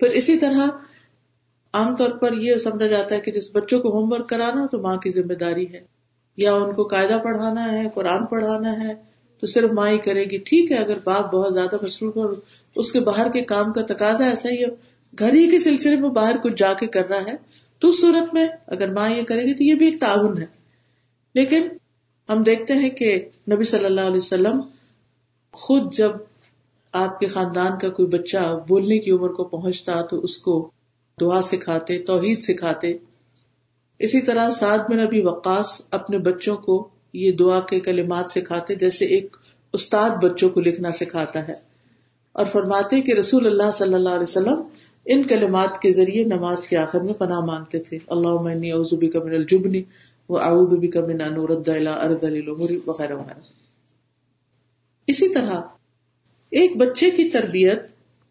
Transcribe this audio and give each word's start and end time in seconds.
پھر 0.00 0.08
اسی 0.12 0.38
طرح 0.38 0.68
عام 1.74 1.94
طور 1.96 2.10
پر 2.10 2.32
یہ 2.32 2.56
سمجھا 2.56 2.86
جاتا 2.86 3.14
ہے 3.14 3.20
کہ 3.20 3.32
جس 3.32 3.50
بچوں 3.52 3.80
کو 3.80 3.88
ہوم 3.88 4.12
ورک 4.12 4.28
کرانا 4.28 4.66
تو 4.66 4.78
ماں 4.78 4.96
کی 4.96 5.10
ذمہ 5.10 5.34
داری 5.34 5.72
ہے، 5.72 5.80
یا 6.38 6.54
ان 6.54 6.74
کو 6.74 6.84
قاعدہ 6.84 7.18
پڑھانا 7.24 7.64
ہے، 7.72 7.88
قرآن 7.94 8.26
پڑھانا 8.26 8.72
ہے، 8.80 8.94
تو 9.42 9.46
صرف 9.46 9.70
ماں 9.70 9.88
ہی 9.88 9.98
کرے 9.98 10.24
گی، 10.24 10.38
ٹھیک 10.38 10.72
ہے، 10.72 10.76
اگر 10.76 10.98
باپ 11.04 11.32
بہت 11.34 11.54
زیادہ 11.54 11.76
مصروف 11.82 12.16
ہے 12.16 12.22
اس 12.76 12.92
کے 12.92 13.00
باہر 13.00 13.30
کے 13.32 13.42
کام 13.42 13.72
کا 13.72 13.82
تقاضا 13.82 14.24
ایسا 14.24 14.48
ہی 14.48 14.62
ہے، 14.64 14.68
گھر 15.18 15.32
ہی 15.32 15.50
کے 15.50 15.58
سلسلے 15.58 15.96
میں 15.96 16.08
باہر 16.08 16.36
کچھ 16.36 16.54
جا 16.56 16.72
کے 16.72 16.86
کر 16.86 17.08
رہا 17.08 17.20
ہے، 17.20 17.36
تو 17.78 17.88
اس 17.88 18.00
صورت 18.00 18.34
میں 18.34 18.46
اگر 18.66 18.92
ماں 18.92 19.08
یہ 19.10 19.22
کرے 19.22 19.42
گی 19.42 19.54
تو 19.54 19.64
یہ 19.64 19.74
بھی 19.74 19.86
ایک 19.86 20.00
تعاون 20.00 20.38
ہے۔ 20.38 20.46
لیکن 21.34 21.68
ہم 22.28 22.42
دیکھتے 22.42 22.74
ہیں 22.74 22.90
کہ 22.90 23.14
نبی 23.50 23.64
صلی 23.64 23.84
اللہ 23.84 24.00
علیہ 24.00 24.16
وسلم 24.16 24.60
خود 25.54 25.92
جب 25.94 26.10
آپ 26.92 27.20
کے 27.20 27.26
خاندان 27.26 27.78
کا 27.78 27.88
کوئی 27.88 28.08
بچہ 28.08 28.60
بولنے 28.68 28.98
کی 28.98 29.10
عمر 29.10 29.28
کو 29.28 29.44
پہنچتا 29.44 30.02
تو 30.02 30.20
اس 30.20 30.38
کو 30.38 30.70
دعا 31.20 31.42
سکھاتے، 31.42 31.98
توحید 31.98 32.40
سکھاتے۔ 32.40 32.96
اسی 33.98 34.20
طرح 34.20 34.50
سعد 34.50 34.78
میں 34.88 35.06
نبی 35.06 35.20
وقاص 35.20 35.82
اپنے 35.90 36.18
بچوں 36.18 36.56
کو 36.56 36.88
یہ 37.12 37.32
دعا 37.32 37.60
کے 37.60 37.80
کلمات 37.80 38.30
سکھاتے، 38.30 38.74
جیسے 38.74 39.04
ایک 39.04 39.36
استاد 39.72 40.10
بچوں 40.10 40.50
کو 40.50 40.60
لکھنا 40.60 40.90
سکھاتا 40.90 41.48
ہے۔ 41.48 41.54
اور 42.32 42.46
فرماتے 42.46 43.00
کہ 43.00 43.12
رسول 43.12 43.46
اللہ 43.46 43.70
صلی 43.70 43.94
اللہ 43.94 44.08
علیہ 44.08 44.22
وسلم 44.22 44.62
ان 45.04 45.22
کلمات 45.22 45.78
کے 45.78 45.92
ذریعے 45.92 46.24
نماز 46.24 46.68
کے 46.68 46.76
آخر 46.76 47.00
میں 47.00 47.14
پناہ 47.14 47.40
مانگتے 47.40 47.78
تھے۔ 47.78 47.98
اللہ 48.06 48.28
اعوذ 48.28 48.94
بک 48.94 49.16
من 49.16 49.34
الجبن 49.34 49.80
و 50.28 50.38
اعوذ 50.38 50.78
بک 50.78 50.96
من 50.96 51.20
ان 51.20 51.34
ارد 51.36 51.68
الى 51.68 51.86
ارض 51.86 52.24
وغیرہ 52.86 53.14
وغیرہ 53.14 53.40
اسی 55.06 55.28
طرح 55.28 55.60
ایک 56.50 56.76
بچے 56.76 57.10
کی 57.10 57.28
تربیت 57.28 57.82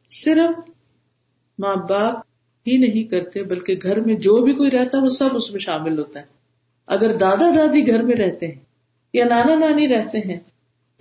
صرف 0.10 0.70
ماں 1.60 1.76
باپ 1.76 2.16
ہی 2.68 2.78
نہیں 2.78 3.04
کرتے، 3.04 3.44
بلکہ 3.44 3.76
گھر 3.84 4.00
میں 4.00 4.16
جو 4.16 4.38
بھی 4.38 4.54
کوئی 4.54 4.72
رہتا 4.72 4.98
ہے، 4.98 5.04
وہ 5.04 5.10
سب 5.10 5.30
اس 5.34 5.52
میں 5.52 5.60
شامل 5.60 6.00
ہوتا 6.00 6.20
ہے۔ 6.20 6.26
اگر 6.86 7.18
دادا 7.18 7.50
دادی 7.58 7.88
گھر 7.88 8.02
میں 8.02 8.16
رہتے 8.16 8.48
ہیں 8.48 8.60
یا 9.14 9.26
نانا 9.26 9.56
نانی 9.56 9.88
رہتے 9.88 10.18
ہیں، 10.18 10.40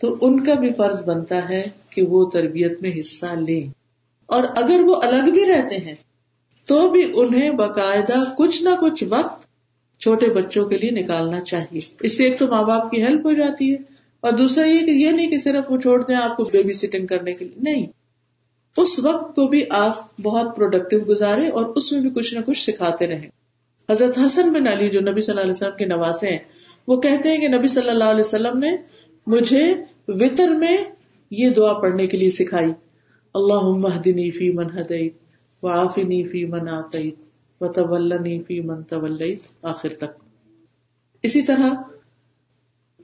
تو 0.00 0.16
ان 0.20 0.44
کا 0.44 0.54
بھی 0.54 0.72
فرض 0.72 1.02
بنتا 1.02 1.48
ہے 1.48 1.62
کہ 1.90 2.02
وہ 2.02 2.30
تربیت 2.30 2.82
میں 2.82 2.92
حصہ 3.00 3.26
لیں۔ 3.26 3.70
اور 4.26 4.44
اگر 4.56 4.80
وہ 4.84 4.96
الگ 4.96 5.30
بھی 5.30 5.46
رہتے 5.46 5.76
ہیں، 5.76 5.94
تو 6.64 6.90
بھی 6.90 7.12
انہیں 7.14 7.50
باقاعدہ 7.50 8.34
کچھ 8.36 8.62
نہ 8.62 8.70
کچھ 8.80 9.04
وقت 9.08 9.46
چھوٹے 10.00 10.30
بچوں 10.30 10.68
کے 10.68 10.78
لیے 10.78 10.90
نکالنا 10.90 11.40
چاہیے۔ 11.40 11.80
اس 12.00 12.16
سے 12.16 12.24
ایک 12.24 12.38
تو 12.38 12.46
ماں 12.46 12.62
باپ 12.62 12.90
کی 12.90 13.02
ہیلپ 13.02 13.26
ہو 13.26 13.32
جاتی 13.32 13.72
ہے 13.72 13.97
اور 14.20 14.32
دوسرا 14.32 14.66
یہ 14.66 14.80
کہ 14.80 14.90
یہ 14.90 15.10
نہیں 15.10 15.30
کہ 15.30 15.38
صرف 15.38 15.64
وہ 15.68 15.78
چھوڑ 15.78 16.04
دیں 16.04 16.16
آپ 16.16 16.36
کو 16.36 16.44
بیبی 16.44 16.72
سیٹنگ 16.72 17.06
کرنے 17.06 17.34
کے 17.34 17.44
لیے، 17.44 17.62
نہیں۔ 17.62 17.86
اس 18.76 18.98
وقت 18.98 19.34
کو 19.34 19.48
بھی 19.48 19.64
آپ 19.70 20.20
بہت 20.22 20.56
پروڈکٹیو 20.56 20.98
گزارے 21.08 21.48
اور 21.48 21.66
اس 21.66 21.92
میں 21.92 22.00
بھی 22.00 22.10
کچھ 22.10 22.34
نہ 22.34 22.40
کچھ 22.40 22.70
سکھاتے 22.70 23.06
رہیں۔ 23.06 23.28
حضرت 23.90 24.18
حسن 24.26 24.52
بن 24.52 24.66
علی 24.66 24.90
جو 24.90 25.00
نبی 25.00 25.20
صلی 25.20 25.32
اللہ 25.32 25.40
علیہ 25.40 25.50
وسلم 25.50 25.76
کے 25.78 25.84
نواسے 25.84 26.28
ہیں، 26.28 26.38
وہ 26.86 27.00
کہتے 27.00 27.28
ہیں 27.28 27.38
کہ 27.38 27.48
نبی 27.48 27.68
صلی 27.68 27.90
اللہ 27.90 28.04
علیہ 28.04 28.20
وسلم 28.20 28.58
نے 28.58 28.76
مجھے 29.26 29.74
وطر 30.08 30.48
میں 30.48 30.76
یہ 31.30 31.50
دعا 31.50 31.72
پڑھنے 31.72 32.06
کے 32.06 32.16
لیے 32.16 32.30
سکھائی۔ 32.30 32.72
اللہ 33.34 33.62
مہدنی 33.62 34.30
فی 34.30 34.50
من 34.50 34.78
ہدعت 34.78 35.28
و 35.64 35.68
آفنی 35.68 36.24
فی 36.24 36.44
من 36.44 36.68
آتیت 36.68 37.14
و 37.60 37.72
تولنی 37.72 38.42
فی 38.42 38.60
من 38.60 38.82
تولیت۔ 38.82 39.38
آخر 39.62 39.88
تک۔ 39.88 40.22
اسی 41.22 41.42
طرح 41.42 41.70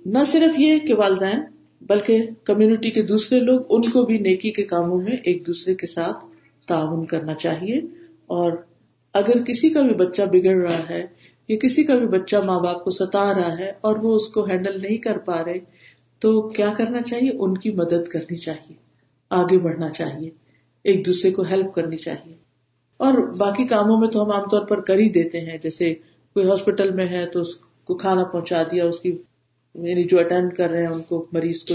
نہ 0.05 0.19
صرف 0.27 0.59
یہ 0.59 0.79
کہ 0.79 0.95
والدین، 0.95 1.41
بلکہ 1.81 2.27
کمیونٹی 2.45 2.91
کے 2.91 3.03
دوسرے 3.03 3.41
لوگ، 3.41 3.61
ان 3.69 3.83
کو 3.83 4.03
بھی 4.03 4.19
نیکی 4.19 4.51
کے 4.51 4.63
کاموں 4.63 5.01
میں 5.01 5.17
ایک 5.25 5.47
دوسرے 5.47 5.75
کے 5.75 5.87
ساتھ 5.87 6.25
تعاون 6.67 7.05
کرنا 7.05 7.35
چاہیے۔ 7.35 7.81
اور 8.27 8.53
اگر 9.13 9.43
کسی 9.43 9.71
کا 9.71 9.83
بھی 9.83 9.95
بچہ 9.95 10.23
بگڑ 10.23 10.57
رہا 10.57 10.89
ہے 10.91 11.07
یا 11.49 11.57
کسی 11.57 11.85
کا 11.85 11.99
بھی 11.99 12.07
بچہ 12.07 12.37
ماں 12.37 12.61
باپ 12.61 12.85
کو 12.85 12.91
ستا 12.91 13.35
رہا 13.35 13.59
ہے 13.59 13.73
اور 13.81 13.97
وہ 13.97 14.15
اس 14.15 14.29
کو 14.29 14.45
ہینڈل 14.45 14.83
نہیں 14.83 14.99
کر 14.99 15.19
پا 15.19 15.45
رہے، 15.45 15.59
تو 16.19 16.49
کیا 16.49 16.73
کرنا 16.77 17.03
چاہیے؟ 17.03 17.31
ان 17.39 17.59
کی 17.59 17.73
مدد 17.73 18.09
کرنی 18.09 18.37
چاہیے، 18.37 18.75
آگے 19.31 19.59
بڑھنا 19.59 19.91
چاہیے، 19.91 20.31
ایک 20.85 21.07
دوسرے 21.07 21.31
کو 21.31 21.43
ہیلپ 21.43 21.75
کرنی 21.75 21.97
چاہیے۔ 21.97 22.35
اور 22.97 23.15
باقی 23.37 23.67
کاموں 23.67 24.01
میں 24.01 24.09
تو 24.09 24.25
ہم 24.25 24.31
عام 24.31 24.49
طور 24.51 24.67
پر 24.67 24.81
کر 24.81 24.99
ہی 24.99 25.09
دیتے 25.09 25.41
ہیں، 25.41 25.59
جیسے 25.63 25.95
کوئی 26.33 26.49
ہاسپٹل 26.49 26.91
میں 26.91 27.09
ہے 27.09 27.27
تو 27.27 27.41
اس 27.41 27.55
کو 27.57 27.95
کھانا 27.95 28.25
پہنچا 28.25 28.63
دیا، 28.63 28.85
اس 28.85 29.01
کی 29.01 29.19
یعنی 29.75 30.05
جو 30.05 30.21
اٹینڈ 30.21 30.55
کر 30.55 30.71
رہے 30.71 30.81
ہیں 30.81 30.93
ان 30.93 31.03
کو، 31.03 31.27
مریض 31.33 31.65
کو، 31.65 31.75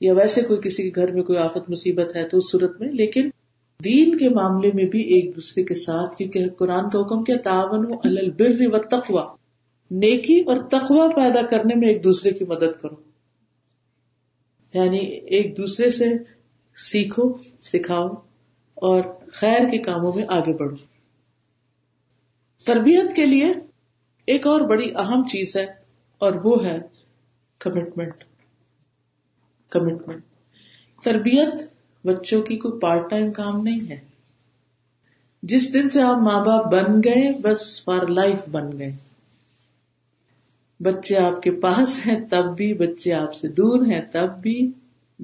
یا 0.00 0.12
ویسے 0.14 0.42
کوئی 0.42 0.60
کسی 0.60 0.82
کے 0.82 1.00
گھر 1.00 1.10
میں 1.10 1.22
کوئی 1.22 1.38
آفت 1.38 1.70
مصیبت 1.70 2.16
ہے 2.16 2.28
تو 2.28 2.36
اس 2.36 2.50
صورت 2.50 2.80
میں، 2.80 2.88
لیکن 2.92 3.30
دین 3.84 4.18
کے 4.18 4.28
معاملے 4.28 4.70
میں 4.74 4.84
بھی 4.84 5.02
ایک 5.02 5.36
دوسرے 5.36 5.62
کے 5.62 5.74
ساتھ، 5.74 6.16
کیونکہ 6.16 6.48
قرآن 6.48 6.90
کا 6.90 7.00
حکم 7.00 7.24
کیا 7.24 7.36
تعاون 7.36 7.92
البر 8.04 8.60
و 8.60 8.78
تقوا 8.78 9.34
نیکی 9.90 10.40
اور 10.40 10.56
تقوا 10.56 11.08
پیدا 11.16 11.46
کرنے 11.46 11.74
میں 11.74 11.88
ایک 11.88 12.04
دوسرے 12.04 12.30
کی 12.30 12.44
مدد 12.44 12.80
کرو۔ 12.80 12.96
یعنی 14.74 14.98
ایک 14.98 15.58
دوسرے 15.58 15.90
سے 15.90 16.04
سیکھو، 16.76 17.36
سکھاؤ 17.60 18.08
اور 18.74 19.02
خیر 19.32 19.68
کے 19.70 19.78
کاموں 19.78 20.12
میں 20.14 20.24
آگے 20.28 20.52
بڑھو۔ 20.52 20.76
تربیت 22.64 23.16
کے 23.16 23.26
لیے 23.26 23.52
ایک 24.26 24.46
اور 24.46 24.60
بڑی 24.60 24.90
اہم 24.96 25.26
چیز 25.26 25.56
ہے 25.56 25.66
اور 26.18 26.32
وہ 26.44 26.64
ہے 26.64 26.78
کمٹمنٹ 27.60 28.24
کمٹمنٹ 29.70 30.22
تربیت 31.04 31.62
بچوں 32.04 32.42
کی 32.42 32.56
کوئی 32.56 32.80
پارٹ 32.80 33.10
ٹائم 33.10 33.32
کام 33.32 33.62
نہیں 33.62 33.90
ہے۔ 33.90 34.00
جس 35.42 35.74
دن 35.74 35.88
سے 35.88 36.02
آپ 36.02 36.16
ماں 36.16 36.44
باپ 36.44 36.72
بن 36.72 36.98
گئے، 37.04 37.40
بس 37.40 37.84
فار 37.84 38.06
لائف 38.06 38.48
بن 38.50 38.78
گئے۔ 38.78 38.92
بچے 40.80 41.16
آپ 41.16 41.42
کے 41.42 41.50
پاس 41.50 42.06
ہیں، 42.06 42.20
تب 42.30 42.56
بھی 42.56 42.74
بچے 42.74 43.12
آپ 43.12 43.34
سے 43.34 43.48
دور 43.48 43.86
ہیں، 43.86 44.00
تب 44.12 44.36
بھی 44.42 44.70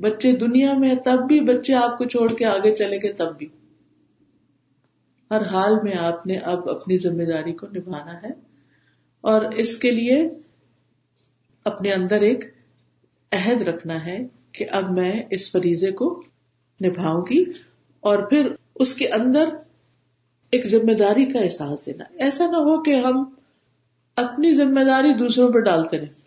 بچے 0.01 0.33
دنیا 0.33 0.75
میں 0.79 0.95
تب 0.95 1.29
بھی 1.29 1.41
بچے 1.41 1.75
آپ 1.75 1.99
کو 1.99 2.05
چھوڑ 2.05 2.35
کے 2.35 2.45
آگے 2.45 2.75
چلے 2.75 2.97
گئے، 2.97 3.13
تب 3.13 3.39
بھی۔ 3.39 3.47
ہر 5.31 5.43
حال 5.47 5.73
میں 5.83 5.97
آپ 5.99 6.27
نے 6.27 6.39
اب 6.39 6.71
اپنی 6.71 6.99
ذمہ 6.99 7.23
داری 7.23 7.53
کو 7.53 7.67
نبھانا 7.67 8.23
ہے۔ 8.23 8.31
اور 9.21 9.45
اس 9.45 9.77
کے 9.77 9.91
لیے 9.91 10.29
اپنے 11.67 11.93
اندر 11.93 12.21
ایک 12.21 12.45
عہد 13.33 13.63
رکھنا 13.63 14.05
ہے 14.07 14.19
کہ 14.53 14.67
اب 14.71 14.91
میں 14.91 15.13
اس 15.31 15.51
فریضے 15.53 15.91
کو 15.91 16.23
نبھاؤں 16.81 17.25
گی 17.31 17.45
اور 18.03 18.19
پھر 18.19 18.49
اس 18.75 18.95
کے 18.95 19.09
اندر 19.09 19.49
ایک 20.53 20.67
ذمہ 20.67 20.93
داری 20.93 21.25
کا 21.33 21.39
احساس 21.39 21.87
دینا۔ 21.87 22.05
ایسا 22.19 22.47
نہ 22.47 22.57
ہو 22.57 22.83
کہ 22.83 22.95
ہم 22.95 23.25
اپنی 24.17 24.53
ذمہ 24.53 24.85
داری 24.85 25.13
دوسروں 25.15 25.53
پہ 25.53 25.59
ڈالتے 25.61 25.99
رہے 25.99 26.25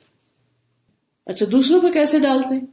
اچھا 1.28 1.46
دوسروں 1.52 1.80
پہ 1.82 1.92
کیسے 1.92 2.20
ڈالتے 2.20 2.56
ہیں؟ 2.56 2.66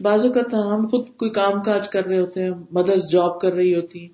بازو 0.00 0.32
کا 0.32 0.40
ہم 0.74 0.86
خود 0.86 1.08
کوئی 1.16 1.30
کام 1.30 1.62
کاج 1.62 1.88
کر 1.88 2.06
رہے 2.06 2.18
ہوتے 2.18 2.42
ہیں، 2.42 2.50
مدرس 2.70 3.10
جاب 3.10 3.40
کر 3.40 3.52
رہی 3.52 3.74
ہوتی 3.74 4.00
ہیں، 4.00 4.08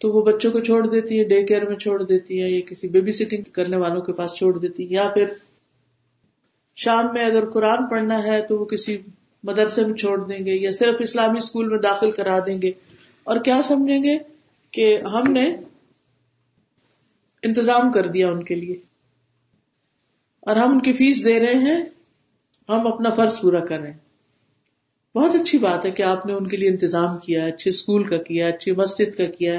تو 0.00 0.12
وہ 0.12 0.24
بچوں 0.24 0.50
کو 0.52 0.60
چھوڑ 0.60 0.86
دیتی 0.86 1.18
ہے 1.18 1.24
ڈے 1.24 1.42
کیئر 1.42 1.66
میں 1.66 1.76
چھوڑ 1.76 2.02
دیتی 2.02 2.42
ہے 2.42 2.48
یا 2.48 2.60
کسی 2.66 2.88
بیبی 2.88 3.12
سیٹنگ 3.12 3.42
کرنے 3.52 3.76
والوں 3.76 4.02
کے 4.02 4.12
پاس 4.12 4.34
چھوڑ 4.34 4.58
دیتی 4.58 4.86
ہے 4.86 4.94
یا 4.94 5.08
پھر 5.14 5.26
شام 6.76 7.14
میں 7.14 7.24
اگر 7.24 7.50
قرآن 7.50 7.88
پڑھنا 7.88 8.22
ہے 8.22 8.46
تو 8.46 8.58
وہ 8.58 8.64
کسی 8.64 8.98
مدرسے 9.42 9.86
میں 9.86 9.94
چھوڑ 9.94 10.28
دیں 10.28 10.46
گے 10.46 10.54
یا 10.54 10.72
صرف 10.72 10.94
اسلامی 10.98 11.38
اسکول 11.38 11.68
میں 11.68 11.78
داخل 11.78 12.10
کرا 12.10 12.38
دیں 12.46 12.62
گے۔ 12.62 12.72
اور 13.24 13.40
کیا 13.40 13.60
سمجھیں 13.64 14.04
گے 14.04 14.18
کہ 14.70 15.00
ہم 15.00 15.32
نے 15.32 15.56
انتظام 17.42 17.92
کر 17.92 18.06
دیا 18.06 18.30
ان 18.30 18.42
کے 18.42 18.54
لیے۔ 18.54 18.76
اور 20.40 20.56
ہم 20.56 20.72
ان 20.72 20.80
کی 20.80 20.92
فیس 20.92 21.24
دے 21.24 21.40
رہے 21.40 21.54
ہیں، 21.54 21.84
ہم 22.68 22.86
اپنا 22.92 23.14
فرض 23.14 23.40
پورا 23.40 23.64
کر 23.64 23.78
رہے 23.78 23.90
ہیں۔ 23.90 23.98
بہت 25.14 25.34
اچھی 25.34 25.58
بات 25.58 25.84
ہے 25.84 25.90
کہ 25.90 26.02
آپ 26.02 26.26
نے 26.26 26.32
ان 26.32 26.44
کے 26.44 26.56
لیے 26.56 26.68
انتظام 26.68 27.18
کیا 27.18 27.44
اچھے 27.44 27.70
اسکول 27.70 28.02
کا 28.02 28.16
کیا 28.16 28.48
اچھی 28.48 28.72
مسجد 28.72 29.16
کا 29.16 29.26
کیا 29.26 29.58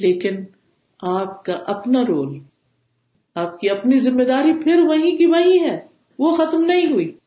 لیکن 0.00 0.44
آپ 1.00 1.44
کا 1.44 1.52
اپنا 1.52 2.02
رول 2.02 2.40
آپ 3.38 3.60
کی 3.60 3.70
اپنی 3.70 3.98
ذمہ 3.98 4.22
داری 4.22 4.52
پھر 4.64 4.82
وہی 4.88 5.16
کی 5.16 5.26
وہی 5.26 5.60
ہے۔ 5.60 5.86
وہ 6.18 6.34
ختم 6.34 6.64
نہیں 6.64 6.92
ہوئی۔ 6.92 7.18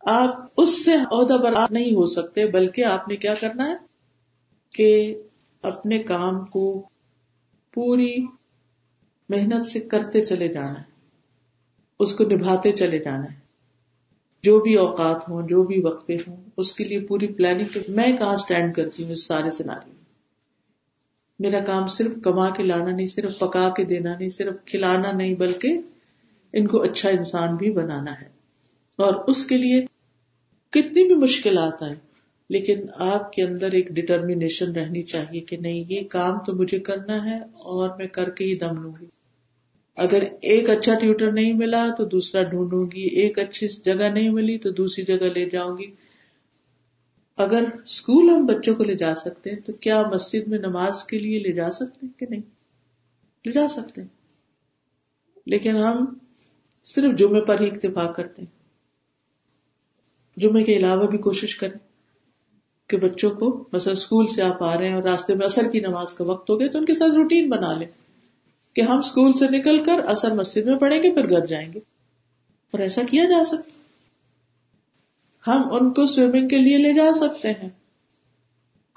آپ 0.00 0.34
اس 0.56 0.84
سے 0.84 0.94
عہدہ 0.94 1.32
بر 1.32 1.54
نہیں 1.70 1.94
ہو 1.94 2.06
سکتے، 2.06 2.46
بلکہ 2.46 2.84
آپ 2.84 3.08
نے 3.08 3.16
کیا 3.16 3.34
کرنا 3.40 3.70
ہے؟ 3.70 3.74
کہ 4.72 5.14
اپنے 5.62 5.98
کام 5.98 6.44
کو 6.44 6.88
پوری 7.74 8.16
محنت 9.28 9.66
سے 9.66 9.80
کرتے 9.80 10.24
چلے 10.24 10.48
جانا 10.48 10.78
ہے۔ 10.78 10.82
اس 11.98 12.14
کو 12.14 12.24
نبھاتے 12.24 12.72
چلے 12.72 12.98
جانا 12.98 13.24
ہے۔ 13.24 13.38
جو 14.42 14.60
بھی 14.60 14.74
اوقات 14.74 15.28
ہوں، 15.28 15.42
جو 15.42 15.62
بھی 15.62 15.82
وقفے 15.82 16.16
ہوں، 16.16 16.36
اس 16.56 16.72
کے 16.72 16.84
لیے 16.84 17.00
پوری 17.00 17.26
پلاننگ 17.26 17.78
میں 17.88 18.16
کہاں 18.16 18.32
اسٹینڈ 18.32 18.74
کرتی 18.74 19.04
ہوں 19.04 19.10
اس 19.10 19.26
سارے 19.26 19.50
سناری 19.50 19.90
میں؟ 19.90 20.03
میرا 21.38 21.60
کام 21.60 21.86
صرف 21.86 22.14
کما 22.22 22.50
کے 22.50 22.62
لانا 22.62 22.90
نہیں، 22.90 23.06
صرف 23.06 23.38
پکا 23.38 23.68
کے 23.76 23.84
دینا 23.84 24.18
نہیں، 24.18 24.30
صرف 24.30 24.56
کھلانا 24.64 25.12
نہیں، 25.12 25.34
بلکہ 25.34 25.78
ان 26.52 26.66
کو 26.66 26.82
اچھا 26.82 27.08
انسان 27.08 27.56
بھی 27.56 27.70
بنانا 27.70 28.12
ہے۔ 28.12 28.26
اور 28.98 29.24
اس 29.26 29.46
کے 29.46 29.58
لیے 29.58 29.84
کتنی 30.70 31.04
بھی 31.04 31.14
مشکلات 31.14 31.82
آئے 31.82 31.94
لیکن 32.48 32.80
آپ 32.96 33.32
کے 33.32 33.42
اندر 33.42 33.72
ایک 33.72 33.88
ڈٹرمینیشن 33.88 34.72
رہنی 34.72 35.02
چاہیے 35.02 35.40
کہ 35.40 35.56
نہیں، 35.56 35.84
یہ 35.88 36.00
کام 36.08 36.38
تو 36.46 36.52
مجھے 36.52 36.78
کرنا 36.78 37.30
ہے 37.30 37.38
اور 37.42 37.90
میں 37.98 38.06
کر 38.06 38.30
کے 38.30 38.44
ہی 38.44 38.54
دم 38.54 38.82
لوں 38.82 38.92
گی۔ 39.00 39.06
اگر 39.96 40.22
ایک 40.40 40.70
اچھا 40.70 40.94
ٹیوٹر 40.94 41.32
نہیں 41.32 41.52
ملا 41.52 41.88
تو 41.98 42.04
دوسرا 42.04 42.42
ڈھونڈوں 42.42 42.86
گی، 42.86 43.02
ایک 43.02 43.38
اچھی 43.38 43.68
جگہ 43.68 44.08
نہیں 44.08 44.28
ملی 44.28 44.58
تو 44.58 44.70
دوسری 44.70 45.04
جگہ 45.04 45.26
لے 45.34 45.50
جاؤں 45.50 45.78
گی۔ 45.78 45.86
اگر 47.36 47.64
اسکول 47.84 48.30
ہم 48.30 48.46
بچوں 48.46 48.74
کو 48.74 48.84
لے 48.84 48.94
جا 48.94 49.14
سکتے 49.14 49.50
ہیں 49.50 49.60
تو 49.60 49.72
کیا 49.72 50.02
مسجد 50.14 50.48
میں 50.48 50.58
نماز 50.58 51.04
کے 51.04 51.18
لیے 51.18 51.38
لے 51.38 51.52
جا 51.52 51.70
سکتے 51.70 52.06
ہیں 52.06 52.18
کہ 52.18 52.26
نہیں؟ 52.30 52.40
لے 53.44 53.50
جا 53.50 53.68
سکتے 53.68 54.00
ہیں۔ 54.00 54.08
لیکن 55.46 55.76
ہم 55.76 56.04
صرف 56.84 57.18
جمعے 57.18 57.40
پر 57.40 57.60
ہی 57.60 57.66
اتفاق 57.66 58.16
کرتے 58.16 58.42
ہیں۔ 58.42 58.64
جمعے 60.36 60.62
کے 60.62 60.76
علاوہ 60.76 61.06
بھی 61.06 61.18
کوشش 61.18 61.56
کریں 61.56 61.78
کہ 62.86 62.96
بچوں 62.96 63.30
کو 63.30 63.68
مثلا 63.72 63.92
اسکول 63.92 64.26
سے 64.26 64.42
آپ 64.42 64.62
آ 64.62 64.78
رہے 64.78 64.88
ہیں 64.88 64.94
اور 64.94 65.02
راستے 65.02 65.34
میں 65.34 65.46
اثر 65.46 65.70
کی 65.70 65.80
نماز 65.80 66.14
کا 66.14 66.24
وقت 66.24 66.50
ہو 66.50 66.60
گیا 66.60 66.68
تو 66.68 66.78
ان 66.78 66.84
کے 66.84 66.94
ساتھ 66.94 67.12
روٹین 67.12 67.50
بنا 67.50 67.78
لیں 67.78 67.88
کہ 68.74 68.80
ہم 68.80 68.98
اسکول 68.98 69.32
سے 69.32 69.46
نکل 69.50 69.84
کر 69.84 69.98
اثر 69.98 70.32
مسجد 70.34 70.66
میں 70.66 70.76
پڑھیں 70.76 71.02
گے 71.02 71.14
پھر 71.14 71.30
گھر 71.30 71.46
جائیں 71.46 71.72
گے۔ 71.72 71.78
اور 72.70 72.78
ایسا 72.78 73.02
کیا 73.10 73.24
جا 73.24 73.44
سکتا 73.44 73.73
ہم 75.46 75.62
ان 75.70 75.92
کو 75.92 76.06
سوئمنگ 76.06 76.48
کے 76.48 76.58
لیے 76.58 76.78
لے 76.78 76.92
جا 76.92 77.12
سکتے 77.12 77.50
ہیں۔ 77.50 77.68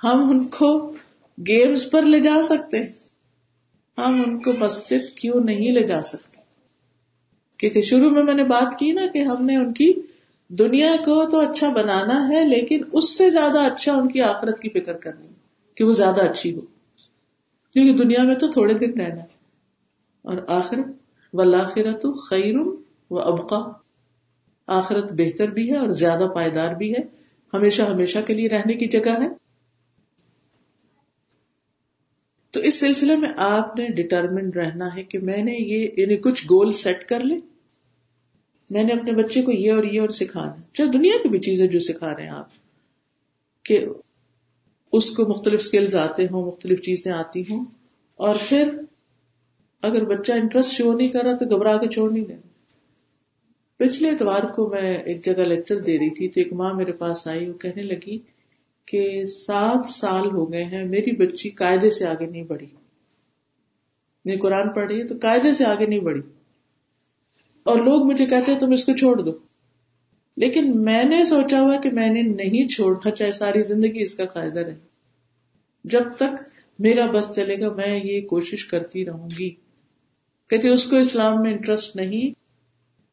ہم 0.04 0.30
ان 0.30 0.48
کو 0.48 0.90
گیمز 1.48 1.90
پر 1.92 2.02
لے 2.02 2.20
جا 2.20 2.42
سکتے 2.44 2.80
ہیں۔ 2.80 2.92
ہم 3.98 4.24
ان 4.26 4.42
کو 4.42 4.52
مسجد 4.60 5.18
کیوں 5.18 5.44
نہیں 5.44 5.72
لے 5.72 5.84
جا 5.84 6.02
سکتے؟ 6.02 6.42
کیونکہ 7.58 7.82
شروع 7.82 8.10
میں 8.10 8.24
میں 8.24 8.34
نے 8.34 8.44
بات 8.44 8.80
کی 8.80 8.92
نا 8.92 9.02
کہ 9.14 9.24
ہم 9.24 9.46
نے 9.46 9.56
ان 9.56 9.74
کی 9.74 9.94
دنیا 10.48 10.96
کو 10.96 11.30
تو 11.30 11.40
اچھا 11.40 11.70
بنانا 11.70 12.28
ہے، 12.28 12.46
لیکن 12.46 12.82
اس 12.94 13.18
سے 13.18 13.30
زیادہ 13.30 13.60
اچھا 13.60 13.94
ان 13.94 14.08
کی 14.08 14.22
آخرت 14.22 14.60
کی 14.60 14.70
فکر 14.70 14.94
کرنی، 14.94 15.28
کہ 15.76 15.84
وہ 15.84 15.92
زیادہ 15.92 16.30
اچھی 16.30 16.56
ہو۔ 16.56 16.62
کیونکہ 17.74 18.04
دنیا 18.04 18.24
میں 18.24 18.36
تو 18.36 18.48
تھوڑے 18.48 18.74
دن 18.74 19.02
رہنا 19.02 19.22
ہے۔ 19.22 19.38
اور 20.22 20.38
آخرت 20.48 20.86
و 21.34 21.52
تو 21.98 22.14
خیر 22.14 22.56
و 23.12 23.20
ابقا 23.20 23.87
آخرت 24.68 25.12
بہتر 25.12 25.52
بھی 25.52 25.72
ہے 25.72 25.78
اور 25.78 25.90
زیادہ 25.90 26.28
پائیدار 26.36 26.74
بھی 26.74 26.92
ہے۔ 26.92 27.02
ہمیشہ 27.54 27.82
ہمیشہ 27.82 28.20
کے 28.28 28.34
لیے 28.34 28.50
رہنے 28.50 28.74
کی 28.74 28.88
جگہ 28.88 29.22
ہے۔ 29.24 29.28
تو 32.52 32.60
اس 32.60 32.80
سلسلے 32.80 33.16
میں 33.16 33.30
آپ 33.38 33.76
نے 33.76 33.88
ڈٹرمنٹ 33.88 34.58
رہنا 34.58 34.96
ہے 34.96 35.04
کہ 35.04 35.20
میں 35.20 35.44
نے 35.44 35.54
یہ 35.54 35.90
یعنی 35.98 36.18
کچھ 36.18 36.46
گول 36.46 36.72
سیٹ 36.72 37.06
کر 37.06 37.20
لے۔ 37.20 37.36
میں 38.72 38.84
نے 38.84 38.94
اپنے 38.94 39.12
بچے 39.12 39.42
کو 39.42 39.52
یہ 39.52 39.72
اور 39.74 39.84
یہ 39.84 40.02
اور 40.02 40.10
سکھانا 40.10 40.62
چاہے 40.74 40.90
دنیا 40.90 41.14
کی 41.24 41.30
بھی 41.30 41.40
چیزیں 41.40 41.68
جو 41.68 41.80
سکھا 41.80 42.16
رہے 42.16 42.24
ہیں 42.24 42.30
آپ، 42.30 42.48
کہ 43.66 43.86
اس 44.92 45.12
کو 45.12 45.26
مختلف 45.26 45.60
اسکلز 45.60 45.96
آتے 45.96 46.28
ہوں، 46.32 46.46
مختلف 46.46 46.82
چیزیں 46.82 47.12
آتی 47.12 47.42
ہوں۔ 47.42 47.66
اور 48.16 48.36
پھر 48.50 48.78
اگر 49.82 50.06
بچہ 50.06 50.32
انٹرسٹ 50.32 50.72
شو 50.72 50.94
نہیں 50.94 51.08
کر 51.08 51.24
رہا 51.24 51.38
تو 51.38 51.56
گھبرا 51.56 51.78
کے 51.78 51.88
چھوڑ 51.90 52.12
نہیں 52.12 52.26
دینا۔ 52.26 52.47
پچھلے 53.78 54.10
اتوار 54.10 54.44
کو 54.44 54.70
میں 54.70 54.98
ایک 54.98 55.26
جگہ 55.26 55.44
لیکچر 55.44 55.80
دے 55.80 56.00
رہی 56.00 56.10
تھی، 56.10 56.28
تو 56.28 56.40
ایک 56.40 56.54
ماں 56.54 56.74
میرے 56.74 56.92
پاس 56.92 57.28
آئی، 57.28 57.50
وہ 57.50 57.54
کہنے 57.54 57.82
لگی 57.82 58.18
کہ 58.86 59.26
سات 59.26 59.90
سال 59.90 60.32
ہو 60.32 60.52
گئے 60.52 60.64
ہیں، 60.64 60.86
میری 60.86 61.16
بچی 61.16 61.50
قاعدے 61.50 61.90
سے 61.90 62.06
آگے 62.06 62.26
نہیں 62.26 62.44
بڑھی۔ 62.44 62.68
نہیں 64.26 64.38
قرآن 64.38 64.70
پڑھ 64.70 64.92
رہی 64.92 65.02
ہے 65.02 65.08
تو 65.08 65.16
قاعدے 65.22 65.54
سے 65.54 65.66
آگے 65.66 65.86
نہیں 65.86 66.00
بڑھی۔ 66.00 66.22
اور 67.64 67.80
لوگ 67.80 68.12
مجھے 68.12 68.26
کہتے 68.26 68.56
تم 68.60 68.72
اس 68.72 68.86
کو 68.86 68.96
چھوڑ 68.96 69.22
دو۔ 69.22 69.32
لیکن 70.38 70.84
میں 70.84 71.04
نے 71.04 71.26
سوچا 71.26 71.62
ہوا 71.62 71.78
کہ 71.78 71.90
میں 71.90 72.10
نے 72.10 72.22
نہیں 72.22 72.68
چھوڑنا 72.68 73.12
چاہے 73.12 73.32
ساری 73.32 73.64
زندگی 73.64 74.02
اس 74.02 74.16
کا 74.16 74.26
قاعدہ 74.26 74.60
رہے۔ 74.60 74.76
جب 75.84 76.04
تک 76.16 76.50
میرا 76.80 77.12
بس 77.12 77.36
چلے 77.36 77.60
گا، 77.60 77.74
میں 77.74 78.00
یہ 78.04 78.22
کوشش 78.22 78.66
کرتی 78.66 79.06
رہوں 79.06 79.30
گی۔ 79.40 79.50
کہتے 80.50 80.70
اس 80.70 80.86
کو 80.86 80.96
اسلام 80.96 81.42
میں 81.42 81.52
انٹرسٹ 81.52 81.96
نہیں۔ 81.96 82.47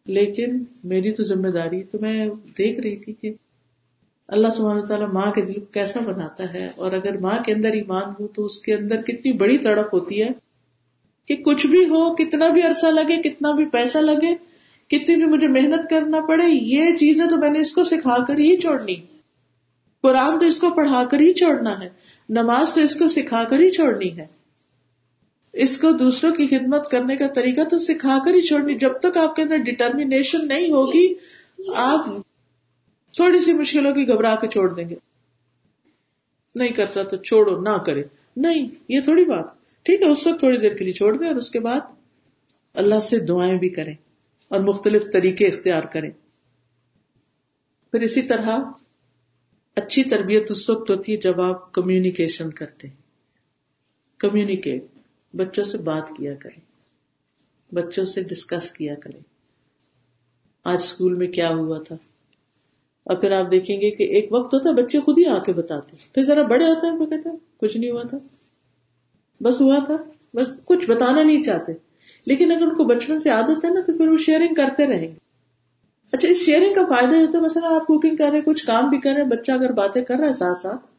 لیکن 0.06 0.64
میری 0.84 1.12
تو 1.12 1.22
ذمہ 1.22 1.48
داری 1.48 1.82
تو 1.82 1.98
میں 2.00 2.26
دیکھ 2.58 2.80
رہی 2.80 2.96
تھی 2.96 3.12
کہ 3.12 3.32
اللہ 4.28 4.48
سبحانہ 4.56 4.80
تعالیٰ 4.80 5.08
ماں 5.12 5.30
کے 5.32 5.42
دل 5.42 5.54
کو 5.54 5.66
کیسا 5.66 6.00
بناتا 6.00 6.54
ہے 6.54 6.68
اور 6.76 6.92
اگر 6.92 7.18
ماں 7.18 7.38
کے 7.38 7.52
اندر 7.52 7.72
ایمان 7.72 8.10
ہو 8.20 8.26
تو 8.26 8.44
اس 8.44 8.58
کے 8.58 8.74
اندر 8.74 9.02
کتنی 9.02 9.32
بڑی 9.32 9.58
تڑپ 9.58 9.94
ہوتی 9.94 10.22
ہے 10.22 10.28
کہ 11.26 11.36
کچھ 11.36 11.66
بھی 11.66 11.84
ہو، 11.84 12.14
کتنا 12.14 12.48
بھی 12.48 12.62
عرصہ 12.62 12.86
لگے، 12.86 13.22
کتنا 13.22 13.52
بھی 13.52 13.66
پیسہ 13.66 13.98
لگے، 13.98 14.34
کتنی 14.88 15.16
بھی 15.16 15.24
مجھے 15.24 15.48
محنت 15.48 15.90
کرنا 15.90 16.20
پڑے، 16.20 16.44
یہ 16.46 16.96
چیزیں 16.96 17.26
تو 17.26 17.36
میں 17.36 17.50
نے 17.50 17.60
اس 17.60 17.72
کو 17.72 17.84
سکھا 17.84 18.24
کر 18.24 18.34
ہی 18.34 18.56
چھوڑنی۔ 18.56 18.94
قرآن 20.02 20.38
تو 20.38 20.46
اس 20.46 20.60
کو 20.60 20.70
پڑھا 20.70 21.04
کر 21.10 21.20
ہی 21.20 21.32
چھوڑنا 21.32 21.80
ہے، 21.80 21.88
نماز 22.28 22.74
تو 22.74 22.80
اس 22.80 22.96
کو 22.96 23.08
سکھا 23.08 23.44
کر 23.44 23.58
ہی 23.58 23.70
چھوڑنی 23.70 24.18
ہے۔ 24.18 24.26
اس 25.54 25.78
کو 25.78 25.92
دوسروں 25.92 26.32
کی 26.32 26.46
خدمت 26.46 26.90
کرنے 26.90 27.16
کا 27.16 27.26
طریقہ 27.28 27.64
تو 27.64 27.78
سکھا 27.78 28.18
کر 28.24 28.34
ہی 28.34 28.40
چھوڑنی۔ 28.40 28.74
جب 28.74 28.92
تک 28.98 29.16
آپ 29.16 29.36
کے 29.36 29.42
اندر 29.42 29.56
ڈٹرمینیشن 29.56 30.48
نہیں 30.48 30.70
ہوگی، 30.70 31.14
آپ 31.74 32.06
تھوڑی 33.12 33.40
سی 33.40 33.52
مشکلوں 33.52 33.92
کی 33.92 34.08
گھبرا 34.08 34.34
کے 34.34 34.48
چھوڑ 34.48 34.74
دیں 34.74 34.88
گے۔ 34.88 34.94
نہیں 36.54 36.68
کرتا 36.68 37.02
تو 37.02 37.16
چھوڑو، 37.16 37.60
نہ 37.60 37.78
کرے۔ 37.78 38.02
نہیں، 38.36 38.68
یہ 38.88 39.00
تھوڑی 39.00 39.24
بات۔ 39.24 39.44
ٹھیک 39.82 40.02
ہے، 40.02 40.06
اس 40.06 40.26
وقت 40.26 40.38
تھوڑی 40.38 40.58
دیر 40.58 40.74
کے 40.74 40.84
لیے 40.84 40.92
چھوڑ 40.92 41.16
دیں 41.16 41.28
اور 41.28 41.36
اس 41.36 41.50
کے 41.50 41.60
بعد 41.60 41.80
اللہ 42.74 43.00
سے 43.00 43.18
دعائیں 43.18 43.58
بھی 43.58 43.68
کریں 43.68 43.94
اور 44.48 44.60
مختلف 44.60 45.02
طریقے 45.12 45.46
اختیار 45.46 45.82
کریں۔ 45.82 46.10
پھر 47.90 48.00
اسی 48.00 48.22
طرح 48.22 48.58
اچھی 49.74 50.04
تربیت 50.04 50.50
اس 50.50 50.70
وقت 50.70 50.90
ہوتی 50.90 51.12
ہے 51.12 51.16
جب 51.16 51.40
آپ 51.40 51.72
کمیونیکیشن 51.72 52.50
کرتے 52.50 52.88
ہیں۔ 52.88 52.94
کمیونیکیٹ 54.18 54.84
بچوں 55.36 55.64
سے 55.64 55.78
بات 55.78 56.08
کیا 56.08 56.34
کریں۔ 56.34 56.60
بچوں 57.74 58.04
سے 58.04 58.22
ڈسکس 58.22 58.72
کیا 58.72 58.94
کریں۔ 58.94 59.20
آج 60.64 60.76
اسکول 60.76 61.14
میں 61.14 61.26
کیا 61.26 61.48
ہوا 61.48 61.78
تھا؟ 61.78 61.96
اور 63.04 63.16
پھر 63.16 63.30
آپ 63.32 63.50
دیکھیں 63.50 63.76
گے 63.76 63.90
کہ 63.90 64.02
ایک 64.02 64.32
وقت 64.32 64.54
ہوتا 64.54 64.68
ہے 64.68 64.74
بچے 64.74 65.00
خود 65.00 65.18
ہی 65.18 65.26
آ 65.26 65.38
کے 65.38 65.52
بتاتے 65.52 65.96
پھر 66.14 66.22
ذرا 66.22 66.42
بڑے 66.42 66.64
ہوتے 66.64 66.86
ہیں، 66.86 66.94
وہ 66.94 67.06
کہتے 67.06 67.28
ہیں، 67.28 67.36
کچھ 67.56 67.76
نہیں 67.76 67.90
ہوا 67.90 68.02
تھا۔ 68.02 68.18
بس 69.40 69.60
ہوا 69.60 69.78
تھا۔ 69.86 69.96
بس 70.34 70.46
کچھ 70.64 70.90
بتانا 70.90 71.22
نہیں 71.22 71.42
چاہتے۔ 71.42 71.72
لیکن 72.26 72.52
اگر 72.52 72.62
ان 72.62 72.74
کو 72.74 72.84
بچپن 72.84 73.20
سے 73.20 73.30
عادت 73.30 73.64
ہے 73.64 73.70
نا، 73.70 73.80
تو 73.80 73.96
پھر 73.96 74.08
وہ 74.08 74.16
شیئرنگ 74.16 74.54
کرتے 74.54 74.86
رہیں 74.86 75.08
گے۔ 75.08 75.18
اچھا 76.12 76.28
اس 76.28 76.36
شیئرنگ 76.36 76.74
کا 76.74 76.84
فائدہ 76.84 77.16
ہوتا 77.16 77.38
ہے، 77.38 77.42
مثلا 77.42 77.74
آپ 77.74 77.86
کوکنگ 77.86 78.16
کر 78.16 78.24
رہے 78.24 78.38
ہیں، 78.38 78.44
کچھ 78.44 78.66
کام 78.66 78.90
بھی 78.90 79.00
کر 79.00 79.12
رہے 79.12 79.22
ہیں، 79.22 79.28
بچہ 79.28 79.52
اگر 79.52 79.72
باتیں 79.72 80.04
کر 80.04 80.14
رہا 80.14 80.28
ہے 80.28 80.32
ساتھ 80.32 80.58
ساتھ 80.58 80.93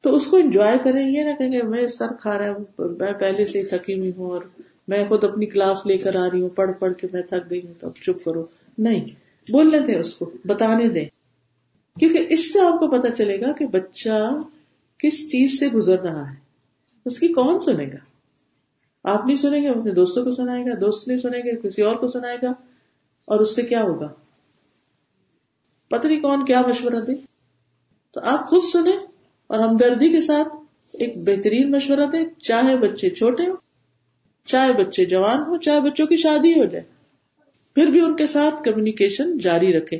تو 0.00 0.14
اس 0.14 0.26
کو 0.26 0.36
انجوائے 0.36 0.78
کریں، 0.84 1.08
یہ 1.08 1.24
نہ 1.24 1.36
کہیں 1.38 1.52
گے 1.52 1.62
میں 1.62 1.88
سر 1.88 2.06
کھا 2.20 2.38
رہا 2.38 2.52
ہوں، 2.52 2.64
میں 2.78 3.12
پہلے 3.12 3.46
سے 3.46 3.60
ہی 3.60 3.66
تھکی 3.66 3.98
ہوئی 3.98 4.12
ہوں 4.16 4.30
اور 4.30 4.42
میں 4.88 5.04
خود 5.08 5.24
اپنی 5.24 5.46
کلاس 5.46 5.86
لے 5.86 5.98
کر 5.98 6.16
آ 6.16 6.28
رہی 6.32 6.42
ہوں، 6.42 6.48
پڑھ 6.48 6.70
پڑھ 6.78 6.94
کے 6.94 7.06
میں 7.12 7.22
تھک 7.22 7.50
گئی 7.50 7.60
ہوں، 7.66 7.74
تو 7.80 7.86
اب 7.86 7.94
چپ 7.94 8.24
کرو۔ 8.24 8.44
نہیں، 8.78 9.04
بولنے 9.52 9.80
دیں 9.80 9.94
اس 9.94 10.14
کو، 10.14 10.30
بتانے 10.44 10.88
دیں۔ 10.88 11.04
کیونکہ 11.98 12.26
اس 12.30 12.52
سے 12.52 12.60
آپ 12.60 12.72
کو 12.72 12.90
پتا 12.90 13.10
چلے 13.10 13.40
گا 13.40 13.52
کہ 13.52 13.66
بچہ 13.66 14.40
کس 14.98 15.12
چیز 15.12 15.58
سے 15.58 15.68
گزر 15.68 15.98
رہا 15.98 16.30
ہے۔ 16.30 16.36
اس 17.04 17.18
کی 17.18 17.28
کون 17.28 17.60
سنے 17.60 17.86
گا؟ 17.86 17.96
آپ 19.04 19.26
نہیں 19.26 19.36
سنیں 19.36 19.62
گے 19.62 19.68
اپنے 19.68 19.92
دوستوں 19.92 20.24
کو 20.24 20.34
سنائے 20.34 20.64
گا، 20.64 20.74
دوست 20.80 21.08
نہیں 21.08 21.18
سنیں 21.18 21.40
گے، 21.40 21.68
کسی 21.68 21.82
اور 21.82 21.96
کو 21.96 22.06
سنائے 22.06 22.36
گا، 22.42 22.50
اور 23.24 23.40
اس 23.40 23.54
سے 23.54 23.62
کیا 23.62 23.82
ہوگا؟ 23.82 24.08
پتہ 25.88 26.06
نہیں 26.06 26.20
کون 26.20 26.44
کیا 26.44 26.62
مشورہ 26.68 27.00
دے۔ 27.04 27.12
تو 28.10 28.20
آپ 28.24 28.46
خود 28.46 28.60
سنیں۔ 28.72 29.19
اور 29.50 29.58
ہمدردی 29.58 30.08
کے 30.08 30.20
ساتھ 30.20 30.56
ایک 30.94 31.16
بہترین 31.18 31.70
مشورہ 31.70 32.06
دیں، 32.12 32.24
چاہے 32.38 32.76
بچے 32.76 33.10
چھوٹے 33.10 33.46
ہوں، 33.46 33.56
چاہے 34.48 34.72
بچے 34.72 35.04
جوان 35.04 35.42
ہو 35.42 35.56
چاہے 35.56 35.80
بچوں 35.80 36.06
کی 36.06 36.16
شادی 36.16 36.52
ہو 36.52 36.64
جائے۔ 36.64 36.84
پھر 37.76 37.86
بھی 37.86 38.00
ان 38.00 38.16
کے 38.16 38.26
ساتھ 38.26 38.62
کمیونیکیشن 38.64 39.36
جاری 39.38 39.72
رکھے 39.72 39.98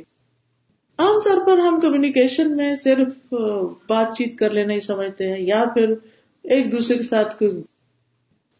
عام 0.99 1.19
طور 1.19 1.45
پر 1.47 1.59
ہم 1.59 1.79
کمیونیکیشن 1.79 2.55
میں 2.55 2.73
صرف 2.75 3.33
بات 3.87 4.15
چیت 4.17 4.37
کر 4.37 4.49
لینا 4.49 4.73
ہی 4.73 4.79
سمجھتے 4.79 5.27
ہیں، 5.27 5.39
یا 5.39 5.63
پھر 5.73 5.93
ایک 6.45 6.71
دوسرے 6.71 6.97
کے 6.97 7.03
ساتھ 7.03 7.37
کوئی، 7.39 7.51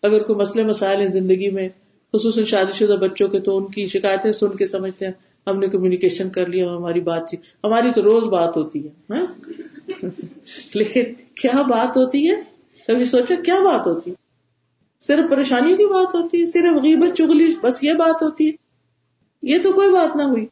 اگر 0.03 0.23
کوئی 0.23 0.39
مسئلے، 0.39 0.63
مسائل 0.63 0.99
ہیں 0.99 1.07
زندگی 1.07 1.49
میں، 1.49 1.67
خصوصاً 2.13 2.43
شادی 2.43 2.73
شدہ 2.73 2.95
بچوں 3.01 3.27
کے، 3.27 3.39
تو 3.39 3.57
ان 3.57 3.65
کی 3.71 3.87
شکایتیں 3.87 4.31
سن 4.31 4.55
کے 4.57 4.65
سمجھتے 4.65 5.05
ہیں۔ 5.05 5.13
ہم 5.47 5.59
نے 5.59 5.67
کمیونیکیشن 5.67 6.29
کر 6.29 6.47
لیا، 6.47 6.69
ہماری 6.69 7.01
بات 7.01 7.29
چیت، 7.29 7.41
ہماری 7.63 7.91
تو 7.95 8.01
روز 8.03 8.25
بات 8.27 8.57
ہوتی 8.57 8.85
ہے 8.85 8.89
ہاں؟ 9.09 9.25
لیکن 10.73 11.03
کیا 11.35 11.61
بات 11.61 11.97
ہوتی 11.97 12.31
ہے؟ 12.31 12.35
کبھی 12.87 13.03
سوچا 13.03 13.35
کیا 13.45 13.55
بات 13.55 13.87
ہوتی 13.87 14.11
ہے؟ 14.11 14.15
صرف 15.03 15.29
پریشانی 15.29 15.73
کی 15.73 15.85
بات 15.85 16.15
ہوتی 16.15 16.41
ہے، 16.41 16.45
صرف 16.45 16.73
غیبت 16.73 17.17
چگلی 17.17 17.53
بس 17.61 17.83
یہ 17.83 17.93
بات 17.93 18.23
ہوتی 18.23 18.47
ہے۔ 18.47 18.51
یہ 19.41 19.57
تو 19.63 19.73
کوئی 19.73 19.91
بات 19.91 20.15
نہ 20.15 20.21
ہوئی۔ 20.21 20.45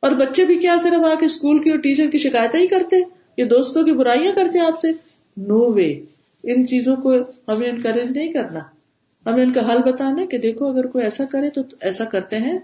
اور 0.00 0.12
بچے 0.12 0.44
بھی 0.44 0.58
کیا 0.58 0.76
صرف 0.82 1.06
آ 1.06 1.14
کے 1.14 1.26
اسکول 1.26 1.58
کی 1.58 1.70
اور 1.70 1.78
ٹیچر 1.78 2.10
کی 2.10 2.18
شکایتیں 2.18 2.60
ہی 2.60 2.66
کرتے؟ 2.66 2.96
یہ 3.36 3.44
دوستوں 3.44 3.82
کی 3.82 3.92
برائیاں 3.92 4.32
کرتے 4.36 4.58
آپ 4.58 4.80
سے؟ 4.80 4.92
نو 5.36 5.72
وے 5.72 5.92
ان 6.42 6.66
چیزوں 6.66 6.96
کو 6.96 7.14
ہمیں 7.48 7.70
انکریج 7.70 8.10
نہیں 8.10 8.32
کرنا۔ 8.32 8.60
ہمیں 9.26 9.44
ان 9.44 9.52
کا 9.52 9.72
حل 9.72 9.92
بتانا 9.92 10.24
کہ 10.24 10.38
دیکھو، 10.38 10.66
اگر 10.66 10.86
کوئی 10.86 11.04
ایسا 11.04 11.24
کرے 11.24 11.50
تو 11.50 11.60
ایسا 11.80 12.04
کرتے 12.04 12.36
ہیں۔ 12.36 12.58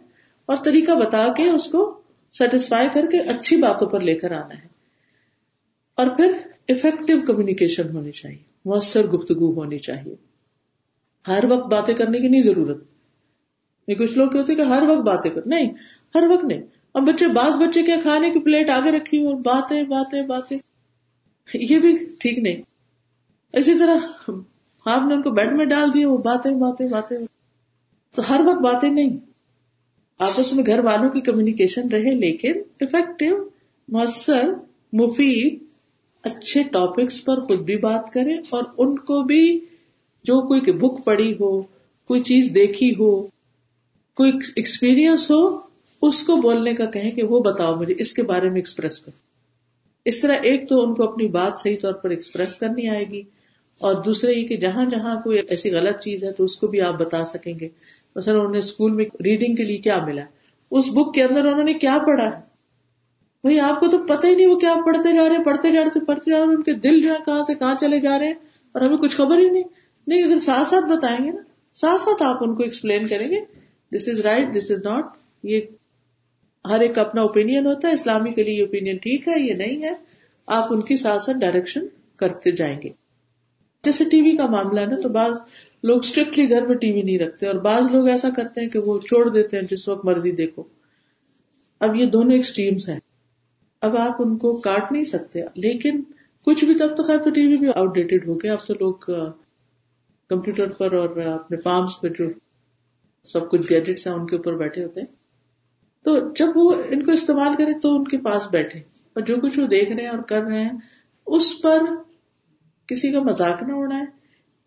اور 0.46 0.56
طریقہ 0.64 0.92
بتا 0.92 1.26
کے 1.36 1.48
اس 1.48 1.66
کو 1.66 2.00
سیٹسفائی 2.32 2.88
کر 2.94 3.06
کے 3.06 3.18
اچھی 3.18 3.56
باتوں 3.56 3.86
پر 3.86 4.00
لے 4.00 4.14
کر 4.14 4.32
آنا 4.32 4.54
ہے۔ 4.54 4.73
اور 5.94 6.06
پھر 6.06 6.32
افیکٹو 6.68 7.12
کمیونیکیشن 7.26 7.96
ہونی 7.96 8.12
چاہیے، 8.12 8.38
مؤثر 8.64 9.06
گفتگو 9.06 9.52
ہونی 9.52 9.78
چاہیے۔ 9.78 10.14
ہر 11.28 11.44
وقت 11.48 11.66
باتیں 11.66 11.94
کرنے 11.94 12.18
کی 12.18 12.28
نہیں 12.28 12.42
ضرورت۔ 12.42 12.84
یہ 13.88 13.94
کچھ 13.94 14.18
لوگ 14.18 14.36
ہوتے 14.36 14.54
کہ 14.54 14.62
ہر 14.62 14.82
وقت 14.82 15.00
باتیں 15.00 15.30
کر، 15.30 15.46
نہیں، 15.46 15.72
ہر 16.14 16.22
وقت 16.30 16.44
نہیں۔ 16.44 16.62
اور 16.92 17.02
بچے، 17.02 17.26
بعض 17.26 17.52
بچے 17.52 17.82
کیا 17.82 17.96
کھانے 18.02 18.30
کی 18.30 18.40
پلیٹ 18.40 18.70
آگے 18.70 18.90
رکھی 18.90 19.26
اور 19.26 19.34
باتیں 19.34 19.82
باتیں 19.82 20.22
باتیں۔ 20.22 20.58
یہ 21.54 21.78
بھی 21.78 21.96
ٹھیک 22.18 22.38
نہیں۔ 22.38 22.62
اسی 23.52 23.78
طرح 23.78 24.30
آپ 24.84 25.02
نے 25.08 25.14
ان 25.14 25.22
کو 25.22 25.30
بیڈ 25.30 25.52
میں 25.52 25.66
ڈال 25.66 25.94
دیا، 25.94 26.08
وہ 26.08 26.18
باتیں 26.18 26.54
باتیں 26.54 26.88
باتیں۔ 26.88 27.18
تو 28.14 28.22
ہر 28.30 28.40
وقت 28.46 28.60
باتیں 28.60 28.90
نہیں۔ 28.90 29.16
آپس 30.18 30.52
میں 30.52 30.66
گھر 30.66 30.78
والوں 30.78 31.08
کی 31.08 31.20
کمیونیکیشن 31.20 31.88
رہے، 31.88 32.14
لیکن 32.14 32.52
افیکٹو 32.80 33.48
مؤثر، 33.88 34.50
مفید 34.92 35.73
اچھے 36.24 36.62
ٹاپکس 36.62 37.24
پر 37.24 37.40
خود 37.40 37.58
بھی 37.58 37.76
بات 37.76 38.12
کرے 38.12 38.34
اور 38.50 38.62
ان 38.78 38.98
کو 38.98 39.22
بھی 39.22 39.60
جو 40.24 40.40
کوئی 40.48 40.60
بک 40.60 41.04
پڑھی 41.04 41.32
ہو، 41.32 41.62
کوئی 42.10 42.22
چیز 42.22 42.50
دیکھی 42.54 42.90
ہو، 42.90 43.22
کوئی 44.16 44.32
ایکسپیرئنس 44.56 45.30
ہو، 45.30 45.58
اس 46.02 46.22
کو 46.22 46.36
بولنے 46.36 46.74
کا 46.74 46.86
کہیں 46.86 47.10
کہ 47.10 47.22
وہ 47.22 47.40
بتاؤ 47.40 47.74
مجھے، 47.74 47.94
اس 47.98 48.12
کے 48.12 48.22
بارے 48.22 48.48
میں 48.48 48.56
ایکسپریس 48.56 49.00
کرو۔ 49.00 49.18
اس 50.04 50.20
طرح 50.20 50.34
ایک 50.42 50.68
تو 50.68 50.82
ان 50.82 50.94
کو 50.94 51.12
اپنی 51.12 51.28
بات 51.28 51.58
صحیح 51.58 51.76
طور 51.82 51.92
پر 51.92 52.10
ایکسپریس 52.10 52.56
کرنی 52.56 52.88
آئے 52.88 53.04
گی 53.04 53.22
اور 53.78 53.94
دوسرا 54.02 54.30
یہ 54.30 54.48
کہ 54.48 54.56
جہاں 54.56 54.84
جہاں 54.84 55.22
کوئی 55.22 55.38
ایسی 55.48 55.70
غلط 55.70 55.98
چیز 56.00 56.24
ہے 56.24 56.32
تو 56.32 56.44
اس 56.44 56.56
کو 56.56 56.66
بھی 56.66 56.80
آپ 56.80 56.94
بتا 56.94 57.24
سکیں 57.24 57.58
گے۔ 57.60 57.68
مثلا 58.16 58.38
انہوں 58.38 58.52
نے 58.52 58.58
اسکول 58.58 58.92
میں 58.92 59.04
ریڈنگ 59.04 59.54
کے 59.54 59.62
لیے 59.62 59.78
کیا 59.78 60.04
ملا؟ 60.04 60.24
اس 60.70 60.88
بک 60.88 61.14
کے 61.14 61.22
اندر 61.22 61.44
انہوں 61.44 61.64
نے 61.64 61.74
کیا 61.74 61.98
پڑھا؟ 62.06 62.40
ہے 63.44 63.54
بھائی 63.54 63.60
آپ 63.60 63.80
کو 63.80 63.88
تو 63.88 63.98
پتہ 63.98 64.26
ہی 64.26 64.34
نہیں 64.34 64.46
وہ 64.46 64.56
کیا 64.56 64.74
پڑھتے 64.86 65.16
جا 65.16 65.28
رہے، 65.28 65.44
پڑھتے 65.44 65.72
جا 65.72 65.80
رہے 65.84 66.00
پڑھتے 66.00 66.30
جا 66.30 66.36
رہے، 66.36 66.54
ان 66.54 66.62
کے 66.62 66.72
دل 66.72 67.00
جو 67.00 67.12
ہے 67.12 67.18
کہاں 67.26 67.42
سے 67.42 67.54
کہاں 67.54 67.74
چلے 67.80 68.00
جا 68.00 68.18
رہے 68.18 68.26
ہیں؟ 68.26 68.34
اور 68.72 68.82
ہمیں 68.82 68.96
کچھ 68.96 69.16
خبر 69.16 69.38
ہی 69.38 69.50
نہیں۔ 69.50 69.62
نہیں، 70.06 70.22
اگر 70.22 70.38
ساتھ 70.38 70.66
ساتھ 70.66 70.84
بتائیں 70.84 71.24
گے 71.24 71.30
نا، 71.30 71.40
ساتھ 71.74 72.00
ساتھ 72.00 72.22
آپ 72.22 72.36
ان 72.40 72.54
کو 72.54 72.62
ایکسپلین 72.62 73.08
کریں 73.08 73.30
گے۔ 73.30 73.40
دس 73.96 74.08
is 74.08 74.20
right 74.20 74.56
this 74.56 74.70
is 74.70 74.78
not 74.84 75.04
یہ 75.42 75.60
ہر 76.70 76.80
ایک 76.80 76.98
اپنا 76.98 77.22
اوپین 77.22 77.66
ہوتا 77.66 77.88
ہے، 77.88 77.92
اسلامی 77.92 78.32
کے 78.32 78.42
لیے 78.42 78.60
اوپین 78.60 78.96
ٹھیک 78.96 79.28
ہے، 79.28 79.40
یہ 79.40 79.54
نہیں 79.54 79.82
ہے۔ 79.82 79.90
آپ 80.46 80.64
ان 80.70 80.82
کی 80.82 80.96
ساتھ 80.96 81.22
ساتھ 81.22 81.36
ڈائریکشن 81.36 81.86
کرتے 82.16 82.50
جائیں 82.50 82.82
گے۔ 82.82 82.88
جیسے 83.84 84.04
ٹی 84.04 84.22
وی 84.22 84.36
کا 84.36 84.46
معاملہ 84.46 84.80
ہے 84.80 84.86
نا، 84.86 84.96
تو 85.02 85.08
بعض 85.08 85.36
لوگ 85.82 85.98
اسٹرکٹلی 85.98 86.50
گھر 86.50 86.66
میں 86.66 86.76
ٹی 86.76 86.92
وی 86.92 87.02
نہیں 87.02 87.18
رکھتے، 87.18 87.46
اور 87.46 87.54
بعض 87.54 87.88
لوگ 87.90 88.08
ایسا 88.08 88.28
کرتے 88.36 88.60
ہیں 88.60 88.68
کہ 88.68 88.78
وہ 88.78 88.98
چھوڑ 88.98 89.28
دیتے 89.28 89.56
ہیں، 89.56 89.64
جس 89.70 89.88
وقت 89.88 90.04
مرضی 90.04 90.32
دیکھو۔ 90.32 90.62
اب 91.80 91.96
یہ 91.96 92.06
دونوں 92.06 92.32
ایکسٹریمس 92.32 92.88
ہیں۔ 92.88 93.00
اب 93.84 93.96
آپ 93.96 94.16
ان 94.18 94.38
کو 94.38 94.56
کاٹ 94.56 94.92
نہیں 94.92 95.04
سکتے۔ 95.04 95.40
لیکن 95.54 96.02
کچھ 96.44 96.64
بھی 96.64 96.74
تب 96.74 96.96
تو 96.96 97.02
خیر 97.02 97.18
تو 97.18 97.30
ٹی 97.30 97.46
وی 97.46 97.56
بھی 97.56 97.68
آؤٹ 97.74 97.94
ڈیٹڈ 97.94 98.28
ہو 98.28 98.34
گیا۔ 98.34 98.52
اب 98.52 98.66
تو 98.66 98.74
لوگ 98.74 98.94
کمپیوٹر 100.28 100.70
پر 100.70 100.92
اور 100.92 101.16
اپنے 101.16 101.56
پامس 101.56 102.00
پہ 102.00 102.08
جو 102.08 102.24
سب 103.24 103.50
کچھ 103.50 103.72
گیجٹس 103.72 104.06
ہیں 104.06 104.14
ان 104.14 104.26
کے 104.26 104.36
اوپر 104.36 104.56
بیٹھے 104.56 104.84
ہوتے 104.84 105.00
ہیں۔ 105.00 105.06
تو 106.04 106.32
جب 106.32 106.46
وہ 106.54 106.72
ان 106.88 107.04
کو 107.04 107.12
استعمال 107.12 107.52
کرے 107.58 107.80
تو 107.82 107.96
ان 107.96 108.04
کے 108.04 108.18
پاس 108.18 108.48
بیٹھے 108.50 108.80
اور 108.80 109.20
جو 109.20 109.36
کچھ 109.36 109.58
وہ 109.58 109.66
دیکھ 109.66 109.92
رہے 109.92 110.02
ہیں 110.02 110.10
اور 110.10 110.22
کر 110.22 110.42
رہے 110.42 110.60
ہیں، 110.60 110.72
اس 111.26 111.62
پر 111.62 111.80
کسی 112.86 113.12
کا 113.12 113.22
مذاق 113.22 113.62
نہ 113.62 113.72
اڑائے، 113.72 114.04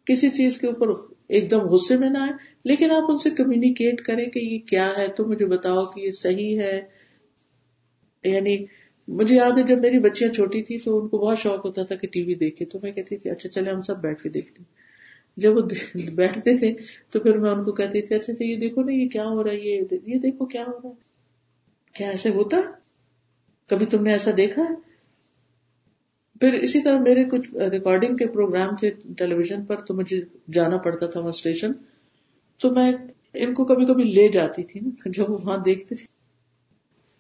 کسی 0.05 0.29
چیز 0.29 0.57
کے 0.57 0.67
اوپر 0.67 1.15
ایک 1.27 1.51
دم 1.51 1.59
غصے 1.59 1.97
میں 1.97 2.09
نہ 2.09 2.17
آئے۔ 2.17 2.31
لیکن 2.65 2.91
آپ 2.91 3.03
ان 3.07 3.17
سے 3.17 3.29
کمیونیکیٹ 3.29 4.01
کریں 4.01 4.25
کہ 4.25 4.39
یہ 4.39 4.59
کیا 4.59 4.89
ہے؟ 4.97 5.07
تو 5.07 5.25
مجھے 5.25 5.45
بتاؤ 5.45 5.85
کہ 5.85 5.99
یہ 5.99 6.11
صحیح 6.11 6.59
ہے۔ 6.59 6.81
یعنی 8.23 8.65
مجھے 9.07 9.35
یاد 9.35 9.51
ہے 9.57 9.63
جب 9.63 9.77
میری 9.79 9.99
بچیاں 9.99 10.33
چھوٹی 10.33 10.63
تھی 10.63 10.79
تو 10.79 10.99
ان 10.99 11.07
کو 11.07 11.17
بہت 11.17 11.37
شوق 11.37 11.65
ہوتا 11.65 11.83
تھا 11.83 11.95
کہ 11.95 12.07
ٹی 12.07 12.23
وی 12.23 12.35
دیکھے 12.35 12.65
تو 12.65 12.79
میں 12.83 12.91
کہتی 12.91 13.17
تھی 13.17 13.29
اچھا 13.29 13.49
چلے 13.49 13.71
ہم 13.71 13.81
سب 13.81 13.97
بیٹھ 13.97 14.23
کے 14.23 14.29
دیکھتے 14.29 14.63
جب 15.37 15.57
وہ 15.57 15.61
بیٹھتے 16.15 16.57
تھے 16.57 16.73
تو 17.09 17.19
پھر 17.19 17.37
میں 17.37 17.51
ان 17.51 17.63
کو 17.63 17.71
کہتی 17.71 18.01
تھی 18.01 18.15
اچھا 18.15 18.33
یہ 18.39 18.55
دیکھو 18.55 18.83
نا، 18.83 18.91
یہ 18.91 19.09
کیا 19.09 19.25
ہو 19.25 19.43
رہا 19.43 19.51
ہے؟ 19.51 19.57
یہ 19.57 19.81
یہ 20.05 20.19
دیکھو 20.19 20.45
کیا 20.45 20.63
ہو 20.67 20.79
رہا 20.83 20.89
ہے۔ 20.89 20.93
کیا 21.93 22.09
ایسے 22.09 22.29
ہوتا؟ 22.29 22.57
کبھی 23.67 23.85
تم 23.85 24.03
نے 24.03 24.11
ایسا 24.11 24.31
دیکھا؟ 24.37 24.61
ہے 24.61 24.87
پھر 26.39 26.53
اسی 26.53 26.81
طرح 26.81 26.99
میرے 26.99 27.23
کچھ 27.23 27.55
ریکارڈنگ 27.71 28.17
کے 28.17 28.27
پروگرام 28.27 28.75
تھے 28.75 28.91
ٹیلی 29.17 29.35
ویژن 29.35 29.65
پر 29.65 29.75
تو 29.75 29.93
مجھے 29.93 30.21
جانا 30.53 30.77
پڑتا 30.77 31.07
تھا 31.07 31.19
وہاں 31.19 31.29
اسٹیشن 31.29 31.71
تو 32.59 32.71
میں 32.71 32.91
ان 33.33 33.53
کو 33.53 33.65
کبھی 33.65 33.85
کبھی 33.85 34.03
لے 34.03 34.27
جاتی 34.27 34.63
تھی 34.63 34.79
نا، 34.79 34.89
جب 35.05 35.29
وہ 35.29 35.37
وہاں 35.45 35.57
دیکھتے 35.57 35.95
تھے۔ 35.95 36.05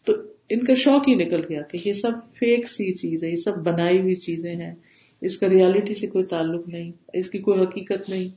تو 0.05 0.13
ان 0.49 0.63
کا 0.63 0.73
شوق 0.75 1.07
ہی 1.07 1.15
نکل 1.15 1.39
گیا 1.49 1.61
کہ 1.61 1.77
یہ 1.85 1.93
سب 1.93 2.11
فیک 2.33 2.69
سی 2.69 2.93
چیز 2.93 3.23
ہے 3.23 3.29
یہ 3.29 3.35
سب 3.35 3.57
بنائی 3.57 4.01
ہوئی 4.01 4.15
چیزیں 4.15 4.55
ہیں۔ 4.55 4.75
اس 5.21 5.37
کا 5.37 5.49
ریالٹی 5.49 5.95
سے 5.95 6.07
کوئی 6.07 6.25
تعلق 6.25 6.67
نہیں، 6.67 6.91
اس 7.13 7.29
کی 7.29 7.37
کوئی 7.37 7.63
حقیقت 7.63 8.09
نہیں۔ 8.09 8.27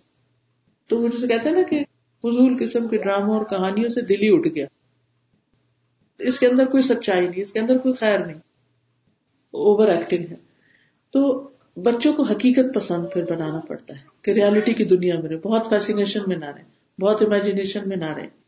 تو 0.89 0.99
وہ 0.99 1.09
جسے 1.09 1.29
کہتے 1.29 1.49
ہیں 1.49 1.57
نا 1.57 1.63
کہ 1.63 1.85
فضول 2.19 2.57
قسم 2.59 2.89
کے 2.89 2.97
ڈراموں 2.97 3.37
اور 3.37 3.45
کہانیوں 3.45 3.89
سے 3.89 4.01
دل 4.01 4.23
ہی 4.23 4.29
اٹھ 4.33 4.49
گیا۔ 4.55 4.67
اس 6.19 6.39
کے 6.39 6.47
اندر 6.47 6.67
کوئی 6.67 6.83
سچائی 6.83 7.29
نہیں، 7.29 7.41
اس 7.41 7.53
کے 7.53 7.61
اندر 7.61 7.79
کوئی 7.79 7.95
خیر 7.95 8.19
نہیں۔ 8.19 8.39
اوور 9.51 9.89
ایکٹنگ 9.89 10.25
ہے۔ 10.31 10.37
تو 11.11 11.49
بچوں 11.77 12.13
کو 12.13 12.23
حقیقت 12.23 12.75
پسند 12.75 13.05
پھر 13.13 13.25
بنانا 13.25 13.61
پڑتا 13.69 13.95
ہے 13.95 14.01
کہ 14.23 14.31
ریالٹی 14.31 14.75
کی 14.75 14.85
دنیا 14.85 15.21
میں 15.21 15.29
رہے، 15.29 15.37
بہت 15.37 15.67
فیسینیشن 15.69 16.21
میں 16.27 16.37
نہ 16.37 16.45
رہے، 16.45 16.63
بہت 17.01 17.23
امیجنیشن 17.23 17.81
میں 17.87 17.97
نہ 17.97 18.13
رہے۔ 18.13 18.40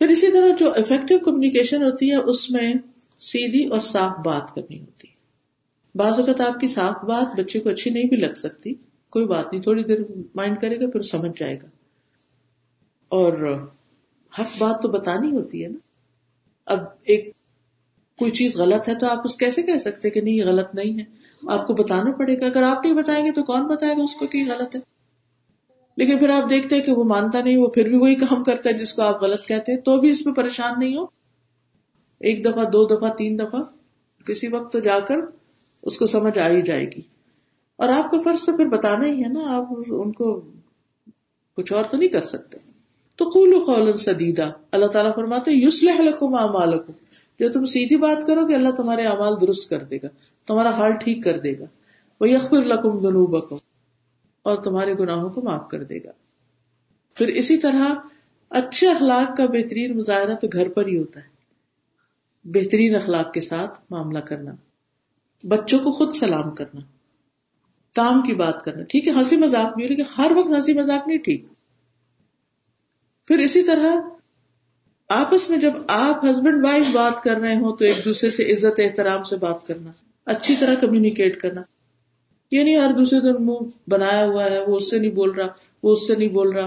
پھر 0.00 0.08
اسی 0.08 0.32
طرح 0.32 0.48
جو 0.58 0.70
افیکٹو 0.70 1.18
کمیونیکیشن 1.18 1.82
ہوتی 1.82 2.10
ہے، 2.10 2.16
اس 2.16 2.50
میں 2.50 2.74
سیدھی 3.18 3.66
اور 3.66 3.80
صاف 3.80 4.18
بات 4.24 4.54
کرنی 4.54 4.80
ہوتی 4.80 5.08
ہے۔ 5.08 5.14
بعض 5.94 6.20
اوقات 6.20 6.40
آپ 6.40 6.60
کی 6.60 6.66
صاف 6.66 7.04
بات 7.04 7.40
بچے 7.40 7.60
کو 7.60 7.68
اچھی 7.68 7.90
نہیں 7.90 8.04
بھی 8.04 8.16
لگ 8.16 8.34
سکتی، 8.34 8.74
کوئی 9.10 9.26
بات 9.26 9.52
نہیں، 9.52 9.62
تھوڑی 9.62 9.84
دیر 9.84 9.98
مائنڈ 10.34 10.60
کرے 10.60 10.80
گا، 10.80 10.90
پھر 10.90 11.02
سمجھ 11.02 11.40
جائے 11.40 11.54
گا۔ 11.54 11.68
اور 13.08 13.32
حق 14.38 14.58
بات 14.58 14.82
تو 14.82 14.88
بتانی 14.88 15.30
ہوتی 15.30 15.62
ہے 15.62 15.68
نا۔ 15.68 15.78
اب 16.66 16.78
ایک 17.02 17.32
کوئی 18.18 18.30
چیز 18.30 18.56
غلط 18.56 18.88
ہے 18.88 18.94
تو 18.94 19.06
آپ 19.06 19.18
اس 19.24 19.36
کیسے 19.36 19.62
کہہ 19.62 19.78
سکتے 19.78 20.10
کہ 20.10 20.20
نہیں، 20.20 20.34
یہ 20.34 20.44
غلط 20.44 20.74
نہیں 20.74 20.98
ہے۔ 20.98 21.04
آپ 21.48 21.66
کو 21.66 21.74
بتانا 21.74 22.10
پڑے 22.10 22.40
گا۔ 22.40 22.46
اگر 22.46 22.62
آپ 22.62 22.84
نہیں 22.84 22.94
بتائیں 22.94 23.26
گے 23.26 23.32
تو 23.32 23.42
کون 23.42 23.66
بتائے 23.66 23.96
گا 23.98 24.02
اس 24.02 24.14
کو 24.14 24.26
کہ 24.26 24.44
غلط 24.46 24.76
ہے؟ 24.76 24.99
لیکن 26.00 26.18
پھر 26.18 26.30
آپ 26.30 26.50
دیکھتے 26.50 26.76
ہیں 26.76 26.82
کہ 26.82 26.92
وہ 26.92 27.04
مانتا 27.04 27.42
نہیں، 27.42 27.56
وہ 27.56 27.68
پھر 27.68 27.88
بھی 27.88 27.98
وہی 27.98 28.14
کام 28.14 28.44
کرتا 28.44 28.68
ہے 28.68 28.74
جس 28.74 28.94
کو 28.94 29.02
آپ 29.02 29.22
غلط 29.22 29.46
کہتے 29.46 29.72
ہیں، 29.72 29.80
تو 29.80 30.00
بھی 30.00 30.10
اس 30.10 30.26
میں 30.26 30.34
پریشان 30.34 30.72
نہیں 30.78 30.96
ہو۔ 30.96 31.04
ایک 32.20 32.44
دفعہ، 32.44 32.64
دو 32.64 32.86
دفعہ، 32.86 33.14
تین 33.14 33.38
دفعہ، 33.38 33.60
کسی 34.26 34.48
وقت 34.48 34.72
تو 34.72 34.80
جا 34.80 35.00
کر 35.00 35.16
اس 35.82 35.98
کو 35.98 36.06
سمجھ 36.06 36.38
آ 36.38 36.48
ہی 36.48 36.62
جائے 36.62 36.84
گی۔ 36.84 37.00
اور 37.76 37.88
آپ 37.88 38.10
کو 38.10 38.20
فرض 38.20 38.44
تو 38.44 38.56
پھر 38.56 38.66
بتانا 38.66 39.06
ہی 39.06 39.24
ہے 39.24 39.28
نا، 39.28 39.40
آپ 39.46 39.64
ان 39.90 40.12
کو 40.12 40.40
کچھ 41.56 41.72
اور 41.72 41.84
تو 41.90 41.96
نہیں 41.96 42.08
کر 42.08 42.20
سکتے۔ 42.20 42.58
تو 43.16 43.24
قول 43.24 43.54
قول 43.66 43.92
سدیدہ 43.92 44.50
اللہ 44.72 44.86
تعالیٰ 44.86 45.14
فرماتے 45.14 45.50
یوسلح 45.50 46.00
لکم 46.00 46.34
اعمالکم۔ 46.34 46.92
جو 47.40 47.52
تم 47.52 47.64
سیدھی 47.64 47.96
بات 47.96 48.26
کرو 48.26 48.48
گے، 48.48 48.54
اللہ 48.54 48.70
تمہارے 48.70 49.02
اعمال 49.02 49.32
درست 49.40 49.70
کر 49.70 49.84
دے 49.84 49.96
گا، 49.96 50.08
تمہارا 50.46 50.70
حال 50.70 50.92
ٹھیک 50.92 51.24
کر 51.24 51.38
دے 51.38 51.58
گا۔ 51.58 51.64
وہ 52.20 52.28
یقر 52.28 52.64
لکم 52.64 52.98
دنوب 52.98 53.36
اور 54.42 54.62
تمہارے 54.62 54.94
گناہوں 54.94 55.30
کو 55.30 55.42
معاف 55.42 55.68
کر 55.68 55.82
دے 55.84 55.98
گا۔ 55.98 56.10
پھر 57.14 57.28
اسی 57.28 57.58
طرح 57.58 57.94
اچھے 58.50 58.90
اخلاق 58.90 59.36
کا 59.36 59.46
بہترین 59.46 59.96
مظاہرہ 59.96 60.34
تو 60.34 60.48
گھر 60.52 60.68
پر 60.68 60.86
ہی 60.86 60.98
ہوتا 60.98 61.20
ہے۔ 61.20 61.28
بہترین 62.44 62.94
اخلاق 62.94 63.32
کے 63.32 63.40
ساتھ 63.40 63.80
معاملہ 63.90 64.18
کرنا۔ 64.18 64.52
بچوں 65.42 65.78
کو 65.78 65.92
خود 65.92 66.14
سلام 66.14 66.54
کرنا۔ 66.54 66.80
کام 67.94 68.22
کی 68.22 68.34
بات 68.34 68.62
کرنا۔ 68.62 68.82
ٹھیک 68.82 69.08
ہے، 69.08 69.12
ہنسی 69.12 69.36
مذاق 69.36 69.76
بھی 69.76 69.86
لیکن 69.86 70.02
ہر 70.18 70.32
وقت 70.36 70.48
ہنسی 70.48 70.74
مذاق 70.74 71.08
نہیں، 71.08 71.18
ٹھیک۔ 71.18 71.44
پھر 73.28 73.38
اسی 73.38 73.62
طرح 73.62 73.96
آپس 75.08 75.50
میں 75.50 75.58
جب 75.58 75.72
آپ 75.88 76.24
ہسبینڈ 76.24 76.64
وائف 76.64 76.84
بات 76.92 77.22
کر 77.22 77.36
رہے 77.36 77.54
ہوں 77.54 77.76
تو 77.76 77.84
ایک 77.84 78.04
دوسرے 78.04 78.30
سے 78.30 78.52
عزت، 78.52 78.80
احترام 78.80 79.22
سے 79.22 79.36
بات 79.36 79.66
کرنا، 79.66 79.90
اچھی 80.24 80.56
طرح 80.60 80.74
کمیونیکیٹ 80.74 81.40
کرنا۔ 81.40 81.62
یہ 82.50 82.62
نہیں 82.62 82.76
ہر 82.76 82.92
دوسرے 82.92 83.20
دن 83.20 83.46
منہ 83.46 83.90
بنایا 83.90 84.24
ہوا 84.24 84.44
ہے، 84.44 84.60
وہ 84.60 84.76
اس 84.76 84.90
سے 84.90 84.98
نہیں 84.98 85.10
بول 85.10 85.30
رہا، 85.30 85.46
وہ 85.82 85.92
اس 85.92 86.06
سے 86.06 86.14
نہیں 86.14 86.28
بول 86.28 86.52
رہا۔ 86.52 86.66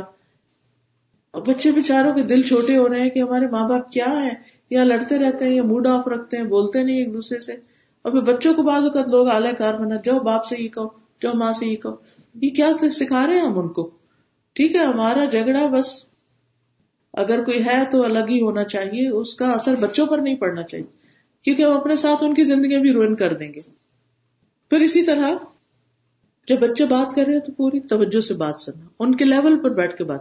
اور 1.32 1.42
بچے 1.42 1.72
بےچاروں 1.72 2.13
کے 2.13 2.24
دل 2.24 2.42
چھوٹے 2.42 2.78
ہو 2.78 2.90
رہے 2.90 3.02
ہیں 3.02 3.10
کہ 3.10 3.20
ہمارے 3.20 3.48
ماں 3.48 3.70
باپ 3.70 3.92
کیا 3.92 4.25
ہے؟ 4.25 4.30
یا 4.70 4.84
لڑتے 4.84 5.20
رہتے 5.20 5.46
ہیں، 5.46 5.56
یا 5.56 5.63
موڈ 5.63 5.88
آف 5.88 6.08
رکھتے 6.08 6.38
ہیں، 6.38 6.44
بولتے 6.44 6.84
نہیں 6.84 6.98
ایک 6.98 7.13
دوسرے 7.13 7.40
سے۔ 7.40 7.52
اور 8.02 8.12
پھر 8.12 8.22
بچوں 8.22 8.54
کو 8.54 8.63
بعض 8.63 8.84
اوقات 8.84 9.10
لوگ 9.10 9.28
اعلی 9.28 9.56
کار 9.58 9.74
بنا 9.74 9.96
جاؤ 10.04 10.20
باپ 10.20 10.46
سے 10.46 10.56
یہ 10.60 10.68
کہو، 10.68 10.88
جاؤ 11.22 11.34
ماں 11.34 11.54
سے 11.54 11.66
یہ 11.66 11.75
کہو۔ 11.75 11.96
یہ 12.42 12.50
کیا 12.50 12.72
سکھا 12.92 13.28
رہے 13.28 13.34
ہیں 13.34 13.46
ہم 13.46 13.60
ان 13.60 13.68
کو؟ 13.68 13.90
ٹھیک 14.54 14.75
ہے، 14.75 14.84
ہمارا 14.84 15.25
جھگڑا 15.25 15.68
بس 15.68 16.06
اگر 17.13 17.44
کوئی 17.44 17.66
ہے 17.66 17.84
تو 17.92 18.04
الگ 18.04 18.30
ہی 18.30 18.42
ہونا 18.42 18.63
چاہیے، 18.63 19.10
اس 19.10 19.36
کا 19.36 19.52
اثر 19.52 19.75
بچوں 19.75 20.06
پر 20.06 20.18
نہیں 20.18 20.36
پڑنا 20.36 20.63
چاہیے، 20.63 20.86
کیونکہ 21.42 21.63
ہم 21.63 21.72
اپنے 21.72 21.96
ساتھ 21.96 22.24
ان 22.24 22.34
کی 22.34 22.44
زندگی 22.44 22.80
بھی 22.80 22.92
روئن 22.92 23.16
کر 23.16 23.34
دیں 23.34 23.54
گے۔ 23.54 23.60
پھر 24.70 24.78
اسی 24.78 25.04
طرح 25.04 25.32
جب 26.48 26.60
بچے 26.60 26.86
بات 26.86 27.16
کر 27.16 27.26
رہے 27.26 27.34
ہیں 27.34 27.40
تو 27.40 27.52
پوری 27.52 27.80
توجہ 27.80 28.22
سے 28.22 28.34
بات 28.34 28.62
سننا، 28.62 28.86
ان 29.00 29.16
کے 29.16 29.26
لیول 29.26 29.60
پر 29.64 29.70
بیٹھ 29.70 29.98
کے 29.98 30.04
بات۔ 30.04 30.20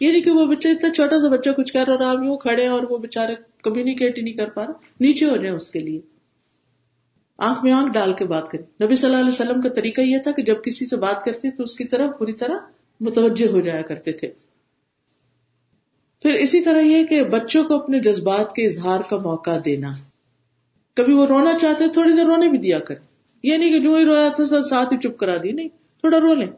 یہ 0.00 0.12
نہیں 0.12 0.22
کہ 0.22 0.30
وہ 0.30 0.46
بچہ 0.46 0.68
اتنا 0.68 0.90
چھوٹا 0.90 1.20
سا 1.20 1.28
بچہ 1.28 1.50
کچھ 1.50 1.72
کر 1.72 1.84
رہا 1.86 1.94
اور 1.94 2.18
آپ 2.18 2.24
یوں 2.24 2.36
کھڑے 2.36 2.66
اور 2.66 2.82
وہ 2.82 2.98
بےچارے 2.98 3.34
کمیونیکیٹ 3.62 4.18
ہی 4.18 4.22
نہیں 4.22 4.34
کر 4.34 4.48
پا 4.48 4.64
رہا۔ 4.64 4.72
نیچے 5.00 5.26
ہو 5.26 5.36
جائے 5.36 5.56
اس 5.56 5.70
کے 5.70 5.78
لیے۔ 5.78 6.00
آنکھ 7.38 7.64
میں 7.64 7.72
آنکھ 7.72 7.92
ڈال 7.92 8.12
کے 8.12 8.24
بات 8.24 8.48
کریں۔ 8.48 8.84
نبی 8.84 8.96
صلی 8.96 9.06
اللہ 9.06 9.20
علیہ 9.20 9.28
وسلم 9.28 9.60
کا 9.60 9.68
طریقہ 9.68 10.00
یہ 10.00 10.18
تھا 10.18 10.30
کہ 10.30 10.42
جب 10.42 10.64
کسی 10.64 10.86
سے 10.86 10.96
بات 10.96 11.24
کرتے 11.24 11.50
تو 11.50 11.62
اس 11.62 11.74
کی 11.74 11.84
طرف 11.84 12.10
پوری 12.18 12.32
طرح 12.32 12.56
متوجہ 13.00 13.46
ہو 13.46 13.60
جایا 13.60 13.82
کرتے 13.82 14.12
تھے۔ 14.12 14.32
پھر 16.22 16.34
اسی 16.34 16.60
طرح 16.60 16.80
یہ 16.80 17.04
کہ 17.04 17.24
بچوں 17.24 17.64
کو 17.64 17.74
اپنے 17.74 17.98
جذبات 17.98 18.52
کے 18.52 18.66
اظہار 18.66 19.00
کا 19.10 19.16
موقع 19.16 19.50
دینا۔ 19.64 19.92
کبھی 20.94 21.12
وہ 21.12 21.26
رونا 21.26 21.58
چاہتے، 21.58 21.84
تھوڑی 21.92 22.12
دیر 22.12 22.24
رونے 22.24 22.48
بھی 22.48 22.58
دیا 22.58 22.78
کر 22.78 22.94
یہ 23.44 23.56
نہیں 23.56 23.70
کہ 23.70 23.78
جو 23.78 23.94
ہی 23.94 24.04
رویا 24.04 24.28
تھا 24.28 24.62
ساتھ 24.62 24.92
ہی 24.92 24.98
چپ 24.98 25.18
کرا 25.18 25.36
دی۔ 25.42 25.52
نہیں، 25.52 25.68
تھوڑا 25.68 26.20
رو 26.20 26.34
لیں، 26.34 26.48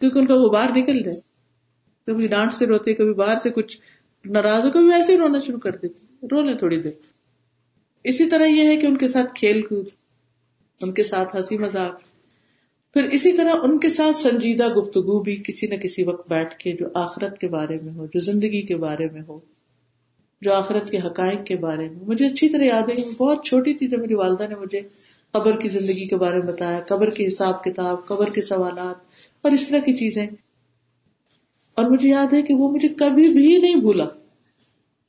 کیونکہ 0.00 0.18
ان 0.18 0.26
کا 0.26 0.34
وہ 0.34 0.48
باہر 0.48 0.70
نکل 0.76 1.02
جائے 1.02 1.20
کبھی 2.06 2.26
ڈانٹ 2.26 2.52
سے 2.52 2.66
روتے، 2.66 2.94
کبھی 2.94 3.14
باہر 3.14 3.38
سے 3.38 3.50
کچھ 3.50 3.78
ناراض 4.24 4.64
ہو، 4.64 4.70
کبھی 4.70 4.84
ویسے 4.84 5.12
ہی 5.12 5.18
رونا 5.18 5.38
شروع 5.38 5.58
کر 5.58 5.70
دیتے۔ 5.70 6.26
رو 6.30 6.42
لیں 6.42 6.54
تھوڑی 6.54 6.82
دیر۔ 6.82 6.92
اسی 8.04 8.28
طرح 8.28 8.46
یہ 8.46 8.68
ہے 8.68 8.76
کہ 8.76 8.86
ان 8.86 8.96
کے 8.96 9.08
ساتھ 9.08 9.34
کھیل 9.34 9.62
کود، 9.62 9.86
ان 10.82 10.92
کے 10.92 11.02
ساتھ 11.02 11.36
ہنسی 11.36 11.58
مذاق۔ 11.58 12.00
پھر 12.94 13.04
اسی 13.04 13.32
طرح 13.32 13.52
ان 13.62 13.78
کے 13.78 13.88
ساتھ 13.88 14.16
سنجیدہ 14.16 14.68
گفتگو 14.68 15.22
بھی 15.22 15.36
کسی 15.36 15.66
نہ 15.66 15.74
کسی 15.74 16.04
وقت 16.04 16.28
بیٹھ 16.28 16.58
کے 16.58 16.72
جو 16.72 16.86
آخرت 16.94 17.38
کے 17.38 17.48
بارے 17.48 17.78
میں 17.82 17.92
ہو، 17.92 18.06
جو 18.06 18.20
زندگی 18.20 18.62
کے 18.62 18.76
بارے 18.76 19.06
میں 19.12 19.22
ہو، 19.28 19.38
جو 20.42 20.54
آخرت 20.54 20.90
کے 20.90 20.98
حقائق 20.98 21.46
کے 21.46 21.56
بارے 21.56 21.88
میں 21.88 22.04
مجھے 22.06 22.26
اچھی 22.26 22.48
طرح 22.48 22.62
یاد 22.62 22.82
ہے، 22.82 23.04
بہت 23.18 23.44
چھوٹی 23.44 23.74
تھی 23.74 23.88
جب 23.88 23.98
میری 23.98 24.14
والدہ 24.14 24.46
نے 24.48 24.54
مجھے 24.54 24.80
قبر 25.34 25.60
کی 25.60 25.68
زندگی 25.68 26.06
کے 26.06 26.16
بارے 26.16 26.38
میں 26.38 26.52
بتایا، 26.52 26.80
قبر 26.80 27.10
کے 27.10 27.26
حساب 27.26 27.64
کتاب، 27.64 28.06
قبر 28.06 28.30
کے 28.30 28.42
سوالات 28.42 28.96
اور 29.42 29.52
اس 29.52 29.68
طرح 29.68 29.78
کی 29.78 29.92
چیزیں۔ 29.92 30.26
اور 31.74 31.84
مجھے 31.84 32.08
یاد 32.08 32.32
ہے 32.32 32.42
کہ 32.42 32.54
وہ 32.54 32.70
مجھے 32.70 32.88
کبھی 32.88 33.28
بھی 33.28 33.58
نہیں 33.58 33.76
بھولا۔ 33.76 34.04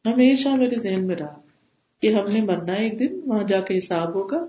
ہمیشہ 0.05 0.49
میرے 0.49 0.75
ذہن 0.75 1.07
میں 1.07 1.15
رہا 1.15 1.39
کہ 2.01 2.13
ہم 2.13 2.25
نے 2.33 2.41
مرنا 2.41 2.75
ہے 2.75 2.83
ایک 2.83 2.99
دن، 2.99 3.21
وہاں 3.25 3.43
جا 3.43 3.59
کے 3.59 3.77
حساب 3.77 4.15
ہوگا۔ 4.15 4.45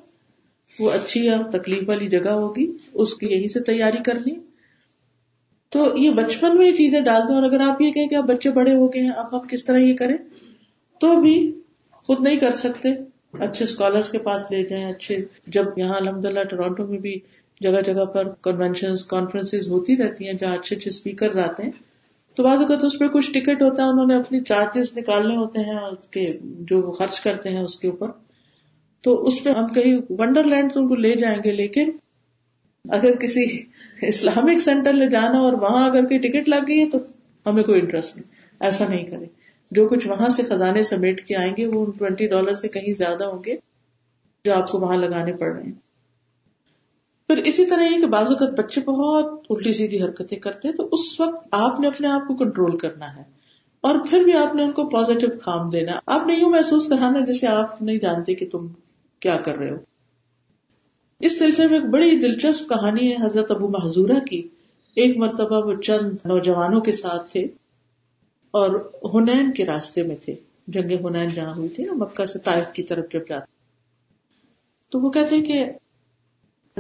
وہ 0.81 0.91
اچھی 0.91 1.31
اور 1.31 1.45
تکلیف 1.45 1.83
والی 1.87 2.07
جگہ 2.07 2.29
ہوگی، 2.29 2.73
اس 2.95 3.15
کی 3.15 3.27
یہی 3.27 3.49
سے 3.49 3.61
تیاری 3.61 4.03
کرنی۔ 4.03 4.35
تو 5.69 5.97
یہ 5.97 6.11
بچپن 6.11 6.57
میں 6.57 6.67
یہ 6.67 6.73
چیزیں 6.73 7.01
ڈال 7.01 7.23
دیں 7.29 7.35
اور 7.35 7.43
اگر 7.43 7.61
آپ 7.61 7.83
یہ 7.83 7.93
کہیں 7.93 8.09
کہ 8.09 8.15
آپ 8.15 8.25
بچے 8.25 8.51
بڑے 8.51 8.75
ہو 8.75 8.87
گئے 8.87 9.03
ہیں 9.03 9.11
اب 9.11 9.41
ہم 9.41 9.47
کس 9.47 9.65
طرح 9.65 9.79
یہ 9.79 9.95
کریں؟ 9.95 10.17
تو 11.01 11.21
بھی 11.21 11.61
خود 11.91 12.21
نہیں 12.21 12.37
کر 12.37 12.55
سکتے۔ 12.55 12.89
اچھے 13.41 13.65
اسکالرس 13.65 14.11
کے 14.11 14.19
پاس 14.19 14.51
لے 14.51 14.63
جائیں، 14.63 14.85
اچھے، 14.87 15.17
جب 15.47 15.79
یہاں 15.79 15.97
الحمد 15.97 16.25
للہ 16.25 16.45
ٹورانٹو 16.51 16.87
میں 16.87 16.99
بھی 16.99 17.19
جگہ 17.61 17.81
جگہ 17.81 18.05
پر 18.05 18.29
کنوینشن 18.43 18.95
کانفرنس 19.09 19.55
ہوتی 19.69 19.97
رہتی 19.97 20.27
ہیں 20.27 20.33
جہاں 20.33 20.55
اچھے 20.55 20.77
اچھے 20.77 20.89
اسپیکر 20.89 21.39
آتے 21.39 21.63
ہیں، 21.63 21.71
تو 22.37 22.43
بعض 22.43 22.61
اوقات 22.61 22.85
اس 22.85 22.99
پہ 22.99 23.09
کچھ 23.09 23.31
ٹکٹ 23.33 23.63
ہوتا 23.63 23.83
ہے، 23.83 23.89
انہوں 23.89 24.07
نے 24.07 24.17
اپنی 24.17 24.41
چارجز 24.41 24.97
نکالنے 24.97 25.37
ہوتے 25.37 25.61
ہیں 25.61 25.81
جو 26.61 26.91
خرچ 26.93 27.21
کرتے 27.21 27.49
ہیں 27.49 27.61
اس 27.61 27.79
کے 27.79 27.89
اوپر۔ 27.89 28.11
تو 29.05 29.23
اس 29.27 29.45
میں 29.45 29.53
ہم 29.55 29.67
کہیں 29.69 29.95
ونڈر 30.11 30.45
لینڈ 30.45 30.73
تو 30.73 30.81
ان 30.81 30.89
کو 30.89 30.95
لے 30.95 31.13
جائیں 31.13 31.39
گے، 31.45 31.53
لیکن 31.53 31.91
اگر 32.85 33.17
کسی 33.17 33.45
اسلامک 34.03 34.61
سینٹر 34.61 34.93
لے 34.93 35.07
جانا 35.07 35.39
اور 35.39 35.53
وہاں 35.53 35.87
اگر 35.87 36.05
کوئی 36.05 36.19
ٹکٹ 36.19 36.49
لگ 36.49 36.69
گئی 36.69 36.81
ہے 36.81 36.91
تو 36.91 36.99
ہمیں 37.47 37.63
کوئی 37.63 37.81
انٹرسٹ 37.81 38.17
نہیں، 38.17 38.29
ایسا 38.61 38.89
نہیں 38.89 39.05
کرے 39.05 39.27
جو 39.71 39.89
کچھ 39.89 40.09
وہاں 40.09 40.29
سے 40.29 40.43
خزانے 40.43 40.83
سمیٹ 40.83 41.27
کے 41.27 41.37
آئیں 41.37 41.53
گے، 41.57 41.67
وہ 41.67 41.87
ٹوینٹی 41.99 42.27
ڈالر 42.27 42.55
سے 42.55 42.69
کہیں 42.69 42.95
زیادہ 42.95 43.25
ہوں 43.25 43.43
گے 43.47 43.57
جو 44.45 44.55
آپ 44.55 44.71
کو 44.71 44.79
وہاں 44.79 44.97
لگانے 44.97 45.33
پڑ 45.33 45.53
رہے 45.53 45.63
ہیں۔ 45.63 45.87
پھر 47.27 47.37
اسی 47.37 47.67
طرح 47.67 47.83
یہ 47.83 48.01
کہ 48.01 48.07
بعض 48.07 48.27
اوقات 48.31 48.61
بچے 48.61 48.81
بہت 48.81 49.27
الٹی 49.51 49.73
سیدھی 49.73 50.03
حرکتیں 50.03 50.39
کرتے 50.39 50.69
ہیں، 50.69 50.75
تو 50.75 50.89
اس 50.93 51.21
وقت 51.21 51.49
آپ 51.51 51.81
نے 51.81 51.87
اپنے 51.87 52.09
آپ 52.09 52.29
کو 52.29 52.35
کنٹرول 52.35 52.79
کرنا 52.79 53.17
ہے۔ 53.17 53.23
اور 53.81 53.99
پھر 54.11 54.21
بھی 54.21 54.33
آپ 54.33 54.55
نے 54.55 54.63
ان 54.63 54.73
کو 54.73 54.89
پازیٹو 54.89 55.27
کام 55.43 55.69
دینا۔ 55.69 55.93
آپ 56.07 56.27
نے 56.27 56.35
یوں 56.35 56.51
محسوس 56.51 56.89
کرانا 56.89 57.21
جیسے 57.21 57.47
آپ 57.47 57.83
نہیں 57.83 57.97
جانتے 57.97 58.35
کہ 58.35 58.49
تم 58.53 58.69
کیا 59.21 59.37
کر 59.37 59.57
رہے 59.57 59.71
ہو۔ 59.71 59.77
اس 61.21 61.39
سلسلے 61.39 61.67
میں 61.67 61.79
ایک 61.79 61.91
بڑی 61.91 62.19
دلچسپ 62.21 62.69
کہانی 62.69 63.11
ہے 63.11 63.27
حضرت 63.27 63.51
ابو 63.51 63.69
محضورہ 63.69 64.21
کی۔ 64.21 64.49
ایک 64.97 65.17
مرتبہ 65.17 65.67
وہ 65.67 65.83
چند 65.83 66.13
نوجوانوں 66.25 66.81
کے 66.81 66.93
ساتھ 66.93 67.33
تھے۔ 67.33 67.47
اور 68.57 68.93
ہنین 69.15 69.53
کے 69.53 69.65
راستے 69.65 70.03
میں 70.03 70.17
تھے۔ 70.17 70.35
جنگ 70.69 71.07
ہنین 71.07 71.29
جہاں 71.29 71.55
ہوئی 71.55 71.69
تھی 71.69 71.85
نا، 71.85 71.93
مکہ 71.93 72.25
سے 72.25 72.39
طائف 72.39 72.65
کی 72.73 72.83
طرف 72.83 73.05
جب 73.13 73.29
جاتے۔ 73.29 73.57
تو 74.91 75.01
وہ 75.01 75.11
کہتے 75.11 75.43
کہ 75.43 75.65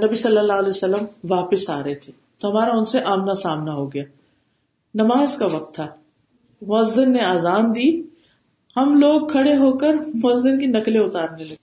نبی 0.05 0.15
صلی 0.15 0.39
اللہ 0.39 0.53
علیہ 0.53 0.69
وسلم 0.69 1.05
واپس 1.31 1.71
آ 1.71 1.83
رہے 1.83 1.95
تھے۔ 1.95 2.13
تو 2.39 2.51
ہمارا 2.51 2.71
ان 2.77 2.85
سے 2.85 3.01
آمنا 3.01 3.35
سامنا 3.35 3.75
ہو 3.75 3.93
گیا۔ 3.95 4.03
نماز 4.95 5.37
کا 5.37 5.47
وقت 5.47 5.75
تھا۔ 5.75 5.87
مؤذن 6.63 7.13
نے 7.13 7.21
آزان 7.21 7.75
دی۔ 7.75 8.03
ہم 8.77 8.99
لوگ 8.99 9.27
کھڑے 9.27 9.57
ہو 9.57 9.79
کر 9.79 9.95
مؤذن 10.15 10.59
کی 10.59 10.67
نقلیں 10.67 11.01
اتارنے 11.01 11.45
لگے۔ 11.45 11.57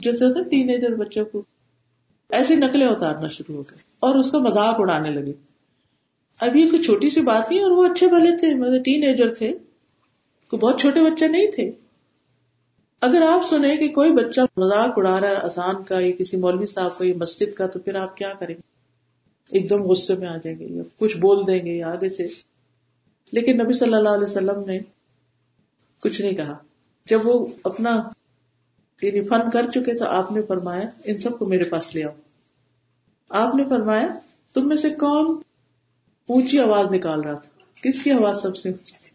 جیسے 0.00 0.24
ہوتا 0.24 0.42
ٹین 0.42 0.70
ایجر 0.70 0.94
بچوں 0.94 1.24
کو۔ 1.24 1.42
ایسی 2.30 2.54
نقلیں 2.54 2.88
اتارنا 2.88 3.28
شروع 3.28 3.56
ہو 3.56 3.62
گئے 3.62 3.78
اور 4.00 4.14
اس 4.14 4.30
کا 4.30 4.38
مذاق 4.38 4.74
اڑانے 4.78 5.10
لگے۔ 5.10 5.53
اب 6.40 6.56
یہ 6.56 6.70
کوئی 6.70 6.82
چھوٹی 6.82 7.10
سی 7.10 7.20
بات 7.20 7.50
نہیں 7.50 7.62
اور 7.62 7.70
وہ 7.70 7.84
اچھے 7.84 8.06
بھلے 8.06 8.36
تھے 8.36 8.54
مطلب 8.54 8.84
ٹین 8.84 9.02
ایجر 9.02 9.34
تھے۔ 9.34 9.52
کوئی 10.50 10.58
بہت 10.58 10.80
چھوٹے 10.80 11.00
بچے 11.00 11.28
نہیں 11.28 11.50
تھے۔ 11.50 11.70
اگر 13.00 13.22
آپ 13.28 13.48
سنیں 13.48 13.76
کہ 13.76 13.88
کوئی 13.88 14.12
بچہ 14.12 14.40
مذاق 14.56 14.92
اڑا 14.96 15.20
رہا 15.20 15.28
ہے 15.28 15.36
آسان 15.36 15.84
کا، 15.84 16.00
یا 16.00 16.12
کسی 16.18 16.36
مولوی 16.36 16.66
صاحب 16.66 16.98
کا، 16.98 17.06
یا 17.06 17.14
مسجد 17.16 17.54
کا، 17.54 17.66
تو 17.66 17.78
پھر 17.78 17.94
آپ 17.94 18.16
کیا 18.16 18.32
کریں؟ 18.38 18.54
گے 18.54 18.74
ایک 19.50 19.70
دم 19.70 19.82
غصے 19.82 20.14
میں 20.14 20.28
آ 20.28 20.36
جائیں 20.36 20.58
گے، 20.58 20.64
یا 20.64 20.82
کچھ 20.98 21.16
بول 21.16 21.46
دیں 21.46 21.66
گے، 21.66 21.72
یا 21.72 21.88
آگے 21.88 22.08
سے۔ 22.08 22.26
لیکن 23.32 23.58
نبی 23.64 23.72
صلی 23.72 23.94
اللہ 23.94 24.08
علیہ 24.08 24.24
وسلم 24.24 24.62
نے 24.66 24.78
کچھ 26.00 26.22
نہیں 26.22 26.32
کہا۔ 26.32 26.58
جب 27.06 27.20
وہ 27.24 27.46
اپنا 27.64 28.02
یعنی 29.02 29.24
فن 29.24 29.50
کر 29.50 29.66
چکے 29.70 29.94
تو 29.94 30.04
آپ 30.06 30.32
نے 30.32 30.42
فرمایا، 30.42 30.82
ان 31.04 31.18
سب 31.18 31.38
کو 31.38 31.46
میرے 31.46 31.64
پاس 31.64 31.94
لے 31.94 32.04
آؤ۔ 32.04 32.12
آپ 33.28 33.54
نے 33.54 33.64
فرمایا، 33.68 34.08
تم 34.54 34.68
میں 34.68 34.76
سے 34.76 34.90
کون 34.90 35.42
اونچی 36.28 36.58
آواز 36.58 36.90
نکال 36.90 37.20
رہا 37.20 37.34
تھا۔ 37.34 37.80
کس 37.82 38.02
کی 38.02 38.10
آواز 38.10 38.42
سب 38.42 38.56
سے 38.56 38.68
اونچی 38.68 38.94
تھی؟ 39.02 39.10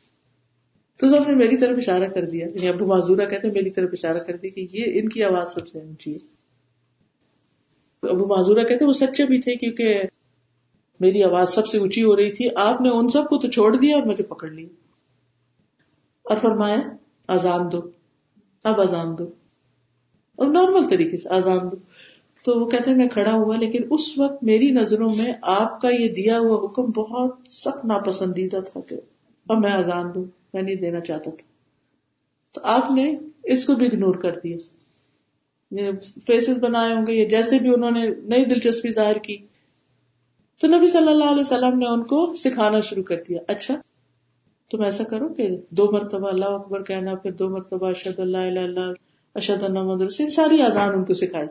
تو 0.98 1.10
سب 1.10 1.30
نے 1.30 1.36
میری 1.36 1.58
طرف 1.58 1.78
اشارہ 1.78 2.08
کر 2.08 2.26
دیا۔ 2.26 2.48
یعنی 2.48 2.68
ابو 2.68 2.86
معذورہ 2.86 3.26
کہتے 3.26 3.52
میری 3.52 3.70
طرف 3.70 3.90
اشارہ 3.94 4.18
کر 4.18 4.38
دی 4.38 4.50
کہ 4.50 4.68
یہ 4.74 5.00
ان 5.00 5.10
کی 5.10 5.24
آواز 5.24 5.54
سب 5.54 5.68
سے 5.68 5.80
اونچی 5.80 6.14
ہے۔ 6.14 6.40
ابو 8.04 8.38
معذورہ 8.38 8.64
کہتے 8.64 8.86
وہ 8.86 8.92
سچے 8.92 9.26
بھی 9.26 9.42
تھے 9.42 9.56
کیونکہ 9.56 10.02
میری 11.00 11.24
آواز 11.24 11.50
سب 11.50 11.68
سے 11.68 11.78
اونچی 11.78 12.04
ہو 12.04 12.16
رہی 12.16 12.32
تھی۔ 12.32 12.50
آپ 12.56 12.82
نے 12.82 12.90
ان 12.90 13.08
سب 13.08 13.24
کو 13.30 13.38
تو 13.38 13.50
چھوڑ 13.50 13.76
دیا 13.76 13.96
اور 13.96 14.04
مجھے 14.04 14.24
پکڑ 14.24 14.50
لیا۔ 14.50 14.68
اور 16.24 16.38
فرمایا، 16.38 16.78
آزان 17.28 17.72
دو۔ 17.72 17.82
اب 18.64 18.82
آزان 18.82 19.18
دو۔ 19.18 19.24
اور 20.36 20.48
نارمل 20.48 20.88
طریقے 20.90 21.18
سے 21.18 21.30
آزان 21.30 21.60
دو۔ 21.72 21.78
تو 22.46 22.60
وہ 22.60 22.70
کہتے 22.70 22.90
ہیں 22.90 22.98
میں 22.98 23.08
کھڑا 23.08 23.34
ہوا، 23.34 23.56
لیکن 23.56 23.84
اس 23.90 24.18
وقت 24.18 24.44
میری 24.44 24.72
نظروں 24.72 25.10
میں 25.18 25.34
آپ 25.42 25.82
کا 25.82 25.90
یہ 25.90 26.10
دیا 26.10 26.40
ہوا 26.40 26.66
حکم 26.66 26.84
بہت 26.84 27.36
سخت 27.50 27.86
ناپسندیدہ 27.86 28.60
تھا 28.66 28.80
کہ 28.80 28.96
اب 29.50 29.60
میں 29.60 29.72
آزان 29.72 30.06
دوں، 30.16 30.26
میں 30.54 30.62
نہیں 30.62 30.76
دینا 30.76 31.00
چاہتا 31.00 31.32
تھا۔ 31.32 31.48
تو 32.52 32.62
آپ 32.64 32.92
نے 32.92 33.16
اس 33.44 33.66
کو 33.66 33.76
بھی 33.76 33.86
اگنور 33.86 34.16
کر 34.16 34.32
دیا۔ 34.44 34.58
فیسز 36.28 36.58
بنائے 36.58 36.94
ہوں 36.94 37.08
گے 37.08 37.14
یا 37.14 37.28
جیسے 37.28 37.60
بھی 37.60 37.74
انہوں 37.74 37.92
نے 37.92 38.08
نئی 38.08 38.46
دلچسپی 38.46 38.92
ظاہر 38.92 39.18
کی۔ 39.18 39.38
تو 40.62 40.68
نبی 40.68 40.88
صلی 40.88 41.08
اللہ 41.08 41.24
علیہ 41.24 41.42
وسلم 41.42 41.78
نے 41.78 41.86
ان 41.88 42.04
کو 42.04 42.34
سکھانا 42.34 42.80
شروع 42.80 43.04
کر 43.04 43.18
دیا۔ 43.30 43.42
اچھا 43.48 43.82
تم 44.72 44.82
ایسا 44.82 45.04
کرو 45.04 45.34
کہ 45.34 45.58
دو 45.70 45.92
مرتبہ 45.92 46.28
اللہ 46.28 46.46
اکبر 46.46 46.84
کہنا، 46.84 47.16
پھر 47.16 47.32
دو 47.32 47.50
مرتبہ 47.50 47.90
اشد 47.90 48.20
اللہ 48.20 48.38
اللہ 48.38 48.94
اشد 49.36 49.64
اللہ 49.64 50.04
رسول 50.04 50.30
ساری 50.30 50.62
آزان 50.62 50.90
ان 50.94 51.06
کو 51.06 51.14
سکھائی۔ 51.14 51.48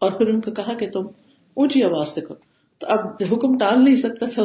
اور 0.00 0.12
پھر 0.12 0.28
ان 0.28 0.40
کو 0.40 0.50
کہا 0.50 0.74
کہ 0.74 0.90
تم 0.90 1.06
اونچی 1.54 1.82
آواز 1.82 2.08
سے 2.08 2.20
کرو 2.20 2.34
تو 2.78 2.86
اب 2.90 3.06
حکم 3.32 3.58
ٹال 3.58 3.84
نہیں 3.84 3.96
سکتا 3.96 4.26
تھا 4.26 4.42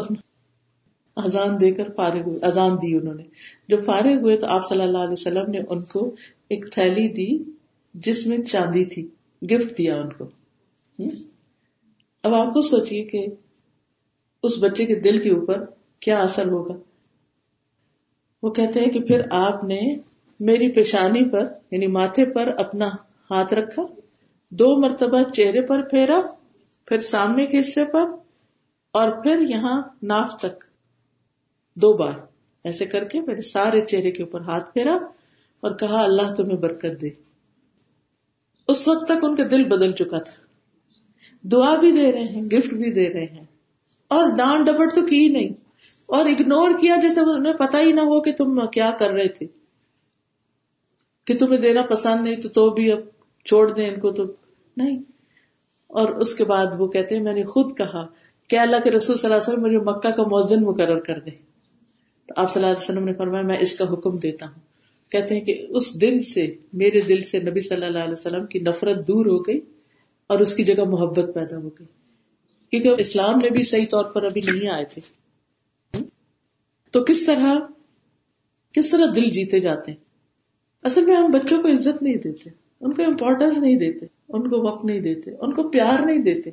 اذان 1.18 1.56
دے 1.62 1.72
کر 1.72 1.92
فارغ 1.96 2.22
ہوئے، 2.22 2.40
اذان 2.42 2.76
دی 2.76 2.98
انہوں 2.98 3.14
نے۔ 3.14 3.24
جب 3.68 3.86
فارغ 3.86 4.20
ہوئے 4.22 4.38
تو 4.38 4.48
آپ 4.48 4.68
صلی 4.68 4.82
اللہ 4.82 4.98
علیہ 4.98 5.12
وسلم 5.12 5.52
نے 5.52 5.60
ان 5.70 5.84
کو 5.84 6.16
ایک 6.50 6.66
تھیلی 6.72 7.08
دی 7.08 7.52
جس 7.94 8.26
میں 8.28 8.38
چاندی 8.38 8.86
تھی، 8.86 9.08
گفٹ 9.42 9.78
دیا 9.78 9.96
ان 10.02 10.10
کو۔ 10.14 10.26
اب 12.24 12.34
آپ 12.34 12.54
کو 12.54 12.62
سوچیے 12.62 13.04
کہ 13.04 13.26
اس 14.44 14.58
بچے 14.60 14.86
کے 14.86 14.96
دل 14.96 15.24
کے 15.24 15.30
اوپر 15.30 15.64
کیا 16.00 16.20
اثر 16.20 16.48
ہوگا۔ 16.48 16.74
وہ 18.44 18.50
کہتے 18.52 18.80
ہیں 18.80 18.92
کہ 18.92 19.00
پھر 19.00 19.22
آپ 19.32 19.64
نے 19.64 19.82
میری 20.40 20.72
پیشانی 20.72 21.30
پر 21.30 21.48
یعنی 21.72 21.88
ماتھے 21.88 22.26
پر 22.26 22.48
اپنا 22.58 22.88
ہاتھ 23.32 23.54
رکھا۔ 23.54 23.84
دو 24.52 24.82
مرتبہ 24.82 25.24
چہرے 25.24 25.62
پر 25.62 25.82
پھیرا، 25.82 26.22
پھر 26.86 26.98
سامنے 26.98 27.46
کے 27.46 27.60
حصے 27.60 27.86
پر، 27.86 28.04
اور 28.92 29.24
پھر 29.24 29.40
یہاں 29.40 29.82
ناف 30.04 30.40
تک۔ 30.40 30.64
دو 31.76 31.94
بار۔ 31.94 32.14
ایسے 32.64 32.86
کر 32.86 33.04
کے 33.04 33.22
میرے 33.22 33.42
سارے 33.42 33.82
چہرے 33.82 34.12
کے 34.12 34.24
اوپر 34.24 34.42
ہاتھ 34.42 34.74
پھیرا 34.74 34.96
اور 35.62 35.78
کہا، 35.78 36.04
اللہ 36.04 36.34
تمہیں 36.34 36.58
برکت 36.58 37.02
دے۔ 37.02 37.10
اس 38.68 38.88
وقت 38.88 39.06
تک 39.06 39.18
ان 39.22 39.36
کا 39.36 39.44
دل 39.52 39.64
بدل 39.64 39.92
چکا 39.92 40.18
تھا۔ 40.18 40.34
دعا 41.44 41.76
بھی 41.76 41.92
دے 41.92 42.12
رہے 42.12 42.24
ہیں، 42.24 42.42
گفٹ 42.42 42.74
بھی 42.74 42.94
دے 42.94 43.14
رہے 43.14 43.26
ہیں۔ 43.26 43.46
اور 44.08 44.30
ڈانٹ 44.38 44.68
ڈبٹ 44.68 44.96
تو 44.96 45.08
کی 45.08 45.30
نہیں۔ 45.30 45.50
اور 46.06 46.26
اگنور 46.26 46.80
کیا، 46.80 46.96
جیسے 47.02 47.20
انہیں 47.20 47.54
پتا 47.54 47.80
ہی 47.80 47.92
نہ 47.92 48.00
ہو 48.00 48.22
کہ 48.22 48.34
تم 48.34 48.68
کیا 48.68 48.92
کر 49.00 49.10
رہے 49.10 49.28
تھے۔ 49.28 49.48
کہ 51.26 51.36
تمہیں 51.36 51.62
دینا 51.62 51.82
پسند 51.82 52.22
نہیں 52.22 52.36
تو 52.36 52.50
تو 52.50 52.70
بھی 52.70 52.92
اب 52.92 53.00
چھوڑ 53.46 53.72
دیں 53.72 53.90
ان 53.90 54.00
کو 54.00 54.12
تو 54.12 54.24
نہیں۔ 54.78 55.00
اور 55.88 56.10
اس 56.10 56.36
کے 56.36 56.44
بعد 56.44 56.66
وہ 56.78 56.88
کہتے 56.88 57.16
ہیں، 57.16 57.24
میں 57.24 57.34
نے 57.34 57.44
خود 57.46 57.78
کہا 57.78 58.08
کہ 58.48 58.60
اللہ 58.60 58.76
کے 58.84 58.92
رسول 58.92 59.18
صلی 59.18 59.34
اللہ 59.34 59.44
علیہ 59.44 59.54
وسلم 59.54 59.64
مجھے 59.64 59.78
مکہ 59.78 60.12
کا 60.12 60.24
موزن 60.24 60.64
مقرر 60.64 61.00
کر 61.00 61.20
دے 61.20 61.30
تو 62.26 62.34
آپ 62.36 62.54
صلی 62.54 62.64
اللہ 62.64 62.74
علیہ 62.74 62.84
وسلم 62.84 63.06
نے 63.06 63.14
فرمایا، 63.14 63.44
میں 63.44 63.58
اس 63.60 63.76
کا 63.76 63.94
حکم 63.94 64.18
دیتا 64.18 64.46
ہوں۔ 64.46 64.60
کہتے 65.12 65.36
ہیں 65.36 65.46
کہ 65.46 65.66
اس 65.70 66.02
دن 66.02 66.20
سے، 66.20 66.56
میرے 66.74 67.02
دل 67.02 67.24
سے 67.24 67.40
نبی 67.40 67.62
صلی 67.62 67.86
اللہ 67.86 68.00
علیہ 68.00 68.14
وسلم 68.14 68.46
کی 68.46 68.60
نفرت 68.60 69.08
دور 69.08 69.26
ہو 69.26 69.40
گئی 69.40 69.60
اور 70.28 70.40
اس 70.40 70.54
کی 70.54 70.64
جگہ 70.64 70.84
محبت 70.84 71.34
پیدا 71.34 71.58
ہو 71.58 71.70
گئی۔ 71.70 71.86
کیونکہ 72.72 73.02
اسلام 73.02 73.34
میں 73.42 73.50
بھی 73.50 73.64
صحیح 73.64 73.86
طور 73.92 74.06
پر 74.06 74.24
ابھی 74.24 74.42
نہیں 74.42 74.70
آئے 74.70 74.86
تھے۔ 74.86 75.02
تو 76.92 77.04
کس 77.04 77.26
طرح 77.26 77.56
کس 78.72 78.90
طرح 78.90 79.06
دل 79.16 79.30
جیتے 79.30 79.60
جاتے 79.60 79.92
ہیں؟ 79.92 80.04
اصل 80.84 81.06
میں 81.06 81.16
ہم 81.16 81.32
بچوں 81.32 81.62
کو 81.62 81.68
عزت 81.68 82.04
نہیں 82.04 82.16
دیتے۔ 82.16 82.65
ان 82.82 82.94
کو 82.94 83.04
امپورٹینس 83.04 83.58
نہیں 83.58 83.76
دیتے، 83.76 84.06
ان 84.30 84.50
کو 84.50 84.62
وقت 84.62 84.86
نہیں 84.86 85.00
دیتے، 85.00 85.32
ان 85.42 85.54
کو 85.54 85.70
پیار 85.70 86.06
نہیں 86.06 86.18
دیتے۔ 86.18 86.50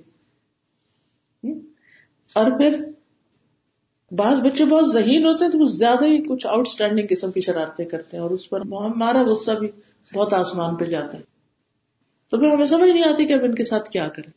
اور 2.34 2.50
پھر 2.50 2.84
بعض 4.10 4.40
بچے 4.40 4.64
بہت 4.64 4.92
ذہین 4.92 5.26
ہوتے 5.26 5.44
ہیں 5.44 5.52
تو 5.52 5.58
وہ 5.58 5.64
زیادہ 5.64 6.04
ہی 6.04 6.22
کچھ 6.22 6.46
آؤٹ 6.46 6.66
اسٹینڈنگ 6.66 7.06
قسم 7.10 7.32
کی 7.32 7.40
شرارتیں 7.40 7.84
کرتے 7.84 8.16
ہیں 8.16 8.22
اور 8.22 8.30
اس 8.30 8.50
پر 8.50 8.60
ہمارا 8.60 9.22
غصہ 9.22 9.50
بھی 9.50 9.68
بہت 10.14 10.32
آسمان 10.32 10.76
پہ 10.76 10.84
جاتا 10.84 11.18
ہے۔ 11.18 11.22
تو 12.30 12.38
پھر 12.38 12.46
ہمیں 12.46 12.66
سمجھ 12.66 12.90
نہیں 12.90 13.12
آتی 13.12 13.26
کہ 13.26 13.32
اب 13.32 13.44
ان 13.44 13.54
کے 13.54 13.64
ساتھ 13.64 13.90
کیا 13.90 14.08
کریں۔ 14.08 14.30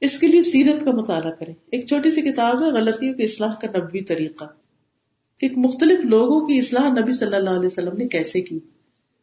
اس 0.00 0.18
کے 0.18 0.26
لیے 0.26 0.42
سیرت 0.42 0.84
کا 0.84 0.90
مطالعہ 0.90 1.30
کریں۔ 1.30 1.54
ایک 1.66 1.86
چھوٹی 1.86 2.10
سی 2.10 2.22
کتاب 2.22 2.62
ہے، 2.62 2.68
غلطیوں 2.68 3.14
کی 3.14 3.22
اصلاح 3.22 3.54
کا 3.54 3.78
نبی 3.78 4.00
طریقہ۔ 4.04 4.44
کہ 5.38 5.48
مختلف 5.56 6.04
لوگوں 6.04 6.40
کی 6.40 6.58
اصلاح 6.58 6.88
نبی 6.88 7.12
صلی 7.12 7.36
اللہ 7.36 7.50
علیہ 7.50 7.66
وسلم 7.66 7.96
نے 7.96 8.08
کیسے 8.08 8.40
کی؟ 8.40 8.58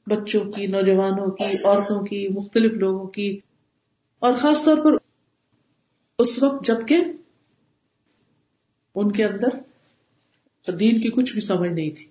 بچوں 0.07 0.51
کی، 0.51 0.67
نوجوانوں 0.67 1.31
کی، 1.31 1.57
عورتوں 1.63 2.03
کی، 2.03 2.27
مختلف 2.27 2.71
لوگوں 2.71 3.07
کی۔ 3.07 3.39
اور 4.19 4.33
خاص 4.33 4.63
طور 4.63 4.77
پر 4.77 4.91
اس 6.19 6.43
وقت 6.43 6.65
جبکہ 6.65 6.97
ان 8.95 9.11
کے 9.11 9.25
اندر 9.25 9.47
دین 10.71 11.01
کی 11.01 11.09
کچھ 11.09 11.33
بھی 11.33 11.41
سمجھ 11.41 11.69
نہیں 11.69 11.89
تھی۔ 11.89 12.05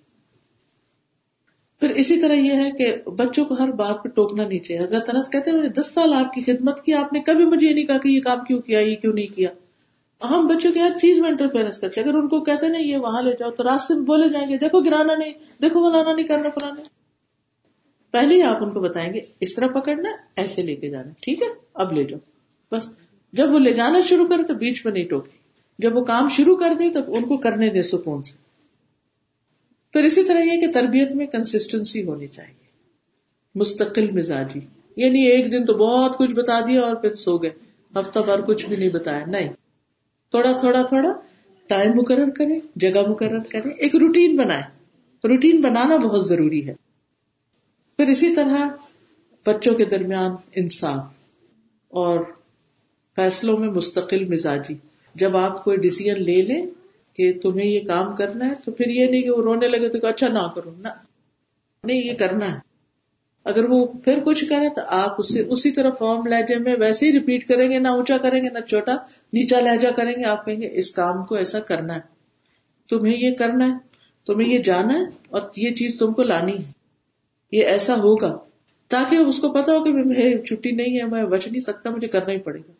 پھر 1.79 1.89
اسی 1.89 2.21
طرح 2.21 2.33
یہ 2.33 2.53
ہے 2.53 2.71
کہ 2.71 3.09
بچوں 3.09 3.45
کو 3.45 3.53
ہر 3.53 3.71
بات 3.71 4.03
پہ 4.03 4.09
ٹوکنا 4.09 4.47
نہیں 4.47 4.59
چاہیے۔ 4.59 4.83
حضرت 4.83 5.09
انس 5.13 5.29
کہتے 5.29 5.51
ہیں 5.51 5.69
دس 5.69 5.93
سال 5.93 6.13
آپ 6.13 6.33
کی 6.33 6.41
خدمت 6.41 6.81
کی، 6.81 6.93
آپ 6.93 7.13
نے 7.13 7.19
کبھی 7.19 7.45
مجھے 7.45 7.67
یہ 7.67 7.73
نہیں 7.73 7.85
کہا 7.85 7.97
کہ 7.97 8.07
یہ 8.07 8.21
کام 8.21 8.43
کیوں 8.43 8.59
کیا، 8.59 8.79
یہ 8.79 8.95
کیوں 8.95 9.13
نہیں 9.13 9.35
کیا۔ 9.35 9.49
ہم 10.29 10.47
بچوں 10.47 10.71
کی 10.71 10.79
ہر 10.79 10.97
چیز 11.01 11.19
میں 11.19 11.29
انٹرفیئرنس 11.29 11.79
کرتے 11.79 12.01
اگر 12.01 12.13
ان 12.13 12.27
کو 12.27 12.43
کہتے 12.43 12.67
نہیں، 12.67 12.83
یہ 12.83 12.97
وہاں 12.97 13.21
لے 13.21 13.31
جاؤ 13.31 13.51
تو 13.51 13.63
راستے 13.63 13.93
میں 13.93 14.03
بولے 14.03 14.29
جائیں 14.29 14.49
گے، 14.49 14.57
دیکھو 14.57 14.79
گرانا 14.79 15.15
نہیں، 15.15 15.33
دیکھو 15.61 15.91
بلانا 15.91 16.13
نہیں 16.13 16.27
کرنا 16.27 16.49
پلانا 16.49 16.81
پہلے 18.15 18.35
ہی 18.35 18.41
آپ 18.41 18.63
ان 18.63 18.73
کو 18.73 18.79
بتائیں 18.79 19.13
گے، 19.13 19.19
اس 19.39 19.55
طرح 19.55 19.67
پکڑنا، 19.67 20.09
ایسے 20.35 20.61
لے 20.61 20.75
کے 20.75 20.89
جانا، 20.89 21.11
ٹھیک 21.21 21.41
ہے؟ 21.41 21.47
اب 21.73 21.93
لے 21.93 22.03
جاؤ۔ 22.03 22.19
بس، 22.75 22.89
جب 23.33 23.53
وہ 23.53 23.59
لے 23.59 23.73
جانا 23.73 24.01
شروع 24.01 24.27
کرے 24.27 24.43
تو 24.43 24.53
بیچ 24.53 24.85
میں 24.85 24.93
نہیں 24.93 25.05
ٹوکے۔ 25.05 25.31
جب 25.79 25.97
وہ 25.97 26.05
کام 26.05 26.29
شروع 26.29 26.55
کر 26.55 26.73
دیں 26.79 26.89
تو 26.89 26.99
ان 27.07 27.23
کو 27.23 27.37
کرنے 27.37 27.69
دے 27.69 27.81
سکون 27.81 28.21
سے۔ 28.21 28.37
پھر 29.93 30.03
اسی 30.03 30.23
طرح 30.23 30.39
یہ 30.39 30.61
کہ 30.61 30.71
تربیت 30.71 31.11
میں 31.11 31.27
کنسٹینسی 31.27 32.03
ہونی 32.03 32.27
چاہیے۔ 32.27 32.65
مستقل 33.55 34.11
مزاجی۔ 34.11 34.59
یعنی 34.97 35.23
ایک 35.23 35.51
دن 35.51 35.65
تو 35.65 35.73
بہت 35.73 36.17
کچھ 36.17 36.31
بتا 36.31 36.59
دیا 36.59 36.81
اور 36.81 36.95
پھر 36.95 37.13
سو 37.13 37.37
گئے۔ 37.37 37.51
ہفتہ 37.95 38.19
بھر 38.19 38.41
کچھ 38.41 38.65
بھی 38.65 38.75
نہیں 38.75 38.89
بتایا۔ 38.89 39.25
نہیں۔ 39.25 39.49
تھوڑا 40.31 40.51
تھوڑا 40.51 40.81
تھوڑا 40.81 41.09
ٹائم 41.67 41.91
مقرر 41.95 42.29
کرے 42.29 42.59
جگہ 42.75 43.09
مقرر 43.09 43.39
کرے 43.39 43.69
ایک 43.69 43.95
روٹین 43.95 44.35
بنائے 44.35 44.63
روٹین 45.27 45.61
بنانا 45.61 45.95
بہت 45.95 46.25
ضروری 46.25 46.67
ہے۔ 46.67 46.84
پھر 47.97 48.07
اسی 48.07 48.35
طرح 48.35 48.67
بچوں 49.45 49.75
کے 49.75 49.85
درمیان 49.85 50.31
انصاف 50.55 51.03
اور 51.87 52.19
فیصلوں 53.15 53.57
میں 53.57 53.67
مستقل 53.67 54.25
مزاجی۔ 54.25 54.73
جب 55.15 55.37
آپ 55.37 55.63
کوئی 55.63 55.77
ڈسیزن 55.77 56.23
لے 56.23 56.41
لیں 56.41 56.65
کہ 57.13 57.39
تمہیں 57.39 57.67
یہ 57.67 57.79
کام 57.87 58.15
کرنا 58.15 58.49
ہے، 58.49 58.53
تو 58.65 58.71
پھر 58.71 58.87
یہ 58.87 59.07
نہیں 59.07 59.21
کہ 59.21 59.31
وہ 59.31 59.41
رونے 59.41 59.67
لگے 59.67 59.89
تو 59.89 60.07
اچھا 60.07 60.27
نہ 60.27 60.47
کرو، 60.55 60.71
نہ۔ 60.77 60.87
نہیں، 61.83 61.97
یہ 61.97 62.13
کرنا 62.13 62.51
ہے۔ 62.51 62.59
اگر 63.43 63.69
وہ 63.69 63.85
پھر 63.85 64.19
کچھ 64.25 64.45
کرے 64.45 64.69
تو 64.69 64.81
آپ 64.87 65.15
اسے 65.17 65.43
اسی 65.49 65.71
طرح 65.71 65.89
فارم 65.91 66.27
لہجے 66.27 66.59
میں 66.59 66.75
ویسے 66.79 67.05
ہی 67.05 67.11
ریپیٹ 67.11 67.47
کریں 67.47 67.71
گے، 67.71 67.79
نہ 67.79 67.87
اونچا 67.87 68.17
کریں 68.17 68.43
گے، 68.43 68.49
نہ 68.49 68.59
چھوٹا، 68.59 68.91
نیچا 69.33 69.59
لہجا 69.59 69.91
کریں 69.91 70.13
گے۔ 70.19 70.25
آپ 70.25 70.45
کہیں 70.45 70.61
گے، 70.61 70.69
اس 70.71 70.91
کام 70.91 71.25
کو 71.25 71.35
ایسا 71.35 71.59
کرنا 71.59 71.95
ہے۔ 71.95 72.01
تمہیں 72.89 73.17
یہ 73.17 73.31
کرنا 73.35 73.67
ہے، 73.67 73.73
تمہیں 74.25 74.49
یہ 74.49 74.59
جانا 74.59 74.93
ہے 74.93 75.03
اور 75.29 75.41
یہ 75.57 75.73
چیز 75.73 75.99
تم 75.99 76.13
کو 76.13 76.23
لانی 76.23 76.57
ہے۔ 76.57 76.74
یہ 77.51 77.65
ایسا 77.65 77.95
ہوگا 77.95 78.37
تاکہ 78.87 79.15
اس 79.15 79.39
کو 79.39 79.51
پتا 79.51 79.71
ہو 79.71 79.83
کہ 79.83 80.37
چھٹی 80.37 80.71
نہیں 80.71 80.99
ہے، 80.99 81.03
میں 81.05 81.25
بچ 81.25 81.47
نہیں 81.47 81.61
سکتا، 81.61 81.89
مجھے 81.89 82.07
کرنا 82.07 82.33
ہی 82.33 82.39
پڑے 82.39 82.59
گا۔ 82.59 82.71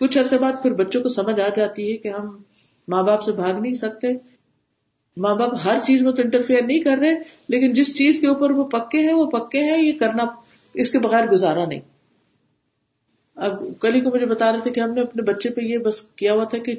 کچھ 0.00 0.18
عرصے 0.18 0.38
بعد 0.38 0.52
پھر 0.62 0.72
بچوں 0.72 1.02
کو 1.02 1.08
سمجھ 1.08 1.40
آ 1.40 1.48
جاتی 1.48 1.92
ہے 1.92 1.96
کہ 1.96 2.08
ہم 2.08 2.38
ماں 2.88 3.02
باپ 3.02 3.22
سے 3.22 3.32
بھاگ 3.32 3.54
نہیں 3.54 3.74
سکتے۔ 3.74 4.08
ماں 5.16 5.34
باپ 5.34 5.54
ہر 5.64 5.78
چیز 5.86 6.02
میں 6.02 6.12
تو 6.12 6.22
انٹرفیئر 6.22 6.62
نہیں 6.64 6.80
کر 6.80 6.98
رہے، 6.98 7.14
لیکن 7.48 7.72
جس 7.72 7.96
چیز 7.96 8.20
کے 8.20 8.26
اوپر 8.26 8.50
وہ 8.50 8.64
پکے 8.64 8.98
ہیں، 8.98 9.14
وہ 9.14 9.26
پکے 9.26 9.58
ہیں، 9.58 9.82
یہ 9.82 9.92
کرنا 9.98 10.24
اس 10.74 10.90
کے 10.90 10.98
بغیر 10.98 11.26
گزارا 11.26 11.64
نہیں۔ 11.64 11.80
اب 13.34 13.64
کل 13.80 14.00
کو 14.00 14.10
مجھے 14.10 14.26
بتا 14.26 14.52
رہے 14.52 14.60
تھے 14.60 14.70
کہ 14.70 14.80
ہم 14.80 14.92
نے 14.92 15.00
اپنے 15.00 15.22
بچے 15.22 15.50
پہ 15.50 15.60
یہ 15.60 15.78
بس 15.78 16.02
کیا 16.02 16.32
ہوا 16.32 16.44
تھا 16.44 16.58
کہ 16.58 16.74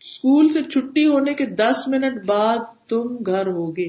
اسکول 0.00 0.48
سے 0.48 0.62
چھٹی 0.62 1.06
ہونے 1.06 1.34
کے 1.34 1.46
دس 1.46 1.88
منٹ 1.88 2.26
بعد 2.26 2.88
تم 2.88 3.16
گھر 3.16 3.46
ہوگے۔ 3.46 3.88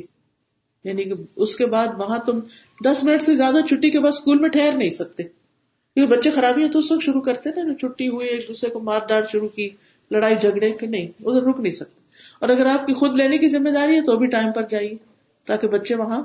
یعنی 0.84 1.04
کہ 1.04 1.14
اس 1.36 1.56
کے 1.56 1.66
بعد 1.66 1.88
وہاں 1.98 2.20
تم 2.20 2.40
دس 2.86 3.04
منٹ 3.04 3.22
سے 3.22 3.36
زیادہ 3.36 3.66
چھٹی 3.66 3.90
کے 3.90 4.00
بعد 4.00 4.08
اسکول 4.08 4.40
میں 4.40 4.50
ٹھہر 4.50 4.78
نہیں 4.78 4.90
سکتے۔ 4.90 5.24
کیونکہ 5.24 6.18
بچے 6.18 6.30
خرابی 6.30 6.70
تو 6.70 6.80
اس 6.80 6.92
وقت 6.92 7.04
شروع 7.04 7.22
کرتے 7.22 7.50
نا 7.50 7.74
چھٹی 7.74 8.08
ہوئی 8.08 8.28
ایک 8.28 8.48
دوسرے 8.48 8.70
کو 8.70 8.80
مار 8.80 9.00
دار 9.10 9.22
شروع 9.32 9.48
کی، 9.48 9.70
لڑائی 10.12 10.36
جھگڑے 10.36 10.72
کہ 10.72 10.88
نہیں، 10.88 11.08
ادھر 11.26 11.42
رک 11.42 11.60
نہیں 11.60 11.72
سکتے۔ 11.72 12.00
اور 12.40 12.50
اگر 12.50 12.66
آپ 12.66 12.88
کی 12.88 12.94
خود 12.94 13.18
لینے 13.18 13.38
کی 13.38 13.48
ذمہ 13.48 13.70
داری 13.70 13.96
ہے 13.96 14.02
تو 14.02 14.18
بھی 14.18 14.28
ٹائم 14.28 14.52
پر 14.52 14.62
جائیے، 14.70 14.94
تاکہ 15.46 15.68
بچے 15.68 15.96
وہاں 15.96 16.24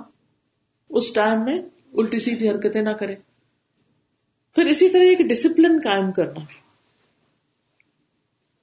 اس 0.89 1.13
ٹائم 1.13 1.45
میں 1.45 1.63
الٹی 1.95 2.19
سیدھی 2.19 2.51
حرکتیں 2.51 2.83
نہ 2.83 2.91
کریں۔ 2.91 3.17
پھر 4.55 4.67
اسی 4.67 4.89
طرح 4.89 5.03
ایک 5.03 5.19
ڈسپلن 5.19 5.79
قائم 5.85 6.13
کرنا۔ 6.13 6.41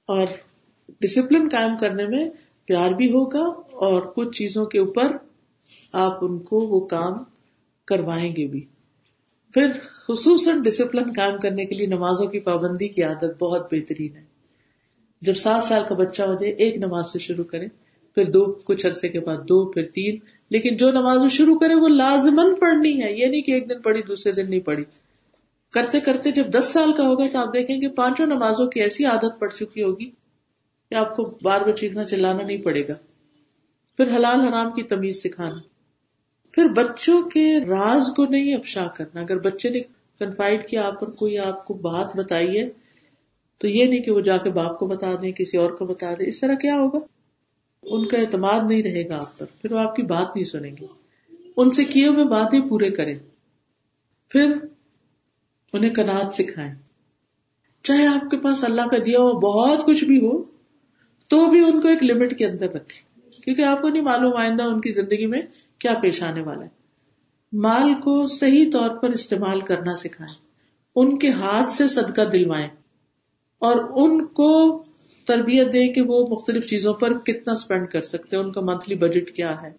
اور 0.06 0.26
ڈسپلن 1.00 1.48
قائم 1.48 1.76
کرنے 1.76 2.06
میں 2.06 2.30
پیار 2.64 2.90
بھی 2.90 3.10
ہوگا 3.10 3.42
اور 3.60 4.02
کچھ 4.02 4.38
چیزوں 4.38 4.66
کے 4.66 4.78
اوپر 4.78 5.31
آپ 5.92 6.24
ان 6.24 6.38
کو 6.38 6.60
وہ 6.60 6.80
کام 6.86 7.12
کروائیں 7.84 8.36
گے 8.36 8.46
بھی۔ 8.46 8.64
پھر 9.54 9.70
خصوصاً 9.82 10.62
ڈسپلن 10.62 11.12
قائم 11.16 11.38
کرنے 11.38 11.64
کے 11.64 11.74
لیے 11.74 11.86
نمازوں 11.86 12.26
کی 12.26 12.40
پابندی 12.40 12.88
کی 12.88 13.02
عادت 13.02 13.42
بہت 13.42 13.74
بہترین 13.74 14.16
ہے۔ 14.16 14.24
جب 15.20 15.34
سات 15.34 15.62
سال 15.62 15.82
کا 15.88 15.94
بچہ 15.94 16.22
ہو 16.22 16.34
جائے، 16.34 16.52
ایک 16.52 16.76
نماز 16.76 17.12
سے 17.12 17.18
شروع 17.18 17.44
کرے 17.44 17.66
پھر 18.14 18.30
دو، 18.30 18.44
کچھ 18.64 18.86
عرصے 18.86 19.08
کے 19.08 19.20
بعد 19.20 19.36
دو، 19.36 19.70
پھر 19.70 19.84
تین۔ 19.94 20.18
لیکن 20.50 20.76
جو 20.76 20.90
نماز 20.90 21.32
شروع 21.32 21.58
کرے 21.58 21.74
وہ 21.74 21.88
لازمن 21.88 22.54
پڑھنی 22.54 23.02
ہے 23.02 23.12
یہ 23.12 23.26
نہیں 23.26 23.42
کہ 23.42 23.52
ایک 23.52 23.70
دن 23.70 23.82
پڑھی، 23.82 24.02
دوسرے 24.02 24.32
دن 24.32 24.50
نہیں 24.50 24.60
پڑھی۔ 24.60 24.84
کرتے 25.70 26.00
کرتے 26.00 26.30
جب 26.30 26.50
دس 26.50 26.64
سال 26.64 26.92
کا 26.92 27.06
ہوگا 27.06 27.24
تو 27.32 27.38
آپ 27.38 27.54
دیکھیں 27.54 27.80
گے 27.80 27.88
پانچوں 27.88 28.26
نمازوں 28.26 28.66
کی 28.66 28.80
ایسی 28.80 29.04
عادت 29.04 29.40
پڑ 29.40 29.48
چکی 29.48 29.82
ہوگی 29.82 30.10
کہ 30.88 30.94
آپ 30.94 31.16
کو 31.16 31.38
بار 31.42 31.60
بار 31.60 31.72
چیخنا 31.72 32.04
چلانا 32.04 32.46
نہیں 32.46 32.56
پڑے 32.56 32.88
گا۔ 32.88 32.94
پھر 33.96 34.16
حلال 34.16 34.40
حرام 34.40 34.72
کی 34.72 34.82
تمیز 34.82 35.22
سکھانا۔ 35.22 35.71
پھر 36.52 36.68
بچوں 36.68 37.22
کے 37.22 37.60
راز 37.60 38.10
کو 38.16 38.26
نہیں 38.26 38.54
افشا 38.54 38.86
کرنا۔ 38.86 39.20
اگر 39.20 39.38
بچے 39.38 39.68
نے 39.68 39.80
کنفائڈ 40.18 40.68
کیا، 40.68 40.86
آپ 40.86 41.00
پر 41.00 41.10
کوئی 41.10 41.38
آپ 41.38 41.64
کو 41.64 41.74
بات 41.74 42.16
بتائی 42.16 42.60
ہے، 42.60 42.68
تو 43.58 43.68
یہ 43.68 43.86
نہیں 43.86 44.00
کہ 44.00 44.10
وہ 44.10 44.20
جا 44.20 44.36
کے 44.36 44.50
باپ 44.50 44.78
کو 44.78 44.86
بتا 44.86 45.14
دیں، 45.22 45.32
کسی 45.32 45.56
اور 45.56 45.70
کو 45.70 45.86
بتا 45.86 46.14
دیں۔ 46.14 46.26
اس 46.26 46.40
طرح 46.40 46.54
کیا 46.54 46.74
ہوگا؟ 46.74 46.98
ان 47.82 48.08
کا 48.08 48.18
اعتماد 48.18 48.60
نہیں 48.70 48.82
رہے 48.82 49.08
گا 49.08 49.20
آپ 49.20 49.38
پر۔ 49.38 49.46
پھر 49.62 49.72
وہ 49.72 49.78
آپ 49.78 49.96
کی 49.96 50.02
بات 50.02 50.26
نہیں 50.36 50.44
سنیں 50.44 50.70
گے۔ 50.80 50.86
ان 51.56 51.70
سے 51.70 51.84
کیے 51.84 52.08
ہوئے 52.08 52.24
باتیں 52.24 52.60
پورے 52.60 52.90
کریں۔ 52.90 53.18
پھر 54.28 54.54
انہیں 55.72 55.94
کنات 55.94 56.32
سکھائیں۔ 56.32 56.74
چاہے 57.82 58.06
آپ 58.06 58.30
کے 58.30 58.36
پاس 58.36 58.64
اللہ 58.64 58.88
کا 58.90 58.96
دیا 59.06 59.18
ہوا 59.18 59.32
بہت 59.32 59.86
کچھ 59.86 60.04
بھی 60.04 60.26
ہو، 60.26 60.42
تو 61.28 61.50
بھی 61.50 61.64
ان 61.64 61.80
کو 61.80 61.88
ایک 61.88 62.04
لمٹ 62.04 62.38
کے 62.38 62.46
اندر 62.46 62.70
رکھے 62.70 63.30
کیونکہ 63.42 63.62
آپ 63.62 63.82
کو 63.82 63.88
نہیں 63.88 64.02
معلوم 64.02 64.36
آئندہ 64.36 64.62
ان 64.62 64.80
کی 64.80 64.92
زندگی 64.92 65.26
میں 65.26 65.42
کیا 65.82 65.94
پیش 66.02 66.22
آنے 66.22 66.42
والا 66.42 66.64
ہے؟ 66.64 66.68
مال 67.52 67.94
کو 67.94 68.26
صحیح 68.26 68.70
طور 68.72 68.90
پر 68.96 69.10
استعمال 69.10 69.60
کرنا 69.60 69.96
سکھائیں، 69.96 70.34
ان 70.96 71.18
کے 71.18 71.30
ہاتھ 71.30 71.70
سے 71.70 71.88
صدقہ 71.88 72.24
دلوائیں 72.32 72.68
اور 73.58 73.76
ان 73.76 74.26
کو 74.26 74.82
تربیت 75.26 75.72
دے 75.72 75.92
کہ 75.92 76.02
وہ 76.02 76.26
مختلف 76.26 76.66
چیزوں 76.66 76.94
پر 76.94 77.18
کتنا 77.18 77.52
اسپینڈ 77.52 77.88
کر 77.88 78.02
سکتے 78.02 78.36
ان 78.36 78.52
کا 78.52 78.60
منتھلی 78.60 78.94
بجٹ 78.94 79.30
کیا 79.30 79.62
ہے 79.62 79.72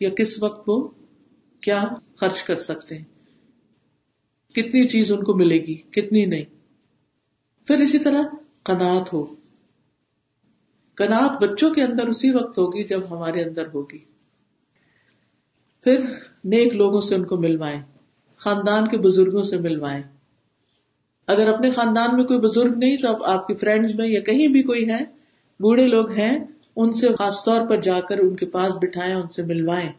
یا 0.00 0.10
کس 0.10 0.42
وقت 0.42 0.64
وہ 0.66 0.88
کیا 1.60 1.84
خرچ 2.16 2.42
کر 2.42 2.58
سکتے 2.58 2.96
ہیں۔ 2.96 3.04
کتنی 4.54 4.88
چیز 4.88 5.12
ان 5.12 5.24
کو 5.24 5.34
ملے 5.34 5.58
گی، 5.58 5.74
کتنی 5.74 6.26
نہیں۔ 6.26 6.44
پھر 7.66 7.76
اسی 7.76 7.98
طرح 7.98 8.22
کنات 8.64 9.12
ہو۔ 9.12 9.26
کنات 10.94 11.42
بچوں 11.42 11.74
کے 11.74 11.82
اندر 11.82 12.08
اسی 12.08 12.30
وقت 12.30 12.58
ہوگی 12.58 12.84
جب 12.84 13.00
ہمارے 13.10 13.42
اندر 13.42 13.66
ہوگی۔ 13.74 13.98
پھر 15.84 16.04
نیک 16.44 16.76
لوگوں 16.76 17.00
سے 17.00 17.14
ان 17.14 17.24
کو 17.24 17.36
ملوائیں، 17.36 17.82
خاندان 18.38 18.88
کے 18.88 18.98
بزرگوں 18.98 19.42
سے 19.42 19.56
ملوائیں۔ 19.56 20.02
اگر 21.26 21.46
اپنے 21.46 21.70
خاندان 21.70 22.16
میں 22.16 22.24
کوئی 22.24 22.40
بزرگ 22.40 22.74
نہیں، 22.76 22.96
تو 22.96 23.08
اب 23.08 23.24
آپ 23.24 23.46
کی 23.46 23.54
فرینڈز 23.54 23.94
میں 23.94 24.08
یا 24.08 24.20
کہیں 24.20 24.48
بھی 24.48 24.62
کوئی 24.62 24.90
ہے 24.90 25.04
بوڑھے 25.60 25.86
لوگ 25.86 26.10
ہیں، 26.10 26.38
ان 26.76 26.92
سے 26.92 27.08
خاص 27.18 27.44
طور 27.44 27.66
پر 27.66 27.80
جا 27.80 28.00
کر 28.00 28.18
ان 28.18 28.36
کے 28.36 28.46
پاس 28.46 28.72
بٹھائیں، 28.82 29.14
ان 29.14 29.28
سے 29.28 29.42
ملوائیں۔ 29.42 29.92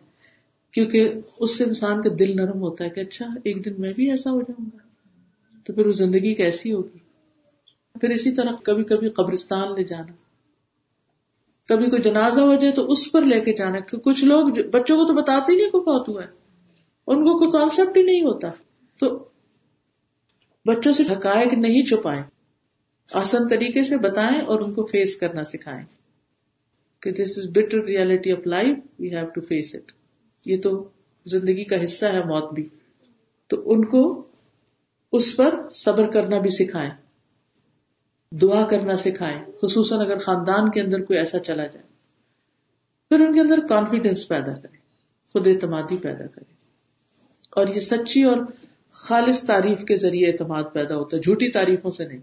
کیونکہ 0.72 1.14
اس 1.40 1.58
سے 1.58 1.64
انسان 1.64 2.02
کا 2.02 2.10
دل 2.20 2.36
نرم 2.36 2.62
ہوتا 2.62 2.84
ہے 2.84 2.90
کہ 2.90 3.00
اچھا 3.00 3.26
ایک 3.44 3.66
دن 3.66 3.74
میں 3.78 3.94
بھی 3.96 4.12
ایسا 4.12 4.32
ہو 4.32 4.42
جاؤں 4.42 4.66
گا، 4.74 4.78
تو 5.64 5.74
پھر 5.74 5.86
وہ 5.86 5.92
زندگی 5.92 6.34
کیسی 6.34 6.74
ہوگی؟ 6.74 6.98
پھر 8.02 8.10
اسی 8.10 8.32
طرح 8.32 8.52
کبھی 8.64 8.84
کبھی 8.84 9.10
قبرستان 9.10 9.76
لے 9.76 9.84
جانا۔ 9.84 10.29
کبھی 11.70 11.86
کوئی 11.86 12.02
جنازہ 12.02 12.42
ہو 12.42 12.56
جائے 12.56 12.74
تو 12.74 12.86
اس 12.86 13.12
پر 13.12 13.22
لے 13.22 13.40
کے 13.42 13.54
جانا 13.54 13.98
کچھ 13.98 14.24
لوگ 14.24 14.48
بچوں 14.72 14.98
کو 14.98 15.06
تو 15.06 15.14
بتاتے 15.14 15.52
ہی 15.52 15.58
نہیں 15.58 15.70
کو 15.70 15.80
بہت 15.80 16.10
ہوا 16.10 16.24
ہے۔ 16.24 16.28
ان 17.08 17.16
کو 17.16 17.40
کوئی 17.40 17.52
کانسیپٹ 17.52 17.98
ہی 17.98 18.04
نہیں 18.04 18.22
ہوتا۔ 18.22 18.48
تو 19.00 19.24
بچوں 20.66 20.92
سے 20.92 21.04
کہ 21.50 21.56
نہیں 21.56 21.86
چھپائیں۔ 21.86 22.24
آسان 23.14 23.48
طریقے 23.48 23.84
سے 23.84 23.98
بتائیں 23.98 24.42
اور 24.42 24.60
ان 24.60 24.74
کو 24.74 24.86
فیس 24.86 25.16
کرنا 25.16 25.44
سکھائیں۔ 25.44 25.86
کہ 27.00 27.12
this 27.12 27.38
is 27.38 27.46
bitter 27.50 27.84
reality 27.84 28.32
of 28.32 28.48
life 28.48 28.78
we 29.00 29.16
have 29.16 29.26
to 29.36 29.42
face 29.42 29.76
it 29.76 29.92
یہ 30.46 30.62
تو 30.62 30.90
زندگی 31.26 31.64
کا 31.64 31.84
حصہ 31.84 32.06
ہے 32.06 32.24
موت 32.24 32.54
بھی۔ 32.54 32.70
تو 33.48 33.72
ان 33.72 33.86
کو 33.86 34.24
اس 35.12 35.36
پر 35.38 35.70
صبر 35.72 36.12
کرنا 36.12 36.40
بھی 36.40 36.50
سکھائیں۔ 36.50 37.09
دعا 38.32 38.68
کرنا 38.68 38.98
سکھائیں، 38.98 39.46
خصوصاً 39.62 40.00
اگر 40.00 40.20
خاندان 40.20 40.72
کے 40.72 40.82
اندر 40.82 41.02
کوئی 41.02 41.20
ایسا 41.20 41.40
چلا 41.40 41.66
جائے۔ 41.66 41.86
پھر 43.10 43.20
ان 43.20 43.34
کے 43.34 43.40
اندر 43.40 43.60
کانفیڈینس 43.70 44.28
پیدا 44.28 44.54
کرے 44.54 44.78
خود 45.34 45.48
اعتمادی 45.48 45.98
پیدا 45.98 46.28
کرے 46.28 46.54
اور 47.50 47.68
یہ 47.68 47.80
سچی 47.80 48.24
اور 48.24 48.38
خالص 48.92 49.42
تعریف 49.42 49.84
کے 49.84 49.96
ذریعے 49.96 50.28
اعتماد 50.28 50.64
پیدا 50.74 50.96
ہوتا 50.96 51.18
ہے، 51.18 51.22
جھوٹی 51.22 51.48
تعریفوں 51.48 51.92
سے 51.92 52.06
نہیں۔ 52.06 52.20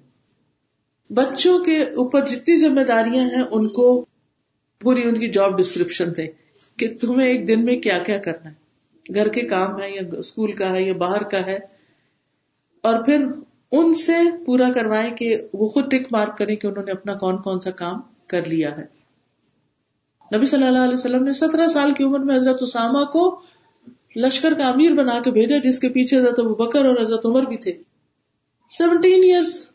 بچوں 1.13 1.59
کے 1.59 1.83
اوپر 1.83 2.27
جتنی 2.27 2.57
ذمہ 2.57 2.81
داریاں 2.81 3.25
ہیں، 3.25 3.43
ان 3.51 3.69
کو 3.69 4.07
پوری 4.81 5.03
ان 5.03 5.21
کی 5.21 5.29
جاب 5.29 5.59
ڈسکرپشن 5.59 6.09
دے 6.17 6.27
کہ 6.77 6.99
تمہیں 7.01 7.29
ایک 7.29 7.49
دن 7.49 7.65
میں 7.65 7.77
کیا 7.77 7.99
کیا 7.99 8.19
کرنا 8.19 8.51
ہے۔ 8.51 8.67
گھر 9.15 9.29
کے 9.29 9.41
کام 9.41 9.83
ہے 9.83 9.91
یا 9.91 10.03
اسکول 10.19 10.53
کا 10.53 10.73
ہے 10.73 10.83
یا 10.83 10.93
باہر 10.93 11.23
کا 11.23 11.47
ہے۔ 11.47 11.59
اور 12.81 13.05
پھر 13.05 13.27
ان 13.73 13.95
سے 13.95 14.13
پورا 14.47 14.73
کروائے 14.73 15.11
کہ 15.11 15.39
وہ 15.53 15.69
خود 15.69 15.91
ٹک 15.91 16.13
مارک 16.13 16.39
کرے 16.39 16.57
کہ 16.57 16.67
انہوں 16.67 16.85
نے 16.85 16.93
اپنا 16.93 17.15
کون 17.15 17.43
کون 17.43 17.61
سا 17.61 17.71
کام 17.71 18.01
کر 18.27 18.45
لیا 18.45 18.77
ہے۔ 18.77 18.85
نبی 20.37 20.47
صلی 20.47 20.67
اللہ 20.67 20.79
علیہ 20.79 20.95
وسلم 20.95 21.23
نے 21.23 21.33
سترہ 21.33 21.69
سال 21.69 21.95
کی 21.95 22.05
عمر 22.05 22.19
میں 22.19 22.37
حضرت 22.37 22.63
اسامہ 22.63 23.05
کو 23.05 23.41
لشکر 24.17 24.55
کا 24.55 24.69
امیر 24.69 24.93
بنا 24.93 25.19
کے 25.19 25.31
بھیجا، 25.31 25.57
جس 25.59 25.79
کے 25.79 25.89
پیچھے 25.89 26.19
حضرت 26.19 26.41
بکر 26.41 26.85
اور 26.85 27.03
حضرت 27.03 27.27
عمر 27.27 27.43
بھی 27.43 27.57
تھے۔ 27.57 27.73
سیونٹین 28.71 29.23
ایئرس 29.23 29.71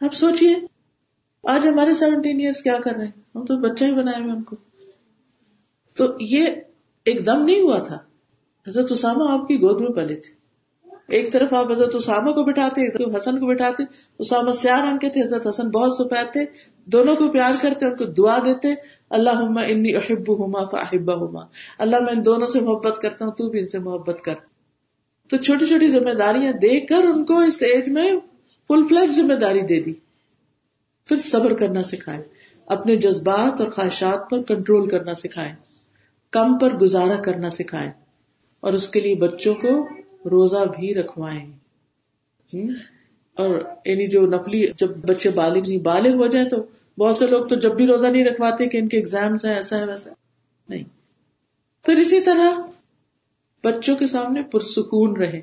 آپ 0.00 0.14
سوچیے 0.14 0.54
آج 1.44 1.66
ہمارے 1.66 1.94
سیونٹین 1.94 2.40
ایئرس 2.40 2.62
کیا 2.62 2.78
کر 2.84 2.92
رہے 2.92 3.04
ہیں؟ 3.04 3.20
ہم 3.34 3.44
تو 3.44 3.56
بچہ 3.56 3.84
ہی 3.84 3.92
بنائے 3.92 4.22
ہوئے 4.22 4.32
ان 4.32 4.42
کو۔ 4.42 4.56
تو 5.96 6.04
یہ 6.20 6.46
ایک 7.04 7.26
دم 7.26 7.44
نہیں 7.44 7.60
ہوا 7.60 7.78
تھا۔ 7.78 7.98
حضرت 8.68 8.92
اسامہ 8.92 9.30
آپ 9.30 9.48
کی 9.48 9.56
گود 9.56 9.80
میں 9.80 9.88
پلے 9.88 10.16
تھے۔ 10.16 10.35
ایک 11.08 11.32
طرف 11.32 11.52
آپ 11.54 11.70
حضرت 11.70 11.94
اسامہ 11.94 12.30
کو 12.30 12.42
بٹھاتے 12.44 12.86
حسن 13.16 13.38
کو 13.40 13.46
بٹھاتے، 13.46 13.82
اسامہ 14.18 14.50
سیاہ 14.50 14.80
رنگ 14.80 14.98
کے 14.98 15.08
تھے، 15.08 15.22
حضرت 15.22 15.46
حسن 15.46 15.68
بہت 15.70 15.92
سفید 15.92 16.32
تھے، 16.32 16.44
دونوں 16.86 17.14
کو 17.16 17.30
پیار 17.30 17.52
کرتے، 17.62 17.86
ان 17.86 17.96
کو 17.96 18.04
دعا 18.12 18.38
دیتے 18.44 18.72
اللہ 19.10 19.60
انی 19.64 19.94
احب 19.96 20.30
ہوما 20.38 20.64
فاحبہ 20.64 21.14
ہوما 21.14 21.42
اللہ 21.78 22.02
میں 22.02 22.12
ان 22.12 22.24
دونوں 22.24 22.48
سے 22.48 22.60
محبت 22.60 22.98
کرتا 23.02 23.24
ہوں، 23.24 23.32
تو 23.32 23.48
بھی 23.50 23.60
ان 23.60 23.66
سے 23.66 23.78
محبت 23.78 24.20
کر۔ 24.20 24.34
تو 25.30 25.36
چھوٹی 25.36 25.66
چھوٹی 25.66 25.88
ذمہ 25.88 26.14
داریاں 26.14 26.52
دے 26.52 26.80
کر 26.86 27.04
ان 27.04 27.24
کو 27.24 27.38
اس 27.40 27.62
ایج 27.62 27.88
میں 27.88 28.10
فل 28.70 28.84
فلیک 28.88 29.10
ذمہ 29.10 29.34
داری 29.34 29.60
دے 29.60 29.80
دی۔ 29.80 29.94
پھر 31.08 31.16
صبر 31.22 31.54
کرنا 31.54 31.82
سکھائے، 31.82 32.22
اپنے 32.68 32.96
جذبات 32.96 33.60
اور 33.60 33.70
خواہشات 33.70 34.28
پر 34.30 34.42
کنٹرول 34.42 34.88
کرنا 34.88 35.14
سکھائے، 35.14 35.52
کم 36.32 36.56
پر 36.58 36.74
گزارا 36.78 37.20
کرنا 37.22 37.50
سکھائے، 37.50 37.90
اور 38.62 38.72
اس 38.72 38.88
کے 38.88 39.00
لیے 39.00 39.14
بچوں 39.14 39.54
کو 39.54 39.72
روزہ 40.26 40.56
بھی 40.56 40.94
رکھوائیں۔ 40.94 41.50
اور 43.34 43.48
یعنی 43.84 44.08
جو 44.08 44.26
نفلی 44.26 44.66
جب 44.76 44.96
بچے 44.96 45.30
بالغ 45.30 45.60
نہیں 45.68 45.78
بالغ 45.78 46.14
ہو 46.14 46.26
جائے 46.26 46.44
تو 46.48 46.56
بہت 46.98 47.16
سے 47.16 47.26
لوگ 47.26 47.46
تو 47.46 47.54
جب 47.54 47.76
بھی 47.76 47.86
روزہ 47.86 48.06
نہیں 48.06 48.24
رکھواتے 48.24 48.66
کہ 48.66 48.76
ان 48.76 48.88
کے 48.88 48.96
ایگزامس 48.96 49.44
ہیں، 49.44 49.54
ایسا 49.54 49.78
ہے، 49.78 49.86
ویسا 49.86 50.10
نہیں۔ 50.68 50.84
پھر 51.84 51.96
اسی 51.96 52.20
طرح 52.20 52.50
بچوں 53.64 53.96
کے 53.96 54.06
سامنے 54.06 54.42
پرسکون 54.42 55.16
رہے 55.16 55.40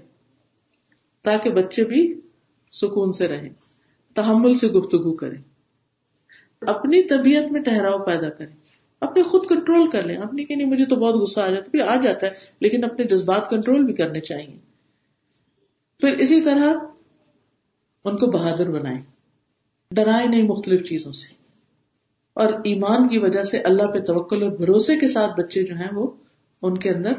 تاکہ 1.22 1.50
بچے 1.50 1.84
بھی 1.84 2.19
سکون 2.72 3.13
سے 3.13 3.28
رہیں، 3.28 3.50
تحمل 4.13 4.54
سے 4.54 4.67
گفتگو 4.67 5.13
کریں۔ 5.13 5.41
اپنی 6.62 7.04
طبیعت 7.04 7.52
میں 7.52 7.62
ٹہراؤ 7.62 8.06
پیدا 8.06 8.30
کریں۔ 8.30 8.56
اپنے 9.00 9.24
خود 9.24 9.46
کنٹرول 9.50 9.89
کر 9.89 10.04
لیں۔ 10.04 10.17
اپنی 10.17 10.46
کہ 10.46 10.56
نہیں، 10.56 10.67
مجھے 10.67 10.86
تو 10.86 10.96
بہت 10.96 11.15
غصہ 11.15 11.39
آ 11.39 11.50
جاتا 11.50 11.84
آ 11.88 11.96
جاتا 11.96 12.28
ہے، 12.28 12.32
لیکن 12.60 12.84
اپنے 12.84 13.06
جذبات 13.06 13.50
کنٹرول 13.50 13.84
بھی 13.84 13.93
کرنے 13.93 14.19
چاہیے۔ 14.19 14.72
پھر 16.03 16.17
اسی 16.17 16.41
طرح 16.41 16.73
ان 18.03 18.17
کو 18.17 18.31
بہادر 18.31 18.69
بنائے 18.71 19.01
ڈرائے 19.91 20.27
نہیں 20.27 20.43
مختلف 20.43 20.89
چیزوں 20.89 21.11
سے۔ 21.11 21.33
اور 22.33 22.53
ایمان 22.53 23.07
کی 23.07 23.17
وجہ 23.17 23.43
سے 23.43 23.59
اللہ 23.59 23.83
پہ 23.83 23.99
توکل 23.99 24.43
اور 24.43 24.51
بھروسے 24.51 24.99
کے 24.99 25.07
ساتھ 25.07 25.31
بچے 25.41 25.63
جو 25.63 25.75
ہیں 25.75 25.87
وہ 25.93 26.11
ان 26.61 26.77
کے 26.77 26.89
اندر 26.89 27.11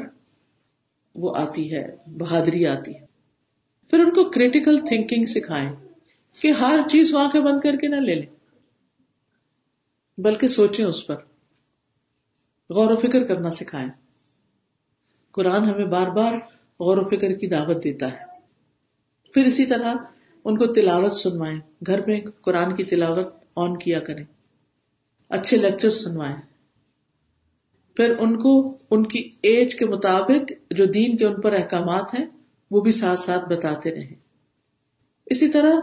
وہ 1.15 1.35
آتی 1.37 1.75
ہے، 1.75 1.95
بہادری 2.05 2.67
آتی 2.67 2.95
ہے۔ 2.95 3.05
پھر 3.89 3.99
ان 3.99 4.09
کو 4.09 4.29
کریٹیکل 4.29 4.77
تھنکنگ 4.77 5.25
سکھائیں 5.25 5.75
کہ 6.41 6.51
ہر 6.51 6.79
چیز 6.89 7.13
وہاں 7.13 7.29
کے 7.29 7.41
بند 7.41 7.59
کر 7.59 7.75
کے 7.75 7.87
نہ 7.87 7.95
لے 7.95 8.15
لیں، 8.15 8.35
بلکہ 10.21 10.47
سوچیں 10.47 10.85
اس 10.85 11.07
پر۔ 11.07 11.15
غور 12.69 12.91
و 12.91 12.95
فکر 12.95 13.25
کرنا 13.25 13.51
سکھائیں۔ 13.51 13.89
قرآن 15.31 15.63
ہمیں 15.63 15.85
بار 15.85 16.07
بار 16.07 16.33
غور 16.79 16.97
و 16.97 17.05
فکر 17.05 17.31
کی 17.31 17.47
دعوت 17.47 17.83
دیتا 17.83 18.11
ہے۔ 18.11 18.34
پھر 19.35 19.45
اسی 19.45 19.65
طرح 19.65 19.93
ان 20.45 20.57
کو 20.57 20.73
تلاوت 20.73 21.11
سنوائیں۔ 21.11 21.59
گھر 21.87 22.07
میں 22.07 22.21
قرآن 22.41 22.75
کی 22.75 22.83
تلاوت 22.83 23.33
آن 23.55 23.77
کیا 23.77 23.99
کریں۔ 23.99 24.23
اچھے 25.29 25.57
لیکچر 25.57 25.89
سنوائیں۔ 25.89 26.35
پھر 27.95 28.17
ان 28.19 28.39
کو 28.39 28.77
ان 28.91 29.05
کی 29.05 29.29
ایج 29.43 29.75
کے 29.75 29.85
مطابق 29.85 30.51
جو 30.71 30.85
دین 30.85 31.17
کے 31.17 31.25
ان 31.25 31.41
پر 31.41 31.53
احکامات 31.53 32.19
ہیں، 32.19 32.25
وہ 32.71 32.81
بھی 32.81 32.91
ساتھ 32.91 33.19
ساتھ 33.19 33.45
بتاتے 33.45 33.95
رہیں۔ 33.95 34.15
اسی 35.25 35.49
طرح 35.49 35.73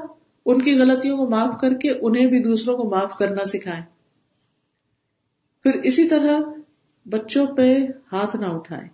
ان 0.46 0.62
کی 0.62 0.78
غلطیوں 0.78 1.16
کو 1.16 1.26
معاف 1.26 1.60
کر 1.60 1.74
کے 1.74 1.90
انہیں 1.90 2.26
بھی 2.26 2.42
دوسروں 2.42 2.76
کو 2.76 2.90
معاف 2.90 3.18
کرنا 3.18 3.44
سکھائیں۔ 3.44 3.84
پھر 5.62 5.72
اسی 5.72 6.08
طرح 6.08 6.40
بچوں 7.06 7.46
پہ 7.46 7.78
ہاتھ 8.12 8.36
نہ 8.36 8.46
اٹھائے 8.46 8.88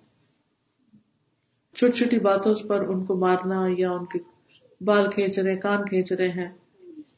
چھوٹی 1.75 1.99
چھوٹی 1.99 2.21
باتوں 2.21 2.55
پر 2.69 2.89
ان 2.89 3.05
کو 3.05 3.17
مارنا 3.17 3.67
یا 3.79 3.91
ان 3.91 4.05
کے 4.05 4.38
بال 4.81 5.11
کھینچ 5.11 5.39
رہے 5.39 5.57
کان 5.57 5.85
کھینچ 5.85 6.13
رہے 6.13 6.29
ہیں۔ 6.29 6.53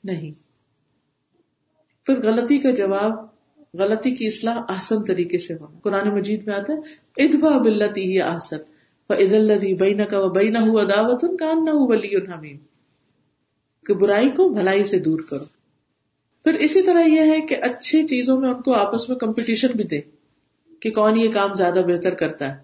نہیں۔ 0.04 0.30
پھر 2.06 2.22
غلطی 2.22 2.58
کا 2.58 2.70
جواب، 2.70 3.12
غلطی 3.74 4.10
کی 4.10 4.26
اصلاح 4.26 4.60
آسن 4.68 5.04
طریقے 5.04 5.38
سے 5.38 5.54
ہونا۔ 5.54 5.78
قرآن 5.78 6.08
مجید 6.08 6.46
میں 6.46 6.54
آتا 6.54 6.72
ہے 6.72 6.78
ادبا 7.24 7.58
بلتی 7.58 8.12
ہی 8.12 8.20
آسن 8.20 8.56
عید 9.10 9.32
الدی 9.32 9.74
بین 9.74 10.04
کا 10.04 10.26
بین 10.26 10.56
ہوا 10.56 10.82
دعوت 10.84 11.24
ان 11.24 11.36
کان 11.36 11.64
نہ 11.64 11.70
ہو 11.70 11.86
ولی 11.86 12.16
حمیم 12.16 12.56
کہ 13.86 13.94
برائی 13.94 14.30
کو 14.30 14.48
بھلائی 14.48 14.84
سے 14.84 14.98
دور 14.98 15.20
کرو۔ 15.20 15.44
پھر 16.44 16.54
اسی 16.54 16.82
طرح 16.82 17.00
یہ 17.00 17.20
ہے 17.20 17.40
کہ 17.40 17.56
اچھی 17.62 18.06
چیزوں 18.06 18.40
میں 18.40 18.48
ان 18.48 18.62
کو 18.62 18.72
آپس 18.72 19.08
میں 19.08 19.16
کمپٹیشن 19.16 19.68
بھی 19.76 19.84
دے، 19.84 20.00
کہ 20.80 20.90
کون 20.90 21.16
یہ 21.16 21.32
کام 21.32 21.54
زیادہ 21.54 21.80
بہتر 21.86 22.14
کرتا 22.14 22.52
ہے۔ 22.52 22.62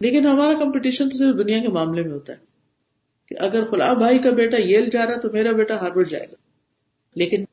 لیکن 0.00 0.26
ہمارا 0.26 0.58
کمپٹیشن 0.58 1.08
تو 1.08 1.16
صرف 1.16 1.38
دنیا 1.38 1.58
کے 1.58 1.68
معاملے 1.68 2.02
میں 2.02 2.12
ہوتا 2.12 2.32
ہے۔ 2.32 2.47
کہ 3.28 3.36
اگر 3.38 3.64
فلاں 3.64 3.94
بھائی 3.94 4.18
کا 4.18 4.30
بیٹا 4.30 4.56
یل 4.60 4.90
جا 4.90 5.06
رہا 5.06 5.20
تو 5.20 5.28
میرا 5.32 5.52
بیٹا 5.52 5.80
ہارورڈ 5.80 6.08
جائے 6.10 6.24
گا۔ 6.24 6.34
لیکن 7.14 7.44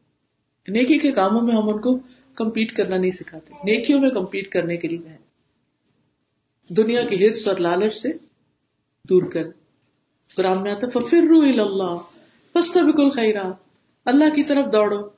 نیکی 0.67 0.99
کے 0.99 1.11
کاموں 1.11 1.41
میں 1.41 1.55
ہم 1.55 1.69
ان 1.69 1.81
کو 1.81 1.99
کمپیٹ 2.35 2.75
کرنا 2.75 2.97
نہیں 2.97 3.11
سکھاتے۔ 3.11 3.53
نیکیوں 3.53 3.99
میں 3.99 4.09
کمپیٹ 4.09 4.51
کرنے 4.51 4.77
کے 4.77 4.87
لیے 4.87 5.17
دنیا 6.69 7.01
کی 7.01 7.27
ہرس 7.27 7.47
اور 7.47 7.57
لالچ 7.57 7.95
سے 7.95 8.09
دور 9.09 9.31
کر۔ 9.31 9.43
قرآن 10.35 10.61
میں 10.61 10.71
آتا 10.71 10.87
ففر 10.87 11.17
رو 11.17 11.41
اللہ 11.41 11.97
بس 12.55 12.71
تو 12.71 12.83
بالکل 12.83 13.09
خیرات 13.09 13.53
اللہ 14.05 14.35
کی 14.35 14.43
طرف 14.43 14.65
دوڑو۔ 14.73 15.09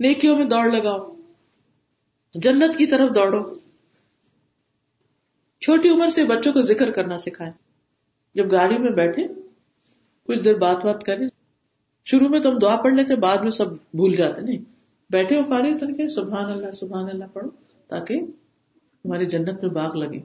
نیکیوں 0.00 0.36
میں 0.36 0.44
دوڑ 0.44 0.70
لگاؤ۔ 0.70 1.16
جنت 2.34 2.76
کی 2.76 2.86
طرف 2.86 3.14
دوڑو۔ 3.14 3.54
چھوٹی 5.60 5.88
عمر 5.88 6.08
سے 6.08 6.24
بچوں 6.24 6.52
کو 6.52 6.60
ذکر 6.60 6.90
کرنا 6.90 7.16
سکھائے 7.18 7.52
جب 8.34 8.52
گاڑی 8.52 8.78
میں 8.78 8.90
بیٹھے 8.90 9.39
کچھ 10.26 10.40
دیر 10.40 10.54
بات 10.54 10.84
بات 10.84 11.04
کرے 11.04 11.24
شروع 12.04 12.28
میں 12.28 12.40
تو 12.40 12.50
ہم 12.50 12.58
دعا 12.58 12.76
پڑھ 12.76 12.94
لیتے، 12.94 13.16
بعد 13.16 13.38
میں 13.38 13.50
سب 13.50 13.72
بھول 13.72 14.16
جاتے، 14.16 14.40
نہیں۔ 14.40 14.58
بیٹھے 15.10 15.36
ہو 15.36 15.42
پا 15.50 15.62
رہے 15.62 16.08
سبحان 16.08 16.50
اللہ 16.50 16.72
سبحان 16.72 17.04
اللہ، 17.08 17.24
پڑھو، 17.32 17.50
تاکہ 17.88 18.14
ہماری 19.04 19.26
جنت 19.26 19.62
میں 19.62 19.70
باغ 19.70 19.96
لگے۔ 19.96 20.20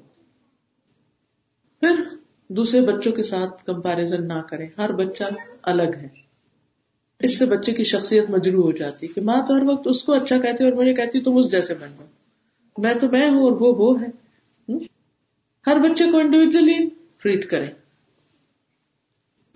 پھر 1.80 2.04
دوسرے 2.48 2.82
بچوں 2.82 3.12
کے 3.12 3.24
ساتھ 3.24 3.64
کمپیرزن 3.64 4.28
نہ 4.28 4.42
کریں۔ 4.50 4.68
ہر 4.78 4.92
بچہ 4.92 5.24
الگ 5.64 5.98
ہے۔ 5.98 6.08
اس 7.20 7.40
سے 7.40 7.46
بچے 7.46 7.74
کی 7.74 7.84
شخصیت 7.84 8.30
مجرو 8.30 8.62
ہو 8.62 8.72
جاتی 8.72 9.08
کہ 9.08 9.22
ماں 9.22 9.46
تو 9.48 9.58
ہر 9.58 9.64
وقت 9.64 9.88
اس 9.88 10.04
کو 10.04 10.14
اچھا 10.14 10.38
کہتی 10.38 10.64
اور 10.64 10.74
مجھے 10.74 10.94
کہتی 10.94 11.22
تم 11.22 11.38
اس 11.38 11.52
جیسے 11.52 11.74
بن 11.74 11.88
جاؤ۔ 12.00 12.08
میں 12.78 12.94
تو 12.94 13.12
میں 13.12 13.30
ہوں 13.30 13.44
اور 13.44 13.52
وہ 13.52 13.74
وہ 13.78 14.02
ہے۔ 14.02 14.08
ہر 15.68 15.80
بچے 15.80 16.12
کو 16.12 16.18
انڈیویجلی 16.18 16.90
ٹریٹ 17.18 17.50
کریں۔ 17.50 17.85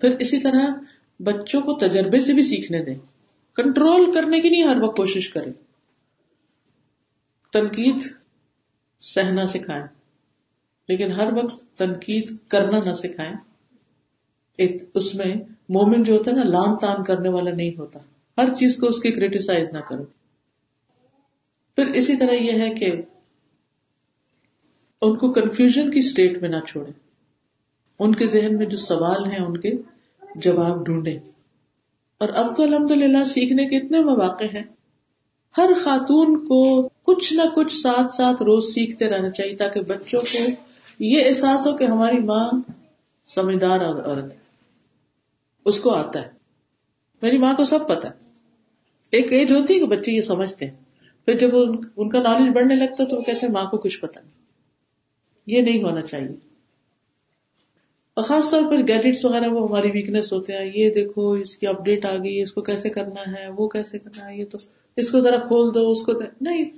پھر 0.01 0.15
اسی 0.19 0.39
طرح 0.39 0.67
بچوں 1.19 1.61
کو 1.61 1.73
تجربے 1.73 2.21
سے 2.21 2.33
بھی 2.33 2.43
سیکھنے 2.43 2.83
دیں۔ 2.83 2.95
کنٹرول 3.55 4.11
کرنے 4.11 4.41
کی 4.41 4.49
نہیں 4.49 4.63
ہر 4.63 4.77
وقت 4.81 4.97
کوشش 4.97 5.29
کریں۔ 5.29 5.53
تنقید 7.53 8.13
سہنا 8.99 9.47
سکھائیں۔ 9.47 9.87
لیکن 10.87 11.11
ہر 11.11 11.33
وقت 11.33 11.77
تنقید 11.77 12.31
کرنا 12.47 12.89
نہ 12.89 12.93
سکھائیں۔ 12.93 13.33
اس 14.93 15.15
میں 15.15 15.35
مومن 15.69 16.03
جو 16.03 16.17
ہوتا 16.17 16.31
ہے 16.31 16.35
نا، 16.35 16.43
لان 16.43 16.77
تان 16.77 17.03
کرنے 17.03 17.29
والا 17.29 17.51
نہیں 17.51 17.77
ہوتا۔ 17.77 17.99
ہر 18.37 18.49
چیز 18.49 18.77
کو 18.77 18.87
اس 18.87 18.99
کی 18.99 19.11
کریٹیسائز 19.11 19.71
نہ 19.71 19.79
کرو 19.79 20.03
پھر 21.75 21.85
اسی 21.85 22.17
طرح 22.17 22.31
یہ 22.31 22.51
ہے 22.51 22.69
کہ 22.69 22.91
ان 25.01 25.17
کو 25.17 25.31
کنفیوژن 25.31 25.91
کی 25.91 25.99
اسٹیٹ 25.99 26.41
میں 26.41 26.49
نہ 26.49 26.55
چھوڑے 26.67 26.91
ان 27.99 28.15
کے 28.15 28.27
ذہن 28.27 28.57
میں 28.57 28.65
جو 28.65 28.77
سوال 28.77 29.25
ہیں، 29.25 29.45
ان 29.45 29.57
کے 29.57 29.71
جواب 30.35 30.85
ڈھونڈے 30.85 31.17
اور 32.17 32.29
اب 32.35 32.57
تو 32.57 32.63
الحمد 32.63 32.91
للہ 32.91 33.23
سیکھنے 33.23 33.65
کے 33.65 33.77
اتنے 33.77 33.99
مواقع 33.99 34.43
ہیں۔ 34.43 34.63
ہر 35.57 35.69
خاتون 35.83 36.47
کو 36.47 36.89
کچھ 37.03 37.33
نہ 37.33 37.41
کچھ 37.55 37.75
ساتھ 37.75 38.15
ساتھ 38.15 38.43
روز 38.43 38.73
سیکھتے 38.73 39.09
رہنا 39.09 39.29
چاہیے 39.29 39.55
تاکہ 39.55 39.81
بچوں 39.81 40.21
کو 40.21 40.51
یہ 40.99 41.23
احساس 41.25 41.67
ہو 41.67 41.77
کہ 41.77 41.83
ہماری 41.83 42.19
ماں 42.19 42.51
سمجھدار 43.25 43.79
عورت 43.81 44.33
ہے۔ 44.33 44.37
اس 45.65 45.79
کو 45.79 45.89
آتا 45.89 46.21
ہے۔ 46.21 46.29
میری 47.21 47.37
ماں 47.37 47.53
کو 47.53 47.65
سب 47.65 47.87
پتا 47.87 48.07
ایک 49.11 49.31
ایج 49.31 49.51
ہوتی 49.51 49.73
ہے 49.73 49.79
کہ 49.79 49.85
بچے 49.85 50.11
یہ 50.11 50.21
سمجھتے 50.21 50.65
ہیں۔ 50.65 50.73
پھر 51.25 51.37
جب 51.37 51.49
ان 51.97 52.09
کا 52.09 52.21
نالج 52.21 52.55
بڑھنے 52.55 52.75
لگتا 52.75 53.03
تو 53.03 53.15
وہ 53.15 53.21
کہتے 53.21 53.45
ہیں 53.45 53.53
ماں 53.53 53.65
کو 53.65 53.77
کچھ 53.77 53.99
پتا 54.01 54.21
نہیں۔ 54.21 54.31
یہ 55.47 55.61
نہیں 55.61 55.83
ہونا 55.83 56.01
چاہیے۔ 56.01 56.48
اور 58.19 58.27
خاص 58.27 58.49
طور 58.51 58.63
پر 58.63 58.77
گیجٹس 58.77 59.25
وغیرہ 59.25 59.47
وہ 59.49 59.67
ہماری 59.67 59.89
ویکنیس 59.91 60.33
ہوتے 60.33 60.53
ہیں. 60.53 60.71
یہ 60.75 60.89
دیکھو، 60.89 61.31
اس 61.31 61.55
کی 61.55 61.67
اپڈیٹ 61.67 62.05
آ 62.05 62.15
گئی، 62.15 62.41
اس 62.41 62.51
کو 62.53 62.61
کیسے 62.61 62.89
کرنا 62.89 63.21
ہے، 63.31 63.47
وہ 63.49 63.67
کیسے 63.67 63.99
کرنا 63.99 64.25
ہے، 64.25 64.37
یہ 64.37 64.45
تو 64.45 64.57
اس 64.95 65.11
کو 65.11 65.19
ذرا 65.19 65.37
کھول 65.37 65.73
دو، 65.73 65.91
اس 65.91 66.01
کو 66.01 66.11
نہیں، 66.41 66.69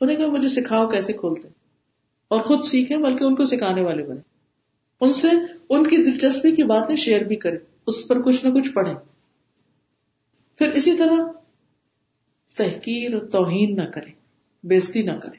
انہیں 0.00 0.16
کہ 0.16 0.26
مجھے 0.26 0.48
سکھاؤ 0.48 0.88
کیسے 0.88 1.12
کھولتے 1.12 1.48
اور 2.28 2.40
خود 2.40 2.64
سیکھے 2.64 2.96
بلکہ 2.96 3.24
ان 3.24 3.34
کو 3.34 3.44
سکھانے 3.44 3.82
والے 3.82 4.02
بنے 4.02 4.20
ان 5.00 5.12
سے 5.12 5.28
ان 5.68 5.86
کی 5.86 5.96
دلچسپی 5.96 6.52
کی 6.52 6.62
باتیں 6.62 6.96
شیئر 6.96 7.24
بھی 7.24 7.36
کرے 7.36 7.58
اس 7.86 8.08
پر 8.08 8.22
کچھ 8.22 8.44
نہ 8.46 8.50
کچھ 8.54 8.70
پڑھے 8.72 8.94
پھر 10.58 10.70
اسی 10.70 10.96
طرح 10.96 11.22
تحقیر 12.56 13.14
اور 13.14 13.22
توہین 13.22 13.76
نہ 13.76 13.84
کرے 13.84 14.10
بےزتی 14.64 15.02
نہ 15.02 15.12
کرے 15.12 15.38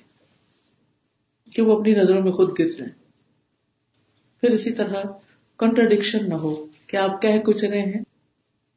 کہ 1.53 1.61
وہ 1.61 1.79
اپنی 1.79 1.93
نظروں 1.93 2.23
میں 2.23 2.31
خود 2.31 2.59
گر 2.59 2.69
جائیں 2.69 2.93
پھر 4.41 4.49
اسی 4.49 4.73
طرح 4.73 5.03
کنٹرڈکشن 5.61 6.29
نہ 6.29 6.33
ہو 6.33 6.65
کہ 6.87 6.97
آپ 6.97 7.21
کہہ 7.21 7.39
کچھ 7.39 7.65
رہے 7.65 7.81
ہیں 7.81 8.03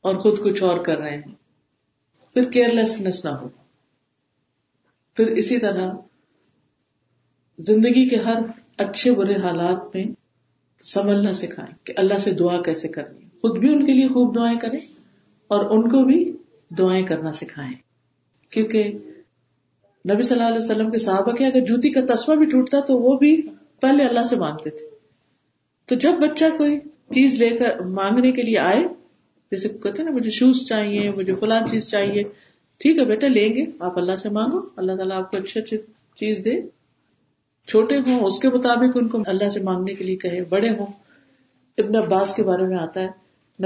اور 0.01 0.17
خود 0.17 0.39
کچھ 0.45 0.63
اور 0.63 0.79
کر 0.79 0.99
رہے 0.99 1.17
ہیں۔ 1.17 1.35
پھر 2.35 2.51
کیئر 2.51 2.73
لیسنس 2.73 3.25
نہ 3.25 3.31
ہو۔ 3.31 3.49
پھر 5.17 5.27
اسی 5.27 5.59
طرح 5.59 5.93
زندگی 7.59 8.09
کے 8.09 8.17
ہر 8.17 8.37
اچھے 8.77 9.11
برے 9.11 9.35
حالات 9.35 9.97
میں 9.97 10.05
سنبھلنا 10.83 11.33
سکھائیں 11.33 11.87
کہ 11.87 11.95
اللہ 11.97 12.19
سے 12.19 12.31
دعا 12.31 12.63
کیسے 12.63 12.89
کرنی 12.89 13.21
خود 13.41 13.59
بھی 13.59 13.69
ان 13.69 13.87
کے 13.87 13.93
لیے 13.93 14.09
خوب 14.09 14.35
دعائیں 14.35 14.59
کریں 14.61 14.81
اور 15.49 15.65
ان 15.65 15.83
کو 15.83 16.05
بھی 16.05 16.37
دعائیں 16.79 17.07
کرنا 17.07 17.33
سکھائیں۔ 17.33 17.73
کیونکہ 18.51 18.93
نبی 20.11 20.23
صلی 20.23 20.41
اللہ 20.41 20.49
علیہ 20.49 20.65
وسلم 20.65 20.91
کے 20.91 20.99
صحابہ 20.99 21.33
کے 21.33 21.47
اگر 21.47 21.61
جوتی 21.61 21.91
کا 21.91 22.15
تسمہ 22.15 22.35
بھی 22.35 22.47
ٹوٹتا 22.47 22.81
تو 22.81 22.99
وہ 22.99 23.19
بھی 23.19 23.43
پہلے 23.81 24.05
اللہ 24.05 24.25
سے 24.25 24.37
مانگتے 24.37 24.71
تھے۔ 24.71 24.87
تو 25.87 25.95
جب 25.95 26.13
بچہ 26.13 26.45
کوئی 26.59 26.81
چیز 27.15 27.35
لے 27.35 27.51
کر 27.51 27.81
مانگنے 27.81 28.33
کے 28.33 28.43
لیے 28.43 28.59
آئے، 28.59 28.85
جیسے 29.51 29.69
کہتے 29.69 30.03
نا، 30.03 30.11
مجھے 30.11 30.31
شوز 30.31 30.67
چاہیے، 30.67 31.11
مجھے 31.11 31.35
فلاں 31.35 31.61
چیز 31.71 31.89
چاہیے، 31.89 32.23
ٹھیک 32.79 32.99
ہے 32.99 33.05
بیٹا 33.05 33.27
لیں 33.27 33.55
گے، 33.55 33.65
آپ 33.79 33.99
اللہ 33.99 34.17
سے 34.17 34.29
مانگو، 34.29 34.61
اللہ 34.77 34.93
تعالیٰ 34.93 35.17
آپ 35.17 35.31
کو 35.31 35.37
اچھی 35.37 35.61
اچھی 35.61 35.77
چیز 36.17 36.45
دے۔ 36.45 36.61
چھوٹے 37.69 37.99
ہوں، 37.99 38.21
اس 38.21 38.39
کے 38.39 38.49
مطابق 38.49 38.97
ان 38.97 39.09
کو 39.09 39.19
اللہ 39.27 39.49
سے 39.49 39.61
مانگنے 39.61 39.95
کے 39.95 40.05
لیے 40.05 40.17
کہے، 40.17 40.45
بڑے 40.45 40.71
ہوں۔ 40.71 40.87
ابن 41.79 41.97
عباس 41.97 42.35
کے 42.35 42.43
بارے 42.43 42.63
میں 42.63 42.79
آتا 42.79 43.03
ہے، 43.03 43.09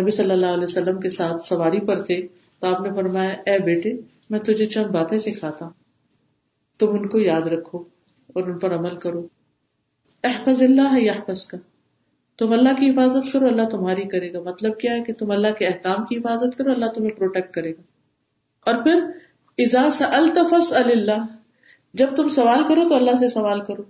نبی 0.00 0.11
صلی 0.11 0.31
اللہ 0.31 0.46
علیہ 0.46 0.64
وسلم 0.64 1.00
کے 1.00 1.09
ساتھ 1.09 1.44
سواری 1.44 1.81
پر 1.81 2.00
تھے، 2.02 2.26
تو 2.61 2.66
آپ 2.66 2.81
نے 2.81 2.88
فرمایا، 2.96 3.31
اے 3.31 3.59
بیٹے، 3.59 3.92
میں 4.31 4.38
تجھے 4.38 4.66
چند 4.66 4.87
باتیں 4.87 5.18
سکھاتا 5.18 5.64
ہوں۔ 5.64 5.72
تم 6.78 6.88
ان 6.88 7.09
کو 7.09 7.18
یاد 7.18 7.42
رکھو 7.42 7.78
اور 8.26 8.42
ان 8.42 8.59
پر 8.59 8.74
عمل 8.74 8.96
کرو۔ 8.96 9.26
احفظ 10.24 10.62
اللہ 10.62 10.94
ہے 10.94 11.00
یحفظ 11.00 11.46
کا 11.46 11.57
تم 12.38 12.53
اللہ 12.53 12.68
کی 12.79 12.90
حفاظت 12.90 13.33
کرو، 13.33 13.46
اللہ 13.46 13.62
تمہاری 13.62 14.03
کرے 14.03 14.33
گا۔ 14.33 14.40
مطلب 14.40 14.79
کیا 14.79 14.94
ہے 14.94 15.03
کہ 15.03 15.12
تم 15.12 15.31
اللہ 15.31 15.53
کے 15.59 15.66
احکام 15.66 16.05
کی 16.05 16.18
حفاظت 16.18 16.59
کرو، 16.59 16.72
اللہ 16.72 16.87
تمہیں 16.87 17.11
پروٹیکٹ 17.11 17.55
کرے 17.55 17.70
گا۔ 17.70 17.83
اور 18.70 18.83
پھر 18.83 19.01
اجاز 19.59 20.03
التفس 20.03 20.72
اللہ۔ 20.72 21.27
جب 21.94 22.16
تم 22.16 22.29
سوال 22.29 22.59
کرو 22.68 22.88
تو 22.88 22.94
اللہ 22.94 23.16
سے 23.18 23.29
سوال 23.29 23.61
کرو۔ 23.61 23.83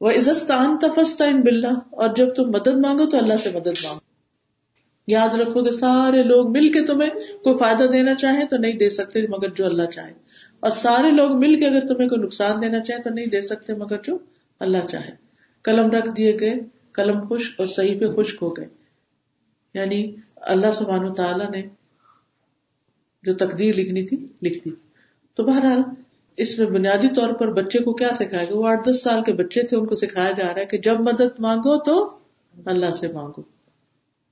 وہ 0.00 0.10
عزستان 0.10 0.78
تفستا 0.78 1.24
ان 1.24 1.40
بلّہ 1.40 1.72
اور 1.90 2.08
جب 2.16 2.34
تم 2.34 2.42
مدد 2.42 2.68
مانگو 2.68 3.06
تو 3.06 3.18
اللہ 3.18 3.36
سے 3.36 3.50
مدد 3.54 3.66
مانگو۔ 3.66 4.00
یاد 5.06 5.28
رکھو 5.28 5.64
کہ 5.64 5.70
سارے 5.70 6.22
لوگ 6.22 6.50
مل 6.50 6.72
کے 6.72 6.80
تمہیں 6.80 7.10
کوئی 7.44 7.56
فائدہ 7.56 7.84
دینا 7.84 8.14
چاہیں 8.14 8.44
تو 8.44 8.56
نہیں 8.56 8.72
دے 8.72 8.90
سکتے 8.90 9.26
مگر 9.26 9.48
جو 9.48 9.66
اللہ 9.66 9.86
چاہے۔ 9.86 10.12
اور 10.60 10.70
سارے 10.70 11.10
لوگ 11.10 11.38
مل 11.38 11.60
کے 11.60 11.66
اگر 11.66 11.86
تمہیں 11.86 12.08
کوئی 12.08 12.20
نقصان 12.20 12.62
دینا 12.62 12.80
چاہیں 12.80 13.02
تو 13.02 13.10
نہیں 13.10 13.26
دے 13.26 13.40
سکتے 13.40 13.74
مگر 13.74 13.96
جو 14.02 14.18
اللہ 14.60 14.86
چاہے۔ 14.90 15.10
قلم 15.62 15.90
رکھ 15.90 16.08
دیے 16.16 16.40
گئے۔ 16.40 16.54
قلم 16.94 17.28
خوش 17.28 17.54
اور 17.58 17.66
صحیح 17.66 18.00
پہ 18.00 18.06
خشک 18.06 18.38
ہو 18.42 18.56
گئے۔ 18.56 18.68
یعنی 19.74 20.14
اللہ 20.36 20.72
سبحانہ 20.72 21.12
تعالیٰ 21.12 21.50
نے 21.50 21.62
جو 23.22 23.34
تقدیر 23.34 23.74
لکھنی 23.74 24.02
تھی، 24.02 24.26
لکھ 24.42 24.64
دی۔ 24.64 24.70
تو 25.34 25.44
بہرحال 25.44 25.82
اس 26.36 26.58
میں 26.58 26.66
بنیادی 26.66 27.08
طور 27.14 27.32
پر 27.32 27.52
بچے 27.52 27.78
کو 27.78 27.92
کیا 27.92 28.08
سکھایا 28.14 28.44
گیا؟ 28.44 28.56
وہ 28.56 28.66
آٹھ 28.66 28.88
دس 28.88 29.02
سال 29.02 29.22
کے 29.22 29.32
بچے 29.32 29.62
تھے، 29.62 29.76
ان 29.76 29.86
کو 29.86 29.94
سکھایا 29.94 30.30
جا 30.30 30.54
رہا 30.54 30.60
ہے 30.60 30.66
کہ 30.66 30.78
جب 30.78 31.00
مدد 31.00 31.40
مانگو 31.40 31.78
تو 31.78 32.18
اللہ 32.66 32.90
سے 32.90 33.08
مانگو۔ 33.08 33.42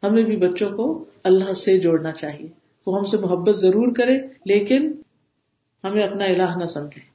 ہمیں 0.02 0.22
بھی 0.22 0.36
بچوں 0.36 0.76
کو 0.76 1.04
اللہ 1.24 1.52
سے 1.52 1.80
جوڑنا 1.80 2.12
چاہیے۔ 2.12 2.48
وہ 2.86 2.98
ہم 2.98 3.04
سے 3.04 3.16
محبت 3.16 3.56
ضرور 3.56 3.94
کرے، 3.94 4.18
لیکن 4.44 4.92
ہمیں 5.84 6.02
اپنا 6.02 6.24
الہ 6.24 6.56
نہ 6.56 6.66
سمجھے۔ 6.66 7.11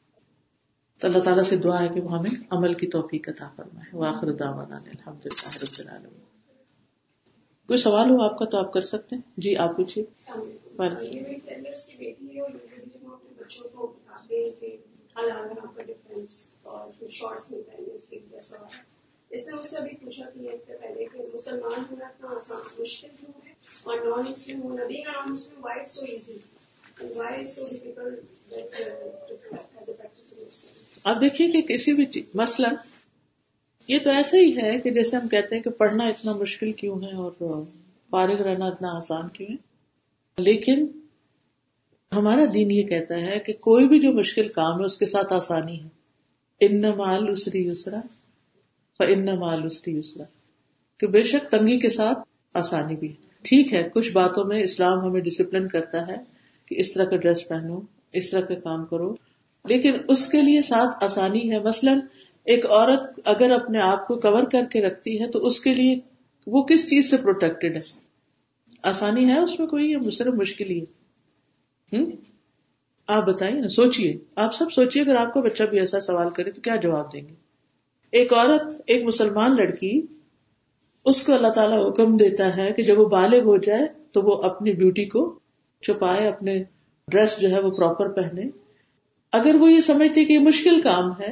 تو 1.00 1.08
اللہ 1.08 1.20
تعالیٰ 1.20 1.44
سے 1.44 1.58
دعا 1.58 1.84
ہے 1.84 1.90
کہ 1.90 2.02
وہ 2.02 2.12
ہمیں 2.12 2.32
عمل 2.50 2.74
کی 2.74 2.88
توفیق 2.88 3.30
عطا 3.30 3.50
فرمائے۔ 3.56 3.96
واخر 3.96 4.32
دعوانا 4.32 4.78
الحمد 4.78 5.26
للہ 5.26 5.48
رب 5.48 5.80
العالمین۔ 5.80 6.20
کوئی 7.68 7.78
سوال 7.78 8.10
ہو 8.10 8.22
آپ 8.22 8.38
کا 8.38 8.46
تو 8.46 8.58
آپ 8.58 8.74
کر 8.74 8.82
سکتے 8.82 9.16
ہیں۔ 9.16 9.22
جی 9.38 9.56
آپ 9.58 9.78
پوچھیے۔ 9.78 10.04
اس 19.30 19.48
نے 19.48 19.56
مجھ 19.56 19.66
سے 19.66 19.78
ابھی 19.78 19.96
پوچھا 19.96 20.30
کہ 20.30 20.50
پہلے 20.82 21.06
کہ 21.06 21.22
مسلمان 21.34 21.84
ہونا 21.92 22.06
اتنا 22.06 22.36
آسان 22.36 22.82
مشکل 22.82 23.08
کیوں 23.20 23.32
ہے 23.46 23.52
اور 23.84 23.98
نان 23.98 24.32
مسلم 24.32 24.62
ہونا 24.62 24.86
بھی 24.86 24.98
non 24.98 25.34
Muslim 25.34 25.66
why 25.66 25.86
so 25.86 26.02
easy 26.08 26.38
why 27.02 27.48
so 27.48 27.66
difficult 27.70 28.38
آپ 31.04 31.22
دیکھیے 31.22 31.52
کہ 31.52 31.62
کسی 31.62 31.94
بھی 31.94 32.06
چیز 32.06 32.24
مثلاً 32.34 32.76
یہ 33.88 34.00
تو 34.04 34.10
ایسا 34.10 34.38
ہی 34.38 34.58
ہے 34.62 34.80
کہ 34.80 34.90
جیسے 34.92 35.18
ہم 35.18 35.28
کہتے 35.28 35.56
ہیں 35.56 35.64
کہ 35.64 35.70
پڑھنا 35.70 36.04
اتنا 36.04 36.32
مشکل 36.32 36.72
کیوں 36.72 36.96
ہے 36.96 37.14
اور 37.16 37.64
فارغ 38.10 38.42
رہنا 38.42 38.66
اتنا 38.66 38.98
آسان 38.98 39.30
کیوں 39.30 39.48
ہے؟ 39.52 39.56
لیکن 40.38 40.88
ہمارا 42.14 42.42
دین 42.54 42.72
یہ 42.72 42.84
کہتا 42.84 43.18
ہے 43.18 43.40
کہ 43.40 43.54
کوئی 43.54 43.88
بھی 43.88 44.00
جو 44.00 44.14
مشکل 44.14 44.48
کام 44.48 44.80
ہے 44.80 44.86
اس 44.86 44.98
کے 44.98 45.06
ساتھ 45.06 45.34
آسانی 45.34 45.84
ہے۔ 45.84 45.88
ان 46.60 46.82
مال 46.82 47.30
اسری 47.30 47.70
یسرا 47.70 48.02
ان 49.00 49.26
مال 49.26 49.64
اسری 49.66 49.98
یسرا۔ 49.98 50.24
کہ 50.98 51.08
بے 51.08 51.24
شک 51.24 51.52
تنگی 51.52 51.80
کے 51.80 51.90
ساتھ 51.90 52.20
آسانی 52.54 52.96
بھی 52.96 53.10
ہے۔ 53.10 53.16
ٹھیک 53.42 53.74
ہے، 53.74 53.90
کچھ 53.94 54.12
باتوں 54.12 54.46
میں 54.46 54.64
اسلام 54.64 55.00
ہمیں 55.00 55.22
ڈسپلن 55.22 55.68
کرتا 55.68 56.08
ہے 56.08 56.16
کہ 56.66 56.76
اس 56.78 56.94
طرح 56.94 57.06
کا 57.06 57.16
ڈریس 57.16 57.48
پہنو، 57.48 57.82
اس 58.14 58.32
طرح 58.32 58.42
کا 58.42 58.56
کام 58.56 58.86
کرو۔ 58.86 59.16
لیکن 59.68 59.94
اس 60.08 60.28
کے 60.28 60.42
لیے 60.42 60.62
ساتھ 60.62 61.04
آسانی 61.04 61.52
ہے۔ 61.52 61.60
مثلاً 61.60 62.00
ایک 62.46 62.66
عورت 62.66 63.20
اگر 63.26 63.52
اپنے 63.52 63.80
آپ 63.80 64.08
کو 64.08 64.16
کور 64.16 64.44
کر 64.44 64.66
کے 64.72 64.82
رکھتی 64.82 65.22
ہے 65.22 65.28
تو 65.28 65.46
اس 65.46 65.60
کے 65.60 65.74
لیے 65.74 66.00
وہ 66.48 66.64
کس 66.64 66.90
چیز 66.90 67.10
سے 67.10 67.18
پروٹیکٹڈ 67.18 67.76
ہے؟ 67.76 67.82
آسانی 68.84 69.26
ہے 69.26 69.40
اس 69.40 69.60
میں 69.60 69.68
کوئی 69.68 70.12
صرف 70.12 70.34
مشکل 70.34 70.70
ہی 70.70 70.80
ہے؟ 70.80 71.08
آپ 73.08 73.26
بتائیے 73.26 73.62
نا، 73.62 73.70
سوچیے۔ 73.70 74.18
آپ 74.36 74.56
سب 74.56 74.72
سوچیے، 74.72 75.04
اگر 75.04 75.16
آپ 75.16 75.34
کو 75.34 75.42
بچہ 75.42 75.64
بھی 75.64 75.80
ایسا 75.80 76.00
سوال 76.00 76.30
کرے 76.30 76.52
تو 76.52 76.62
کیا 76.62 76.76
جواب 76.76 77.14
دیں 77.14 77.22
گے؟ 77.22 77.34
ایک 78.12 78.34
عورت، 78.34 78.82
ایک 78.88 79.04
مسلمان 79.04 79.56
لڑکی، 79.58 80.02
اس 81.06 81.24
کو 81.24 81.34
اللہ 81.34 81.48
تعالیٰ 81.48 81.90
حکم 81.90 82.18
دیتا 82.18 82.58
ہے 82.58 82.74
کہ 82.74 82.84
جب 82.84 83.00
وہ 83.00 83.06
بالغ 83.06 83.40
ہو 83.40 83.58
جائے 83.58 83.88
تو 84.12 84.22
وہ 84.22 84.44
اپنی 84.44 84.74
بیوٹی 84.74 85.06
کو 85.06 85.40
چھپائے، 85.82 86.28
اپنے 86.28 86.64
ڈریس 87.12 87.40
جو 87.40 87.50
ہے 87.50 87.60
وہ 87.60 87.72
پراپر 87.72 88.08
پہنے۔ 88.10 88.67
اگر 89.34 89.56
وہ 89.60 89.72
یہ 89.72 89.82
سمجھتی 89.82 90.26
کہ 90.26 90.34
یہ 90.34 90.40
مشکل 90.40 90.82
کام 90.82 91.12
ہے، 91.22 91.32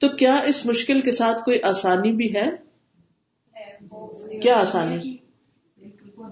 تو 0.00 0.08
کیا 0.16 0.34
اس 0.46 0.64
مشکل 0.66 1.00
کے 1.00 1.12
ساتھ 1.12 1.42
کوئی 1.42 1.60
آسانی 1.62 2.12
بھی 2.12 2.34
ہے؟ 2.34 2.50
کیا 4.42 4.54
آسانی؟ 4.56 5.16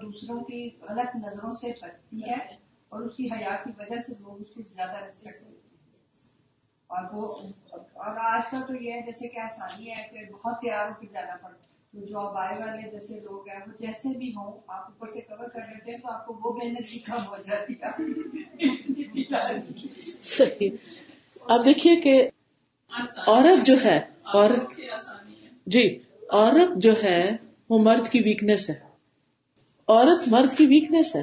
دوسروں 0.03 0.41
کی 0.41 0.69
غلط 0.81 1.17
نظروں 1.17 1.51
سے 1.51 1.71
بچتی 1.83 2.21
ہے 2.23 2.37
اور 2.93 3.03
اس 3.03 3.17
کی 3.17 3.27
حیا 3.27 3.55
کی 3.65 3.71
وجہ 3.79 3.99
سے 3.99 4.13
لوگ 4.21 4.41
اس 4.41 4.51
کو 4.51 4.61
زیادہ 4.69 5.05
ریسپیکٹ 5.05 5.41
اور 6.91 7.03
وہ، 7.13 7.29
اور 7.73 8.17
آج 8.25 8.51
کل 8.51 8.61
تو 8.67 8.75
یہ 8.75 8.91
ہے، 8.93 9.01
جیسے 9.03 9.29
کہ 9.29 9.39
آسانی 9.39 9.89
ہے 9.91 9.95
کہ 10.11 10.19
بہت 10.33 10.61
تیار 10.61 10.89
ہو 10.89 10.95
کے 11.01 11.07
جانا 11.13 11.37
پڑتا 11.37 11.57
تو 11.57 11.72
جو 11.93 12.21
اب 12.21 12.37
آئے 12.37 12.59
والے 12.59 12.91
جیسے 12.91 13.21
لوگ 13.21 13.49
ہیں 13.49 13.61
وہ 13.67 13.73
جیسے 13.81 14.19
بھی 14.19 14.33
ہوں 14.37 14.53
آپ 14.67 14.77
اوپر 14.81 15.09
سے 15.09 15.21
کور 15.21 15.49
کر 15.49 15.61
لیتے 15.61 15.91
ہیں 15.91 15.99
تو 15.99 16.13
آپ 16.13 16.27
کو 16.27 16.41
وہ 16.45 16.57
محنت 16.57 16.91
بھی 16.91 16.99
کم 16.99 17.29
ہو 17.29 17.37
جاتی 17.47 17.75
ہے۔ 17.75 17.91
صحیح۔ 20.23 20.71
اب 21.41 21.65
دیکھیے 21.65 21.97
کہ 21.97 22.29
عورت 23.27 23.67
جو 23.67 23.77
ہے 23.85 24.01
عورت 24.25 24.81
جی 25.67 25.99
عورت 26.31 26.77
جو 26.77 27.03
ہے 27.03 27.37
وہ 27.69 27.79
مرد 27.79 28.09
کی 28.09 28.21
ویکنیس 28.25 28.71
ہے۔ 28.71 28.75
عورت 29.89 30.29
مرد 30.29 30.57
کی 30.57 30.67
ویکنیس 30.67 31.17
ہے۔ 31.17 31.23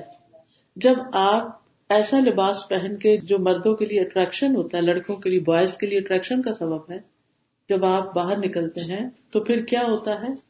جب 0.76 0.96
آپ 1.14 1.60
ایسا 1.90 2.20
لباس 2.20 2.70
پہن 2.70 2.98
کے 2.98 3.18
جو 3.18 3.40
مردوں 3.40 3.76
کے 3.76 3.86
لیے 3.86 4.02
اٹریکشن 4.02 4.56
ہوتا 4.56 4.78
ہے 4.78 4.82
لڑکوں 4.82 5.16
کے 5.16 5.30
لیے 5.30 5.40
بوائز 5.40 5.78
کے 5.78 5.88
لیے 5.88 6.00
اٹریکشن 6.00 6.42
کا 6.42 6.54
سبب 6.54 6.92
ہے 6.92 7.00
جب 7.70 7.86
آپ 7.86 8.14
باہر 8.14 8.38
نکلتے 8.38 8.82
ہیں 8.82 9.10
تو 9.32 9.44
پھر 9.44 9.66
کیا 9.66 9.82
ہوتا 9.82 10.22
ہے؟ 10.22 10.49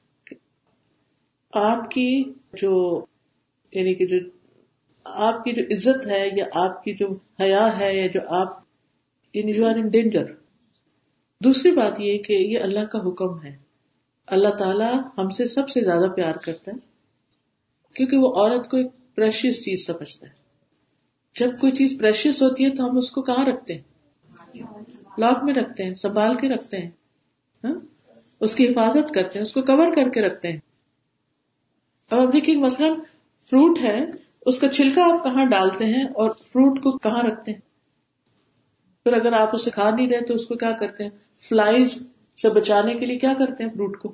آپ 1.54 1.92
کی 1.92 2.24
جو 2.54 3.06
یعنی 3.72 3.94
کہ 3.94 4.06
جو 4.08 4.18
آپ 5.04 5.44
کی 5.44 5.52
جو 5.52 5.64
عزت 5.72 6.08
ہے 6.08 6.30
یا 6.38 6.46
آپ 6.54 6.84
کی 6.84 6.94
جو 6.94 7.08
حیا 7.40 7.80
ہے 7.80 7.96
یا 7.98 8.08
جو 8.08 8.20
آپ 8.28 8.60
یعنی 9.34 9.52
یو 9.52 9.66
آر 9.66 9.76
ان 9.76 9.88
ڈینجر 9.88 10.26
دوسری 11.42 11.72
بات 11.72 12.00
یہ 12.00 12.18
کہ 12.18 12.34
یہ 12.34 12.60
اللہ 12.60 12.86
کا 12.86 13.00
حکم 13.00 13.44
ہے. 13.44 13.58
اللہ 14.28 14.50
تعالی 14.50 14.86
ہم 15.18 15.30
سے 15.30 15.46
سب 15.46 15.70
سے 15.70 15.82
زیادہ 15.82 16.10
پیار 16.16 16.36
کرتا 16.36 16.72
ہے 16.72 16.78
کیونکہ 17.96 18.18
وہ 18.18 18.34
عورت 18.36 18.70
کو 18.70 18.78
ایک 18.78 19.16
پریشیس 19.16 19.64
چیز 19.66 19.86
سمجھتا 19.86 20.28
ہے. 20.28 20.34
جب 21.36 21.60
کوئی 21.60 21.72
چیز 21.72 21.98
پریشیس 22.00 22.42
ہوتی 22.42 22.66
ہے 22.66 22.70
تو 22.70 22.86
ہم 22.86 22.98
اس 22.98 23.12
کو 23.12 23.22
کہاں 23.22 23.46
رکھتے 23.46 23.74
ہیں؟ 23.74 23.82
لاک 25.18 25.44
میں 25.44 25.54
رکھتے 25.54 25.84
ہیں، 25.84 25.96
سنبھال 25.96 26.36
کے 26.36 26.50
رکھتے 26.50 26.78
ہیں 26.78 26.90
ہاں؟ 27.64 27.76
اس 28.40 28.56
کی 28.56 28.68
حفاظت 28.68 29.14
کرتے 29.14 29.40
ہیں، 29.40 29.42
اس 29.42 29.54
کو 29.54 29.62
کور 29.62 29.96
کر 29.96 30.10
کے 30.10 30.22
رکھتے 30.22 30.52
ہیں۔ 30.52 30.60
اب 32.10 32.20
اب 32.20 32.34
دیکھیے 32.34 32.58
مثلاً 32.58 32.94
فروٹ 33.46 33.80
ہے، 33.80 34.06
اس 34.46 34.60
کا 34.60 34.68
چھلکا 34.68 35.04
آپ 35.04 35.24
کہاں 35.24 35.46
ڈالتے 35.46 35.86
ہیں 35.86 36.04
اور 36.04 36.32
فروٹ 36.32 36.84
کو 36.84 36.98
کہاں 36.98 37.22
رکھتے 37.24 37.52
ہیں؟ 37.52 37.60
پھر 39.04 39.14
اگر 39.14 39.34
آپ 39.34 39.50
اسے 39.54 39.70
کھا 39.70 39.90
نہیں 39.90 40.08
رہے 40.08 40.26
تو 40.26 40.34
اس 40.34 40.46
کو 40.46 40.56
کیا 40.56 40.72
کرتے 40.72 41.04
ہیں؟ 41.04 41.12
فلائز 41.42 42.04
سے 42.42 42.50
بچانے 42.50 42.94
کے 42.94 43.06
لیے 43.06 43.20
کیا 43.20 43.34
کرتے 43.40 43.64
ہیں 43.64 43.72
فروٹ 43.72 44.00
کو؟ 44.00 44.10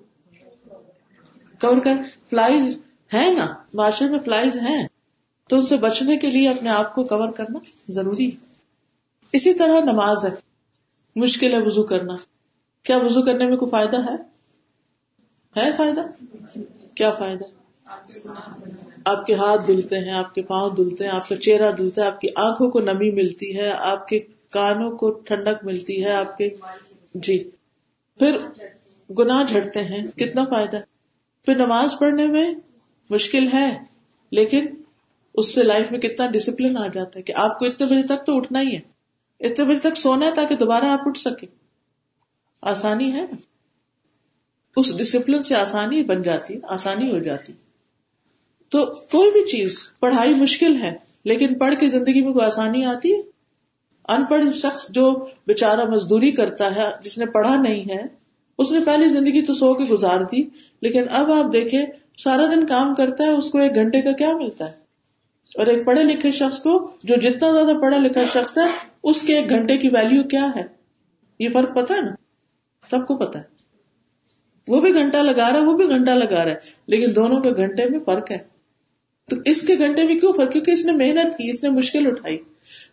کور 1.62 1.78
کر 1.78 1.94
فلائز 2.30 2.80
ہے 3.14 3.34
نا؟ 3.38 3.46
معاشرے 3.74 4.10
میں 4.10 4.20
فلائز 4.20 4.58
ہیں۔ 4.58 4.88
تو 5.50 5.56
ان 5.56 5.66
سے 5.66 5.78
بچنے 5.78 6.18
کے 6.18 6.28
لیے 6.28 6.50
اپنے 6.50 6.70
آپ 6.70 6.96
کو 6.96 7.04
کور 7.04 7.32
کرنا 7.32 7.60
ضروری 7.88 8.32
ہے۔ 8.32 8.46
اسی 9.34 9.54
طرح 9.54 9.80
نماز 9.80 10.26
ہے۔ 10.26 10.32
مشکل 11.16 11.54
ہے 11.54 11.62
وزو 11.62 11.84
کرنا۔ 11.84 12.14
کیا 12.84 12.98
وزو 12.98 13.22
کرنے 13.22 13.46
میں 13.46 13.58
کوئی 13.58 13.72
فائدہ 13.72 13.98
ہے؟ 13.98 14.16
ہے 15.58 15.72
فائدہ؟ 15.78 16.02
کیا 16.96 17.12
فائدہ؟ 17.12 17.44
آپ 19.06 19.26
کے 19.26 19.34
ہاتھ 19.34 19.68
دھلتے 19.68 20.00
ہیں، 20.00 20.12
آپ 20.12 20.36
کے 20.36 20.44
پاؤں 20.44 20.70
دھلتے 20.70 21.04
ہیں، 21.04 21.12
آپ 21.12 21.30
کا 21.30 21.36
چہرہ 21.36 21.72
دھلتا 21.72 22.02
ہے، 22.02 22.08
آپ 22.08 22.22
کی 22.22 22.28
آنکھوں 22.36 22.72
کو 22.72 22.80
نمی 22.80 23.12
ملتی 23.12 23.58
ہے، 23.58 23.72
آپ 23.72 24.08
کے 24.08 24.20
کانوں 24.50 24.92
کو 24.92 25.12
ٹھنڈک 25.12 25.64
ملتی 25.64 26.06
ہے، 26.06 26.12
آپ 26.12 26.38
کے 26.38 26.50
جی۔ 27.14 27.50
پھر 28.20 28.38
گناہ 29.20 29.44
جھڑتے 29.44 29.82
ہیں، 29.82 30.08
کتنا 30.08 30.46
فائدہ۔ 30.46 30.80
پھر 31.46 31.56
نماز 31.56 32.00
پڑھنے 32.00 32.28
میں 32.28 32.54
مشکل 33.10 33.48
ہے، 33.54 33.78
لیکن 34.32 34.66
اس 35.34 35.56
سے 35.56 35.64
لائف 35.64 35.92
میں 35.92 36.00
کتنا 36.00 36.28
ڈسپلن 36.28 36.78
آ 36.78 36.88
جاتا 36.88 37.20
ہے 37.20 37.24
کہ 37.24 37.34
آپ 37.36 37.60
کو 37.60 37.66
اتنے 37.66 37.88
بجے 37.88 38.04
تک 38.04 38.26
تو 38.26 38.38
اٹھنا 38.38 38.62
ہی 38.62 38.76
ہے۔ 38.76 38.80
اتنے 39.40 39.66
بجے 39.66 39.80
تک 39.80 39.98
سونا 39.98 40.26
ہے 40.26 40.32
تاکہ 40.32 40.56
دوبارہ 40.56 40.86
آپ 40.86 41.00
اٹھ 41.06 41.20
سکے 41.20 41.48
آسانی 42.62 43.12
ہے 43.14 43.22
نا؟ 43.22 43.36
اس 44.78 44.98
ڈسپلن 44.98 45.44
سے 45.44 45.56
آسانی 45.56 46.04
بن 46.04 46.22
جاتی 46.22 46.54
آسانی 46.64 47.12
ہو 47.12 47.20
جاتی 47.20 47.54
تو 48.76 48.86
کوئی 48.86 49.32
بھی 49.32 49.46
چیز، 49.46 49.80
پڑھائی 50.00 50.34
مشکل 50.34 50.82
ہے، 50.82 50.94
لیکن 51.26 51.54
پڑھ 51.54 51.76
کے 51.80 51.88
زندگی 51.88 52.22
میں 52.22 52.34
کوئی 52.34 52.46
آسانی 52.46 52.86
آتی 52.86 53.14
ہے؟ 53.14 53.22
ان 54.08 54.26
پڑھ 54.26 54.44
شخص 54.56 54.90
جو 54.90 55.26
بےچارا 55.48 55.84
مزدوری 55.84 56.32
کرتا 56.32 56.76
ہے، 56.76 56.84
جس 57.02 57.18
نے 57.18 57.26
پڑھا 57.26 57.56
نہیں 57.56 57.90
ہے، 57.90 58.02
اس 58.58 58.72
نے 58.72 58.80
پہلی 58.80 59.10
زندگی 59.10 59.42
تو 59.42 59.54
سو 59.54 59.74
کے 59.74 59.84
گزار 59.84 60.22
دی، 60.22 60.44
لیکن 60.82 61.04
اب 61.10 61.32
آپ 61.32 61.54
دیکھیں، 61.54 61.86
سارا 62.18 62.46
دن 62.46 62.66
کام 62.66 62.96
کرتا 62.96 63.24
ہے، 63.24 63.30
اس 63.30 63.50
کو 63.50 63.60
ایک 63.60 63.76
گھنٹے 63.76 64.02
کا 64.02 64.12
کیا 64.12 64.38
ملتا 64.38 64.66
ہے؟ 64.66 64.76
اور 65.56 65.68
ایک 65.68 65.86
پڑھے 65.86 66.04
لکھے 66.04 66.32
شخص 66.32 66.60
کو، 66.60 66.92
جو 67.04 67.16
جتنا 67.16 67.52
زیادہ 67.52 67.78
پڑھا 67.82 67.98
لکھا 67.98 68.22
شخص 68.34 68.58
ہے، 68.58 68.64
اس 69.04 69.22
کے 69.22 69.38
ایک 69.38 69.50
گھنٹے 69.50 69.78
کی 69.78 69.88
ویلو 69.88 70.24
کیا 70.24 70.50
ہے؟ 70.56 70.64
یہ 71.40 71.50
فرق 71.54 71.76
پتا 71.76 71.94
ہے 71.94 72.02
نا؟ 72.02 72.12
سب 72.90 73.08
کو 73.08 73.18
پتا 73.18 73.40
ہے۔ 73.40 73.44
وہ 74.68 74.82
بھی 74.82 74.94
گھنٹہ 74.94 75.18
لگا 75.18 75.52
رہا 75.52 75.60
ہے، 75.60 75.66
وہ 75.66 75.74
بھی 75.74 75.90
گھنٹہ 75.90 76.12
لگا 76.12 76.46
رہا 76.46 76.52
ہے، 76.52 76.58
لیکن 76.88 77.16
دونوں 77.16 77.42
کے 77.42 77.52
گھنٹے 77.52 77.90
میں 77.90 78.00
فرق 78.06 78.32
ہے۔ 78.32 78.55
تو 79.30 79.36
اس 79.46 79.62
کے 79.62 79.78
گھنٹے 79.78 80.04
میں 80.04 80.16
کیوں 80.16 80.34
فرق 80.34 80.52
کیونکہ 80.52 80.72
اس 80.72 80.86
نے 80.86 80.92
محنت 80.92 81.38
کی، 81.38 81.50
اس 81.50 81.64
نے 81.64 81.70
مشکل 81.70 82.08
اٹھائی۔ 82.08 82.38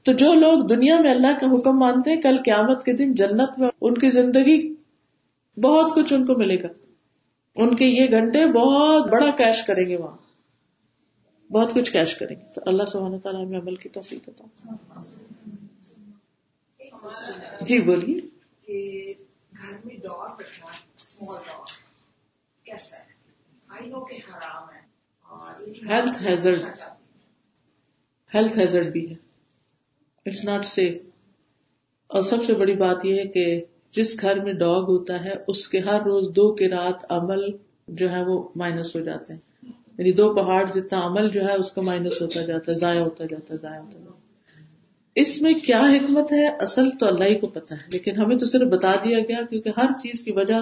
تو 0.03 0.13
جو 0.13 0.35
لوگ 0.35 0.67
دنیا 0.67 1.01
میں 1.01 1.11
اللہ 1.11 1.39
کا 1.41 1.47
حکم 1.47 1.79
مانتے 1.79 2.11
ہیں، 2.11 2.23
کل 2.23 2.37
قیامت 2.45 2.85
کے 2.85 2.93
دن 2.93 3.15
جنت 3.15 3.59
میں 3.59 3.69
ان 3.81 3.95
کی 3.95 4.11
زندگی 4.11 4.75
بہت 5.61 5.95
کچھ 5.95 6.13
ان 6.13 6.27
کو 6.27 6.35
ملے 6.35 6.63
گا۔ 6.63 6.69
ان 7.55 7.77
کے 7.77 7.85
یہ 7.85 8.11
گھنٹے 8.11 8.47
بہت 8.47 9.11
بڑا 9.11 9.31
کیش 9.31 9.63
کریں 9.63 9.87
گے 9.87 9.97
وہاں۔ 9.97 10.17
بہت 11.53 11.75
کچھ 11.75 11.93
کیش 11.93 12.15
کریں 12.15 12.37
گے۔ 12.37 12.53
تو 12.55 12.61
اللہ 12.67 12.83
سبحانہ 12.83 13.17
تعالیٰ 13.17 13.47
ہمیں 13.47 13.61
عمل 13.61 13.77
کی 13.77 13.89
توفیق 13.89 14.29
ہوتا 14.29 14.45
جی 17.61 17.81
بولیے۔ 17.81 18.21
گھر 19.63 19.73
میں 19.85 19.97
ڈاگ 19.97 20.41
رکھنا 20.41 20.67
اسمال 21.01 21.43
ڈاگ 21.47 21.65
کیسا 22.65 22.97
ہے؟ 22.97 23.05
آئی 23.69 23.91
نو 23.91 24.05
کہ 24.05 24.15
حرام 24.15 24.75
ہے 24.75 24.82
ہیلتھ 25.91 26.23
ہیزرڈ 26.23 26.63
ہیلتھ 28.35 28.59
ہیزرڈ 28.59 28.87
بھی 28.87 29.11
ہے. 29.11 29.15
اٹس 30.27 30.45
ناٹ 30.45 30.65
سیف 30.65 31.01
اور 32.07 32.23
سب 32.23 32.45
سے 32.45 32.55
بڑی 32.55 32.77
بات 32.77 33.05
یہ 33.05 33.19
ہے 33.19 33.25
کہ 33.25 33.65
جس 33.91 34.21
گھر 34.21 34.41
میں 34.41 34.53
ڈاگ 34.53 34.83
ہوتا 34.83 35.25
ہے، 35.25 35.33
اس 35.49 35.69
کے 35.69 35.79
ہر 35.79 36.01
روز 36.01 36.29
دو 36.37 36.55
کے 36.55 36.69
رات 36.69 37.05
عمل 37.09 37.41
جو 37.89 38.11
ہے 38.11 38.25
وہ 38.25 38.49
مائنس 38.57 38.97
ہو 38.97 39.01
جاتے 39.01 39.33
ہیں۔ 39.33 39.41
یعنی 39.99 40.13
دو 40.13 40.35
پہاڑ 40.35 40.65
جتنا 40.75 41.07
عمل 41.07 41.31
جو 41.31 41.45
ہے، 41.45 41.55
اس 41.55 41.73
کا 41.73 41.83
مائنس 41.83 42.23
ہوتا 42.23 42.43
جاتا 42.47 42.73
ہے، 42.73 42.77
ضائع 42.77 43.01
ہوتا 43.01 43.25
جاتا 43.25 43.55
ہے، 43.55 43.59
ضائع 43.59 43.81
ہوتا 43.81 43.99
جاتا 43.99 44.13
اس 45.15 45.43
میں 45.43 45.55
کیا 45.55 45.81
حکمت 45.81 46.33
ہے؟ 46.33 46.47
اصل 46.49 46.91
تو 46.91 47.07
اللہ 47.07 47.25
ہی 47.25 47.35
کو 47.35 47.47
پتا 47.47 47.75
ہے، 47.75 47.81
لیکن 47.93 48.17
ہمیں 48.17 48.37
تو 48.37 48.45
صرف 48.45 48.69
بتا 48.69 48.95
دیا 49.05 49.19
گیا 49.19 49.43
کیونکہ 49.51 49.71
ہر 49.77 49.93
چیز 50.03 50.23
کی 50.23 50.33
وجہ 50.33 50.61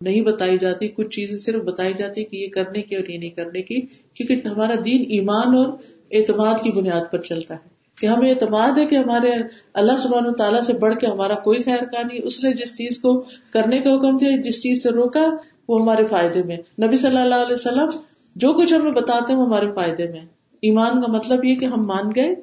نہیں 0.00 0.20
بتائی 0.20 0.58
جاتی، 0.58 0.88
کچھ 0.88 1.08
چیزیں 1.08 1.36
صرف 1.36 1.62
بتائی 1.62 1.92
جاتی 1.94 2.24
کہ 2.24 2.36
یہ 2.36 2.48
کرنے 2.48 2.82
کی 2.82 2.96
اور 2.96 3.08
یہ 3.08 3.18
نہیں 3.18 3.30
کرنے 3.30 3.62
کی، 3.62 3.80
کیونکہ 4.14 4.48
ہمارا 4.48 4.74
دین 4.84 5.04
ایمان 5.08 5.56
اور 5.56 5.68
اعتماد 6.10 6.54
کی 6.62 6.72
بنیاد 6.72 7.12
پر 7.12 7.20
چلتا 7.20 7.54
ہے 7.54 7.68
کہ 8.00 8.06
ہمیں 8.06 8.30
اعتماد 8.30 8.78
ہے 8.78 8.86
کہ 8.86 8.96
ہمارے 8.96 9.32
اللہ 9.74 9.96
سبحانہ 9.96 10.28
و 10.28 10.32
تعالیٰ 10.32 10.60
سے 10.60 10.72
بڑھ 10.72 10.96
کے 10.96 11.06
ہمارا 11.06 11.34
کوئی 11.34 11.62
خیر 11.62 11.84
کا 11.84 12.02
نہیں، 12.02 12.20
اس 12.22 12.44
نے 12.44 12.52
جس 12.52 12.76
چیز 12.76 12.98
کو 12.98 13.24
کرنے 13.52 13.78
کا 13.78 13.94
حکم 13.94 14.16
دیا، 14.16 14.30
جس 14.44 14.62
چیز 14.62 14.82
سے 14.82 14.90
روکا، 14.90 15.26
وہ 15.68 15.80
ہمارے 15.80 16.06
فائدے 16.06 16.42
میں۔ 16.42 16.56
نبی 16.56 16.96
صلی 16.96 17.16
اللہ 17.16 17.34
علیہ 17.34 17.54
وسلم 17.54 17.88
جو 18.36 18.52
کچھ 18.52 18.74
ہمیں 18.74 18.92
بتاتے 18.92 19.32
ہیں، 19.32 19.40
وہ 19.40 19.46
ہمارے 19.46 19.66
فائدے 19.74 20.08
میں۔ 20.08 20.20
ایمان 20.62 21.02
کا 21.02 21.12
مطلب 21.12 21.44
یہ 21.44 21.54
کہ 21.54 21.64
ہم 21.64 21.86
مان 21.86 22.10
گئے 22.16 22.34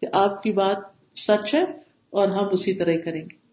کہ 0.00 0.06
آپ 0.12 0.42
کی 0.42 0.52
بات 0.52 0.76
سچ 1.18 1.54
ہے 1.54 1.64
اور 2.10 2.28
ہم 2.28 2.48
اسی 2.52 2.72
طرح 2.72 2.90
ہی 2.90 2.98
کریں 2.98 3.22
گے۔ 3.22 3.43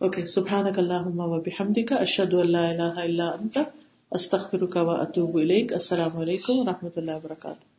اوکے 0.00 0.24
سبحان 0.26 0.66
اللہ 0.76 1.08
و 1.22 1.40
بحمد 1.40 1.78
کا 1.88 1.96
اشد 1.96 2.34
اللہ 2.34 2.68
اللہ 2.68 3.00
اللہ 3.00 3.32
انت 3.40 3.58
استخر 4.12 4.64
کا 4.66 4.80
اطوب 4.80 5.36
السلام 5.36 6.16
علیکم 6.16 6.58
و 6.58 6.64
رحمۃ 6.64 6.96
اللہ 6.96 7.16
وبرکاتہ 7.16 7.69